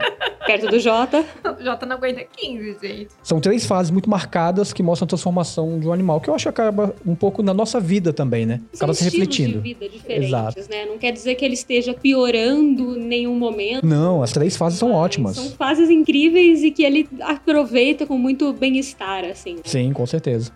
Perto 0.45 0.67
do 0.67 0.79
Jota. 0.79 1.25
O 1.59 1.61
Jota 1.61 1.85
não 1.85 1.97
aguenta 1.97 2.23
15, 2.23 2.77
gente. 2.81 3.07
São 3.21 3.41
três 3.41 3.65
fases 3.65 3.91
muito 3.91 4.09
marcadas 4.09 4.71
que 4.71 4.81
mostram 4.81 5.05
a 5.05 5.09
transformação 5.09 5.77
de 5.79 5.87
um 5.87 5.91
animal, 5.91 6.21
que 6.21 6.29
eu 6.29 6.33
acho 6.35 6.43
que 6.45 6.49
acaba 6.49 6.95
um 7.05 7.13
pouco 7.13 7.43
na 7.43 7.53
nossa 7.53 7.79
vida 7.81 8.13
também, 8.13 8.45
né? 8.45 8.61
Acaba 8.73 8.93
se 8.93 9.03
São 9.03 9.11
refletindo. 9.11 9.53
de 9.61 9.73
vida 9.73 9.89
diferentes, 9.89 10.27
Exato. 10.29 10.59
né? 10.69 10.85
Não 10.85 10.97
quer 10.97 11.11
dizer 11.11 11.35
que 11.35 11.43
ele 11.43 11.55
esteja 11.55 11.93
piorando 11.93 12.97
em 12.97 13.03
nenhum 13.03 13.35
momento. 13.37 13.85
Não, 13.85 14.23
as 14.23 14.31
três 14.31 14.55
fases 14.55 14.79
são 14.79 14.89
mas 14.89 14.97
ótimas. 14.97 15.35
São 15.35 15.49
fases 15.51 15.89
incríveis 15.89 16.63
e 16.63 16.71
que 16.71 16.83
ele 16.83 17.09
aproveita 17.19 18.05
com 18.05 18.17
muito 18.17 18.53
bem-estar, 18.53 19.25
assim. 19.25 19.57
Sim, 19.65 19.91
com 19.91 20.05
certeza. 20.05 20.51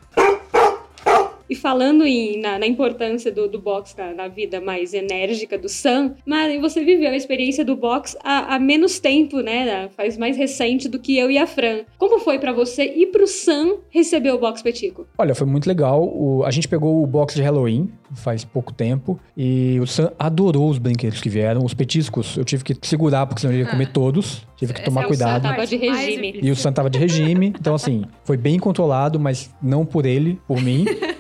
E 1.52 1.56
falando 1.56 2.06
em- 2.06 2.40
na, 2.40 2.58
na 2.58 2.66
importância 2.66 3.30
do, 3.30 3.46
do 3.46 3.60
box 3.60 3.94
na, 3.98 4.14
na 4.14 4.28
vida 4.30 4.62
mais 4.62 4.94
enérgica 4.94 5.58
do 5.58 5.68
Sam, 5.68 6.14
Mari, 6.26 6.58
você 6.60 6.82
viveu 6.82 7.10
a 7.10 7.16
experiência 7.16 7.66
do 7.66 7.76
box 7.76 8.16
há, 8.24 8.56
há 8.56 8.58
menos 8.60 9.00
tempo, 9.02 9.42
né? 9.42 9.90
Faz 9.98 10.18
mais 10.18 10.38
recente 10.38 10.88
do 10.88 10.98
que 10.98 11.18
eu 11.18 11.30
e 11.30 11.38
a 11.38 11.46
Fran. 11.46 11.80
Como 11.98 12.20
foi 12.20 12.40
pra 12.40 12.54
você 12.54 12.86
e 12.96 13.06
pro 13.08 13.28
Sam 13.28 13.80
receber 13.90 14.32
o 14.32 14.40
box 14.40 14.62
Petico? 14.62 15.06
Olha, 15.18 15.36
foi 15.36 15.46
muito 15.46 15.68
legal. 15.68 16.02
O- 16.04 16.44
a 16.46 16.52
gente 16.52 16.70
pegou 16.70 17.04
o 17.04 17.06
box 17.06 17.36
de 17.36 17.42
Halloween 17.42 17.92
faz 18.14 18.44
pouco 18.44 18.74
tempo 18.74 19.18
e 19.38 19.78
o 19.82 19.88
Sam 19.88 20.12
adorou 20.20 20.70
os 20.70 20.78
brinquedos 20.78 21.20
que 21.22 21.30
vieram. 21.30 21.64
Os 21.66 21.74
petiscos 21.74 22.38
eu 22.38 22.44
tive 22.46 22.64
que 22.64 22.76
segurar 22.88 23.26
porque 23.26 23.42
senão 23.42 23.54
ele 23.54 23.64
ia 23.64 23.70
comer 23.70 23.92
todos. 23.92 24.46
Tive 24.58 24.74
que 24.74 24.80
Essa 24.82 24.90
tomar 24.90 25.02
é 25.02 25.06
o 25.06 25.08
cuidado. 25.08 25.42
Tava 25.44 25.66
de 25.66 25.76
regime. 25.76 26.40
E 26.42 26.52
o 26.52 26.56
Sam 26.56 26.72
tava 26.72 26.90
de 26.90 26.98
regime. 27.00 27.48
Então, 27.60 27.74
assim, 27.74 28.04
foi 28.24 28.38
bem 28.38 28.60
controlado, 28.60 29.20
mas 29.20 29.54
não 29.62 29.86
por 29.86 30.06
ele, 30.06 30.40
por 30.48 30.62
mim. 30.62 30.86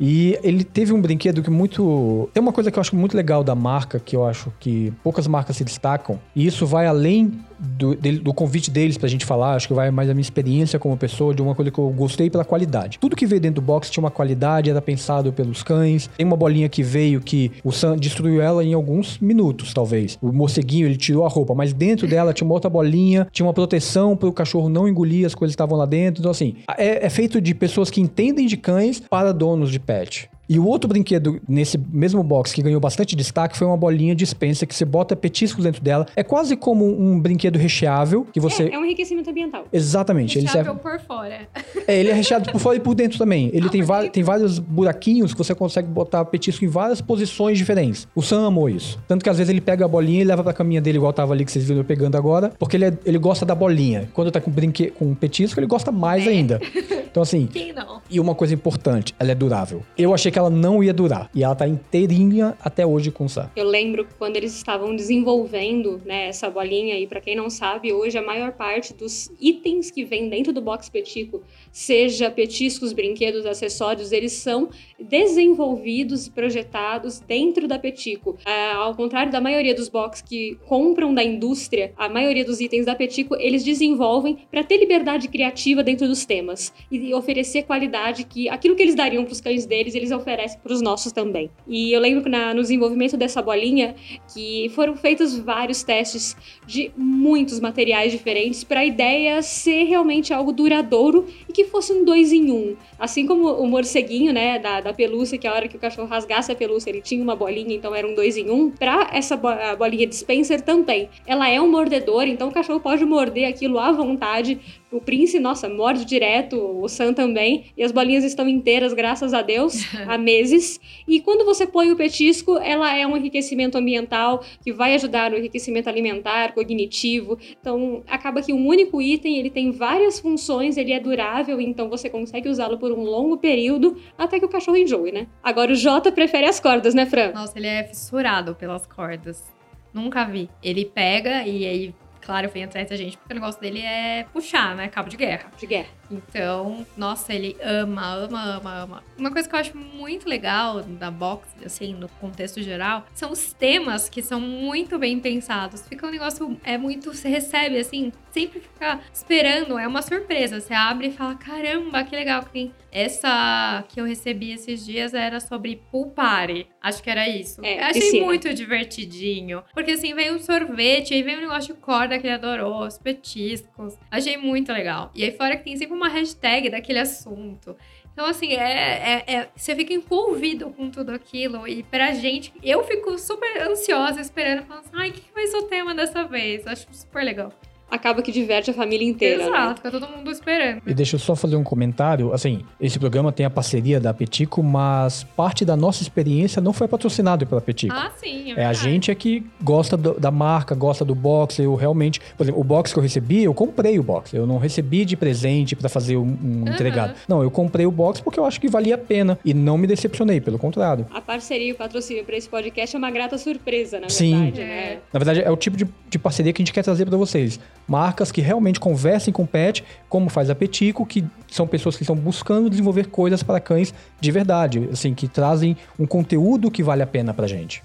E 0.00 0.38
ele 0.42 0.64
teve 0.64 0.92
um 0.92 1.00
brinquedo 1.00 1.42
que 1.42 1.50
muito. 1.50 2.28
Tem 2.32 2.42
uma 2.42 2.52
coisa 2.52 2.70
que 2.70 2.78
eu 2.78 2.80
acho 2.80 2.96
muito 2.96 3.16
legal 3.16 3.42
da 3.42 3.54
marca, 3.54 3.98
que 3.98 4.16
eu 4.16 4.26
acho 4.26 4.52
que 4.58 4.92
poucas 5.02 5.26
marcas 5.26 5.56
se 5.56 5.64
destacam, 5.64 6.20
e 6.34 6.46
isso 6.46 6.66
vai 6.66 6.86
além 6.86 7.32
do, 7.60 7.94
do 7.94 8.34
convite 8.34 8.70
deles 8.70 8.96
pra 8.96 9.08
gente 9.08 9.24
falar, 9.24 9.54
acho 9.54 9.68
que 9.68 9.74
vai 9.74 9.90
mais 9.90 10.08
da 10.08 10.14
minha 10.14 10.22
experiência 10.22 10.78
como 10.78 10.96
pessoa, 10.96 11.34
de 11.34 11.42
uma 11.42 11.54
coisa 11.54 11.70
que 11.70 11.78
eu 11.78 11.90
gostei 11.90 12.30
pela 12.30 12.44
qualidade. 12.44 12.98
Tudo 12.98 13.14
que 13.14 13.26
veio 13.26 13.40
dentro 13.40 13.60
do 13.60 13.64
box 13.64 13.90
tinha 13.90 14.02
uma 14.02 14.10
qualidade, 14.10 14.70
era 14.70 14.80
pensado 14.80 15.32
pelos 15.32 15.62
cães. 15.62 16.08
Tem 16.16 16.26
uma 16.26 16.36
bolinha 16.36 16.68
que 16.68 16.82
veio 16.82 17.20
que 17.20 17.52
o 17.62 17.70
Sam 17.70 17.96
destruiu 17.96 18.40
ela 18.40 18.64
em 18.64 18.72
alguns 18.72 19.18
minutos, 19.18 19.74
talvez. 19.74 20.18
O 20.22 20.32
morceguinho, 20.32 20.86
ele 20.86 20.96
tirou 20.96 21.24
a 21.24 21.28
roupa, 21.28 21.54
mas 21.54 21.72
dentro 21.72 22.06
dela 22.06 22.32
tinha 22.32 22.46
uma 22.46 22.54
outra 22.54 22.70
bolinha, 22.70 23.26
tinha 23.30 23.46
uma 23.46 23.52
proteção 23.52 24.16
pro 24.16 24.32
cachorro 24.32 24.68
não 24.68 24.88
engolir 24.88 25.26
as 25.26 25.34
coisas 25.34 25.54
que 25.54 25.56
estavam 25.56 25.76
lá 25.76 25.86
dentro. 25.86 26.20
Então, 26.20 26.30
assim, 26.30 26.56
é, 26.78 27.06
é 27.06 27.10
feito 27.10 27.40
de 27.40 27.54
pessoas 27.54 27.90
que 27.90 28.00
entendem 28.00 28.46
de 28.46 28.56
cães 28.56 29.00
para 29.00 29.32
donos 29.32 29.70
de 29.70 29.78
pet. 29.78 30.30
E 30.50 30.58
o 30.58 30.66
outro 30.66 30.88
brinquedo 30.88 31.40
nesse 31.48 31.78
mesmo 31.78 32.24
box 32.24 32.52
que 32.52 32.60
ganhou 32.60 32.80
bastante 32.80 33.14
destaque 33.14 33.56
foi 33.56 33.68
uma 33.68 33.76
bolinha 33.76 34.16
dispensa 34.16 34.66
que 34.66 34.74
você 34.74 34.84
bota 34.84 35.14
petiscos 35.14 35.62
dentro 35.62 35.80
dela. 35.80 36.06
É 36.16 36.24
quase 36.24 36.56
como 36.56 36.84
um 36.84 37.20
brinquedo 37.20 37.56
recheável 37.56 38.26
que 38.32 38.40
você. 38.40 38.64
É, 38.64 38.74
é 38.74 38.78
um 38.78 38.84
enriquecimento 38.84 39.30
ambiental. 39.30 39.64
Exatamente. 39.72 40.36
Ele 40.38 40.48
serve... 40.48 40.68
Recheável 40.68 40.82
por 40.82 41.00
fora. 41.06 41.48
É, 41.86 42.00
ele 42.00 42.10
é 42.10 42.12
recheado 42.12 42.50
por 42.50 42.58
fora 42.60 42.76
e 42.76 42.80
por 42.80 42.96
dentro 42.96 43.16
também. 43.16 43.48
Ele 43.54 43.68
tem, 43.68 43.80
va- 43.82 44.08
tem 44.08 44.24
vários 44.24 44.58
buraquinhos 44.58 45.32
que 45.32 45.38
você 45.38 45.54
consegue 45.54 45.86
botar 45.86 46.24
petisco 46.24 46.64
em 46.64 46.68
várias 46.68 47.00
posições 47.00 47.56
diferentes. 47.56 48.08
O 48.12 48.20
Sam 48.20 48.44
amou 48.48 48.68
isso. 48.68 48.98
Tanto 49.06 49.22
que 49.22 49.30
às 49.30 49.38
vezes 49.38 49.50
ele 49.50 49.60
pega 49.60 49.84
a 49.84 49.88
bolinha 49.88 50.20
e 50.20 50.24
leva 50.24 50.42
pra 50.42 50.52
caminha 50.52 50.80
dele, 50.80 50.98
igual 50.98 51.12
tava 51.12 51.32
ali 51.32 51.44
que 51.44 51.52
vocês 51.52 51.64
viram 51.64 51.78
eu 51.80 51.84
pegando 51.84 52.16
agora, 52.16 52.50
porque 52.58 52.76
ele, 52.76 52.86
é- 52.86 52.98
ele 53.04 53.18
gosta 53.18 53.46
da 53.46 53.54
bolinha. 53.54 54.08
Quando 54.12 54.32
tá 54.32 54.40
com, 54.40 54.50
brinque... 54.50 54.90
com 54.90 55.14
petisco, 55.14 55.60
ele 55.60 55.68
gosta 55.68 55.92
mais 55.92 56.26
É. 56.26 56.30
ainda. 56.30 56.60
Então, 57.10 57.24
assim. 57.24 57.48
Quem 57.48 57.72
não? 57.72 58.00
E 58.08 58.20
uma 58.20 58.36
coisa 58.36 58.54
importante, 58.54 59.12
ela 59.18 59.32
é 59.32 59.34
durável. 59.34 59.82
Eu 59.98 60.14
achei 60.14 60.30
que 60.30 60.38
ela 60.40 60.50
não 60.50 60.82
ia 60.82 60.92
durar. 60.92 61.30
E 61.34 61.44
ela 61.44 61.54
tá 61.54 61.68
inteirinha 61.68 62.56
até 62.60 62.84
hoje 62.84 63.10
com 63.10 63.26
o. 63.26 63.30
Eu 63.54 63.64
lembro 63.64 64.06
quando 64.18 64.36
eles 64.36 64.56
estavam 64.56 64.96
desenvolvendo 64.96 66.00
né, 66.04 66.26
essa 66.28 66.50
bolinha, 66.50 66.98
e 66.98 67.06
para 67.06 67.20
quem 67.20 67.36
não 67.36 67.48
sabe, 67.48 67.92
hoje 67.92 68.18
a 68.18 68.22
maior 68.22 68.52
parte 68.52 68.92
dos 68.92 69.30
itens 69.40 69.90
que 69.90 70.04
vem 70.04 70.28
dentro 70.28 70.52
do 70.52 70.60
box 70.60 70.88
Petico, 70.88 71.42
seja 71.70 72.30
petiscos, 72.30 72.92
brinquedos, 72.92 73.46
acessórios, 73.46 74.10
eles 74.10 74.32
são 74.32 74.68
desenvolvidos 74.98 76.26
e 76.26 76.30
projetados 76.30 77.20
dentro 77.20 77.68
da 77.68 77.78
Petico. 77.78 78.36
Ah, 78.44 78.76
ao 78.76 78.94
contrário 78.94 79.30
da 79.30 79.40
maioria 79.40 79.74
dos 79.74 79.88
box 79.88 80.22
que 80.22 80.58
compram 80.66 81.14
da 81.14 81.22
indústria, 81.22 81.92
a 81.96 82.08
maioria 82.08 82.44
dos 82.44 82.60
itens 82.60 82.86
da 82.86 82.94
Petico 82.94 83.36
eles 83.36 83.62
desenvolvem 83.62 84.38
para 84.50 84.64
ter 84.64 84.78
liberdade 84.78 85.28
criativa 85.28 85.82
dentro 85.82 86.08
dos 86.08 86.24
temas 86.24 86.72
e 86.90 87.12
oferecer 87.14 87.64
qualidade 87.64 88.24
que 88.24 88.48
aquilo 88.48 88.74
que 88.74 88.82
eles 88.82 88.94
dariam 88.94 89.24
para 89.24 89.32
os 89.32 89.40
cães 89.40 89.66
deles, 89.66 89.94
eles 89.94 90.10
oferecem 90.10 90.29
para 90.62 90.72
os 90.72 90.80
nossos 90.80 91.12
também. 91.12 91.50
E 91.66 91.92
eu 91.92 92.00
lembro 92.00 92.22
que 92.22 92.28
na- 92.28 92.54
no 92.54 92.60
desenvolvimento 92.62 93.16
dessa 93.16 93.40
bolinha 93.42 93.94
que 94.32 94.70
foram 94.74 94.96
feitos 94.96 95.38
vários 95.38 95.82
testes 95.82 96.36
de 96.66 96.90
muitos 96.96 97.60
materiais 97.60 98.12
diferentes 98.12 98.62
para 98.64 98.80
a 98.80 98.84
ideia 98.84 99.42
ser 99.42 99.84
realmente 99.84 100.32
algo 100.32 100.52
duradouro 100.52 101.26
e 101.48 101.52
que 101.52 101.64
fosse 101.64 101.92
um 101.92 102.04
dois 102.04 102.32
em 102.32 102.50
um. 102.50 102.76
Assim 102.98 103.26
como 103.26 103.48
o 103.48 103.66
morceguinho, 103.66 104.32
né, 104.32 104.58
da, 104.58 104.80
da 104.80 104.92
pelúcia, 104.92 105.38
que 105.38 105.46
a 105.46 105.52
hora 105.54 105.68
que 105.68 105.76
o 105.76 105.80
cachorro 105.80 106.08
rasgasse 106.08 106.52
a 106.52 106.54
pelúcia, 106.54 106.90
ele 106.90 107.00
tinha 107.00 107.22
uma 107.22 107.34
bolinha, 107.34 107.74
então 107.74 107.94
era 107.94 108.06
um 108.06 108.14
dois 108.14 108.36
em 108.36 108.50
um. 108.50 108.70
Pra 108.70 109.10
essa 109.12 109.36
bolinha 109.78 110.06
dispenser 110.06 110.60
também. 110.60 111.08
Ela 111.26 111.48
é 111.48 111.60
um 111.60 111.70
mordedor, 111.70 112.24
então 112.24 112.48
o 112.48 112.52
cachorro 112.52 112.80
pode 112.80 113.04
morder 113.04 113.48
aquilo 113.48 113.78
à 113.78 113.90
vontade. 113.92 114.58
O 114.92 115.00
Prince, 115.00 115.38
nossa, 115.38 115.68
morde 115.68 116.04
direto, 116.04 116.56
o 116.56 116.88
Sam 116.88 117.12
também. 117.12 117.66
E 117.76 117.82
as 117.82 117.92
bolinhas 117.92 118.24
estão 118.24 118.48
inteiras, 118.48 118.92
graças 118.92 119.32
a 119.32 119.40
Deus, 119.40 119.74
há 120.06 120.18
meses. 120.18 120.80
E 121.06 121.20
quando 121.20 121.44
você 121.44 121.64
põe 121.66 121.92
o 121.92 121.96
petisco, 121.96 122.58
ela 122.58 122.96
é 122.96 123.06
um 123.06 123.16
enriquecimento 123.16 123.78
ambiental 123.78 124.44
que 124.62 124.72
vai 124.72 124.94
ajudar 124.94 125.30
no 125.30 125.36
enriquecimento 125.36 125.88
alimentar, 125.88 126.52
cognitivo. 126.54 127.38
Então, 127.60 128.02
acaba 128.08 128.42
que 128.42 128.52
um 128.52 128.66
único 128.66 129.00
item, 129.00 129.38
ele 129.38 129.50
tem 129.50 129.70
várias 129.70 130.18
funções, 130.18 130.76
ele 130.76 130.92
é 130.92 130.98
durável, 130.98 131.60
então 131.60 131.88
você 131.88 132.10
consegue 132.10 132.48
usá-lo 132.48 132.76
por 132.76 132.90
um 132.90 133.02
longo 133.04 133.36
período 133.36 133.96
até 134.18 134.40
que 134.40 134.44
o 134.44 134.48
cachorro 134.48 134.76
enjoe, 134.76 135.12
né? 135.12 135.28
Agora 135.42 135.72
o 135.72 135.76
Jota 135.76 136.10
prefere 136.10 136.46
as 136.46 136.58
cordas, 136.58 136.94
né, 136.94 137.06
Fran? 137.06 137.32
Nossa, 137.32 137.56
ele 137.56 137.68
é 137.68 137.84
fissurado 137.84 138.56
pelas 138.56 138.86
cordas. 138.86 139.44
Nunca 139.92 140.24
vi. 140.24 140.48
Ele 140.62 140.84
pega 140.84 141.44
e 141.44 141.66
aí, 141.66 141.94
claro, 142.20 142.48
vem 142.48 142.64
atrás 142.64 142.88
da 142.88 142.96
gente, 142.96 143.16
porque 143.16 143.32
o 143.32 143.34
negócio 143.34 143.60
dele 143.60 143.80
é 143.80 144.24
puxar, 144.32 144.74
né? 144.76 144.88
Cabo 144.88 145.08
de 145.08 145.16
guerra. 145.16 145.50
De 145.56 145.66
guerra. 145.66 145.99
Então, 146.10 146.86
nossa, 146.96 147.32
ele 147.32 147.56
ama, 147.62 148.14
ama, 148.14 148.42
ama, 148.56 148.74
ama. 148.82 149.04
Uma 149.16 149.30
coisa 149.30 149.48
que 149.48 149.54
eu 149.54 149.60
acho 149.60 149.76
muito 149.76 150.28
legal 150.28 150.82
da 150.82 151.10
box, 151.10 151.48
assim, 151.64 151.94
no 151.94 152.08
contexto 152.08 152.60
geral, 152.62 153.06
são 153.14 153.30
os 153.30 153.52
temas 153.52 154.08
que 154.08 154.22
são 154.22 154.40
muito 154.40 154.98
bem 154.98 155.20
pensados. 155.20 155.86
Fica 155.86 156.06
um 156.06 156.10
negócio, 156.10 156.58
é 156.64 156.76
muito, 156.76 157.12
você 157.12 157.28
recebe, 157.28 157.78
assim, 157.78 158.12
sempre 158.32 158.60
fica 158.60 159.00
esperando, 159.12 159.78
é 159.78 159.86
uma 159.86 160.02
surpresa. 160.02 160.60
Você 160.60 160.74
abre 160.74 161.08
e 161.08 161.12
fala: 161.12 161.34
caramba, 161.34 162.02
que 162.04 162.14
legal 162.14 162.42
que 162.42 162.50
tem. 162.50 162.74
Essa 162.92 163.84
que 163.88 164.00
eu 164.00 164.04
recebi 164.04 164.52
esses 164.52 164.84
dias 164.84 165.14
era 165.14 165.38
sobre 165.38 165.80
pool 165.90 166.10
party. 166.10 166.66
Acho 166.82 167.02
que 167.02 167.10
era 167.10 167.28
isso. 167.28 167.64
É, 167.64 167.82
achei 167.84 168.00
piscina. 168.00 168.26
muito 168.26 168.52
divertidinho. 168.52 169.62
Porque 169.72 169.92
assim, 169.92 170.12
veio 170.12 170.34
um 170.34 170.40
sorvete, 170.40 171.14
aí 171.14 171.22
veio 171.22 171.38
um 171.38 171.42
negócio 171.42 171.72
de 171.74 171.80
corda 171.80 172.18
que 172.18 172.26
ele 172.26 172.34
adorou, 172.34 172.84
os 172.84 172.98
petiscos. 172.98 173.96
Achei 174.10 174.36
muito 174.36 174.72
legal. 174.72 175.10
E 175.14 175.22
aí 175.22 175.30
fora 175.30 175.56
que 175.56 175.64
tem 175.64 175.76
sempre 175.76 175.96
uma 176.00 176.08
hashtag 176.08 176.70
daquele 176.70 176.98
assunto. 176.98 177.76
Então, 178.12 178.26
assim, 178.26 178.52
é, 178.52 179.24
é- 179.26 179.34
é- 179.34 179.48
você 179.54 179.74
fica 179.76 179.92
envolvido 179.92 180.70
com 180.70 180.90
tudo 180.90 181.12
aquilo. 181.12 181.66
E 181.66 181.82
pra 181.84 182.12
gente, 182.12 182.52
eu 182.62 182.82
fico 182.84 183.18
super 183.18 183.62
ansiosa 183.62 184.20
esperando. 184.20 184.66
Falando 184.66 184.84
assim, 184.84 184.90
ai, 184.94 185.10
o 185.10 185.12
que 185.12 185.32
vai 185.32 185.46
ser 185.46 185.56
o 185.58 185.62
tema 185.62 185.94
dessa 185.94 186.24
vez? 186.24 186.66
Acho 186.66 186.86
super 186.92 187.22
legal. 187.24 187.52
Acaba 187.90 188.22
que 188.22 188.30
diverte 188.30 188.70
a 188.70 188.74
família 188.74 189.06
inteira, 189.08 189.42
Exato, 189.44 189.68
né? 189.68 189.74
fica 189.76 189.90
todo 189.90 190.06
mundo 190.08 190.30
esperando. 190.30 190.82
E 190.86 190.94
deixa 190.94 191.16
eu 191.16 191.20
só 191.20 191.34
fazer 191.34 191.56
um 191.56 191.64
comentário. 191.64 192.32
Assim, 192.32 192.62
esse 192.80 192.98
programa 192.98 193.32
tem 193.32 193.44
a 193.46 193.50
parceria 193.50 193.98
da 193.98 194.14
Petico, 194.14 194.62
mas 194.62 195.24
parte 195.36 195.64
da 195.64 195.76
nossa 195.76 196.02
experiência 196.02 196.60
não 196.62 196.72
foi 196.72 196.86
patrocinado 196.86 197.46
pela 197.46 197.60
Petico. 197.60 197.94
Ah, 197.94 198.10
sim, 198.16 198.52
é, 198.52 198.60
É, 198.60 198.64
a 198.64 198.68
verdade. 198.72 198.78
gente 198.78 199.10
é 199.10 199.14
que 199.14 199.44
gosta 199.62 199.96
do- 199.96 200.18
da 200.20 200.30
marca, 200.30 200.74
gosta 200.74 201.04
do 201.04 201.14
box. 201.14 201.58
Eu 201.58 201.74
realmente, 201.74 202.20
por 202.36 202.44
exemplo, 202.44 202.60
o 202.60 202.64
box 202.64 202.92
que 202.92 202.98
eu 202.98 203.02
recebi, 203.02 203.42
eu 203.44 203.52
comprei 203.54 203.98
o 203.98 204.02
box. 204.02 204.34
Eu 204.34 204.46
não 204.46 204.58
recebi 204.58 205.04
de 205.04 205.16
presente 205.16 205.74
pra 205.74 205.88
fazer 205.88 206.16
um, 206.16 206.22
um 206.22 206.62
Aham. 206.66 206.74
entregado. 206.74 207.14
Não, 207.28 207.42
eu 207.42 207.50
comprei 207.50 207.86
o 207.86 207.90
box 207.90 208.20
porque 208.20 208.38
eu 208.38 208.44
acho 208.44 208.60
que 208.60 208.68
valia 208.68 208.94
a 208.94 208.98
pena 208.98 209.38
e 209.44 209.52
não 209.52 209.76
me 209.76 209.86
decepcionei, 209.86 210.40
pelo 210.40 210.58
contrário. 210.58 211.06
A 211.12 211.20
parceria 211.20 211.68
e 211.68 211.72
o 211.72 211.76
patrocínio 211.76 212.24
pra 212.24 212.36
esse 212.36 212.48
podcast 212.48 212.94
é 212.94 212.98
uma 212.98 213.10
grata 213.10 213.36
surpresa, 213.36 213.98
na 213.98 214.08
Sim. 214.08 214.34
verdade, 214.52 214.60
É. 214.60 214.64
né? 214.66 214.98
Na 215.12 215.18
verdade, 215.18 215.40
é 215.40 215.50
o 215.50 215.56
tipo 215.56 215.76
de, 215.76 215.86
de 216.08 216.18
parceria 216.18 216.52
que 216.52 216.62
a 216.62 216.64
gente 216.64 216.72
quer 216.72 216.82
trazer 216.82 217.04
pra 217.06 217.16
vocês. 217.16 217.58
Marcas 217.90 218.30
que 218.30 218.40
realmente 218.40 218.78
conversem 218.78 219.34
com 219.34 219.42
o 219.42 219.46
pet, 219.48 219.82
como 220.08 220.30
faz 220.30 220.48
a 220.48 220.54
Petico, 220.54 221.04
que 221.04 221.24
são 221.48 221.66
pessoas 221.66 221.96
que 221.96 222.04
estão 222.04 222.14
buscando 222.14 222.70
desenvolver 222.70 223.08
coisas 223.08 223.42
para 223.42 223.58
cães 223.58 223.92
de 224.20 224.30
verdade, 224.30 224.88
assim, 224.92 225.12
que 225.12 225.26
trazem 225.26 225.76
um 225.98 226.06
conteúdo 226.06 226.70
que 226.70 226.84
vale 226.84 227.02
a 227.02 227.06
pena 227.06 227.34
pra 227.34 227.48
gente. 227.48 227.82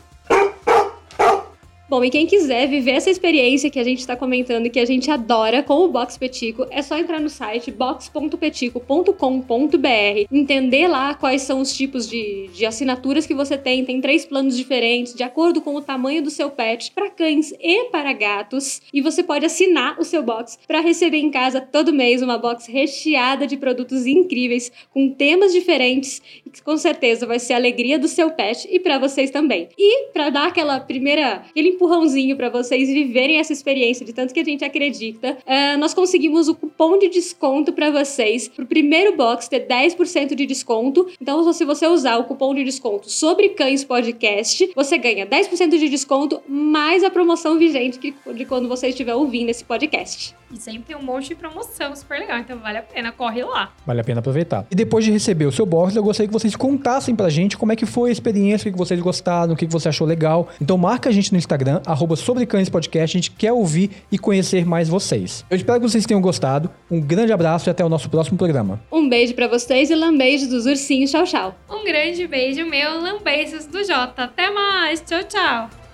Bom, 1.87 2.03
e 2.03 2.09
quem 2.09 2.25
quiser 2.25 2.67
viver 2.67 2.93
essa 2.93 3.11
experiência 3.11 3.69
que 3.69 3.79
a 3.79 3.83
gente 3.83 3.99
está 3.99 4.15
comentando 4.15 4.65
e 4.65 4.71
que 4.71 4.79
a 4.79 4.85
gente 4.85 5.11
adora 5.11 5.61
com 5.61 5.85
o 5.85 5.87
Box 5.87 6.17
Petico, 6.17 6.65
é 6.71 6.81
só 6.81 6.97
entrar 6.97 7.19
no 7.19 7.29
site 7.29 7.69
box.petico.com.br, 7.69 10.27
entender 10.31 10.87
lá 10.87 11.13
quais 11.13 11.43
são 11.43 11.61
os 11.61 11.77
tipos 11.77 12.09
de, 12.09 12.49
de 12.51 12.65
assinaturas 12.65 13.27
que 13.27 13.35
você 13.35 13.55
tem. 13.55 13.85
Tem 13.85 14.01
três 14.01 14.25
planos 14.25 14.57
diferentes, 14.57 15.13
de 15.13 15.21
acordo 15.21 15.61
com 15.61 15.75
o 15.75 15.81
tamanho 15.81 16.23
do 16.23 16.31
seu 16.31 16.49
pet, 16.49 16.91
para 16.91 17.11
cães 17.11 17.53
e 17.61 17.83
para 17.91 18.11
gatos. 18.13 18.81
E 18.91 18.99
você 18.99 19.21
pode 19.21 19.45
assinar 19.45 19.99
o 19.99 20.03
seu 20.03 20.23
box 20.23 20.57
para 20.67 20.79
receber 20.79 21.19
em 21.19 21.29
casa 21.29 21.61
todo 21.61 21.93
mês 21.93 22.23
uma 22.23 22.39
box 22.39 22.67
recheada 22.67 23.45
de 23.45 23.57
produtos 23.57 24.07
incríveis, 24.07 24.71
com 24.91 25.11
temas 25.11 25.53
diferentes, 25.53 26.19
que 26.51 26.63
com 26.63 26.77
certeza 26.77 27.27
vai 27.27 27.37
ser 27.37 27.53
a 27.53 27.57
alegria 27.57 27.99
do 27.99 28.07
seu 28.07 28.31
pet 28.31 28.67
e 28.71 28.79
para 28.79 28.97
vocês 28.97 29.29
também. 29.29 29.69
E 29.77 30.07
para 30.11 30.31
dar 30.31 30.47
aquela 30.47 30.79
primeira, 30.79 31.43
aquele 31.47 31.74
empurrãozinho 31.75 32.35
para 32.35 32.49
vocês 32.49 32.89
viverem 32.89 33.37
essa 33.37 33.53
experiência 33.53 34.05
de 34.05 34.13
tanto 34.13 34.33
que 34.33 34.39
a 34.39 34.43
gente 34.43 34.63
acredita, 34.63 35.37
eh, 35.45 35.77
nós 35.77 35.93
conseguimos 35.93 36.47
o 36.47 36.55
cupom 36.55 36.97
de 36.97 37.09
desconto 37.09 37.71
para 37.71 37.91
vocês 37.91 38.47
pro 38.47 38.65
primeiro 38.65 39.15
box 39.15 39.47
ter 39.47 39.67
10% 39.67 40.35
de 40.35 40.45
desconto. 40.45 41.07
Então, 41.21 41.51
se 41.53 41.63
você 41.65 41.87
usar 41.87 42.17
o 42.17 42.23
cupom 42.23 42.53
de 42.55 42.63
desconto 42.63 43.09
sobre 43.09 43.49
Cães 43.49 43.83
Podcast, 43.83 44.71
você 44.75 44.97
ganha 44.97 45.25
10% 45.25 45.77
de 45.77 45.89
desconto 45.89 46.41
mais 46.47 47.03
a 47.03 47.09
promoção 47.09 47.57
vigente 47.57 47.99
que, 47.99 48.13
de 48.33 48.45
quando 48.45 48.67
você 48.67 48.87
estiver 48.87 49.13
ouvindo 49.13 49.49
esse 49.49 49.63
podcast. 49.63 50.35
E 50.51 50.57
sempre 50.57 50.83
tem 50.83 50.95
um 50.95 51.03
monte 51.03 51.29
de 51.29 51.35
promoção 51.35 51.95
super 51.95 52.19
legal, 52.19 52.39
então 52.39 52.57
vale 52.59 52.77
a 52.77 52.81
pena, 52.83 53.11
corre 53.11 53.43
lá. 53.43 53.73
Vale 53.85 54.01
a 54.01 54.03
pena 54.03 54.19
aproveitar. 54.19 54.65
E 54.71 54.75
depois 54.75 55.03
de 55.03 55.11
receber 55.11 55.45
o 55.45 55.51
seu 55.51 55.65
box, 55.65 55.95
eu 55.95 56.03
gostaria 56.03 56.27
que 56.27 56.33
vocês 56.33 56.55
contassem 56.55 57.15
pra 57.15 57.29
gente 57.29 57.57
como 57.57 57.71
é 57.71 57.75
que 57.75 57.85
foi 57.85 58.09
a 58.09 58.11
experiência, 58.13 58.63
o 58.63 58.65
que 58.65 58.71
que 58.71 58.77
vocês 58.77 58.99
gostaram, 58.99 59.53
o 59.53 59.55
que 59.55 59.65
que 59.65 59.71
você 59.71 59.89
achou 59.89 60.07
legal. 60.07 60.47
Então 60.61 60.77
marca 60.77 61.09
a 61.09 61.11
gente 61.11 61.31
no 61.31 61.37
Instagram, 61.37 61.64
arroba 61.85 62.15
sobre 62.15 62.45
cães 62.45 62.69
podcast, 62.69 63.17
a 63.17 63.19
gente 63.19 63.31
quer 63.31 63.51
ouvir 63.51 63.91
e 64.11 64.17
conhecer 64.17 64.65
mais 64.65 64.89
vocês. 64.89 65.45
Eu 65.49 65.57
espero 65.57 65.79
que 65.79 65.87
vocês 65.87 66.05
tenham 66.05 66.21
gostado. 66.21 66.69
Um 66.89 66.99
grande 66.99 67.31
abraço 67.31 67.69
e 67.69 67.71
até 67.71 67.83
o 67.83 67.89
nosso 67.89 68.09
próximo 68.09 68.37
programa. 68.37 68.81
Um 68.91 69.07
beijo 69.07 69.33
para 69.33 69.47
vocês 69.47 69.89
e 69.89 69.95
lambeijos 69.95 70.49
dos 70.49 70.65
ursinhos. 70.65 71.11
Tchau, 71.11 71.23
tchau. 71.23 71.55
Um 71.69 71.83
grande 71.83 72.27
beijo 72.27 72.65
meu, 72.65 73.01
lambeiços 73.01 73.65
do 73.65 73.83
Jota. 73.83 74.23
Até 74.23 74.49
mais, 74.49 75.01
tchau, 75.01 75.23
tchau. 75.23 75.84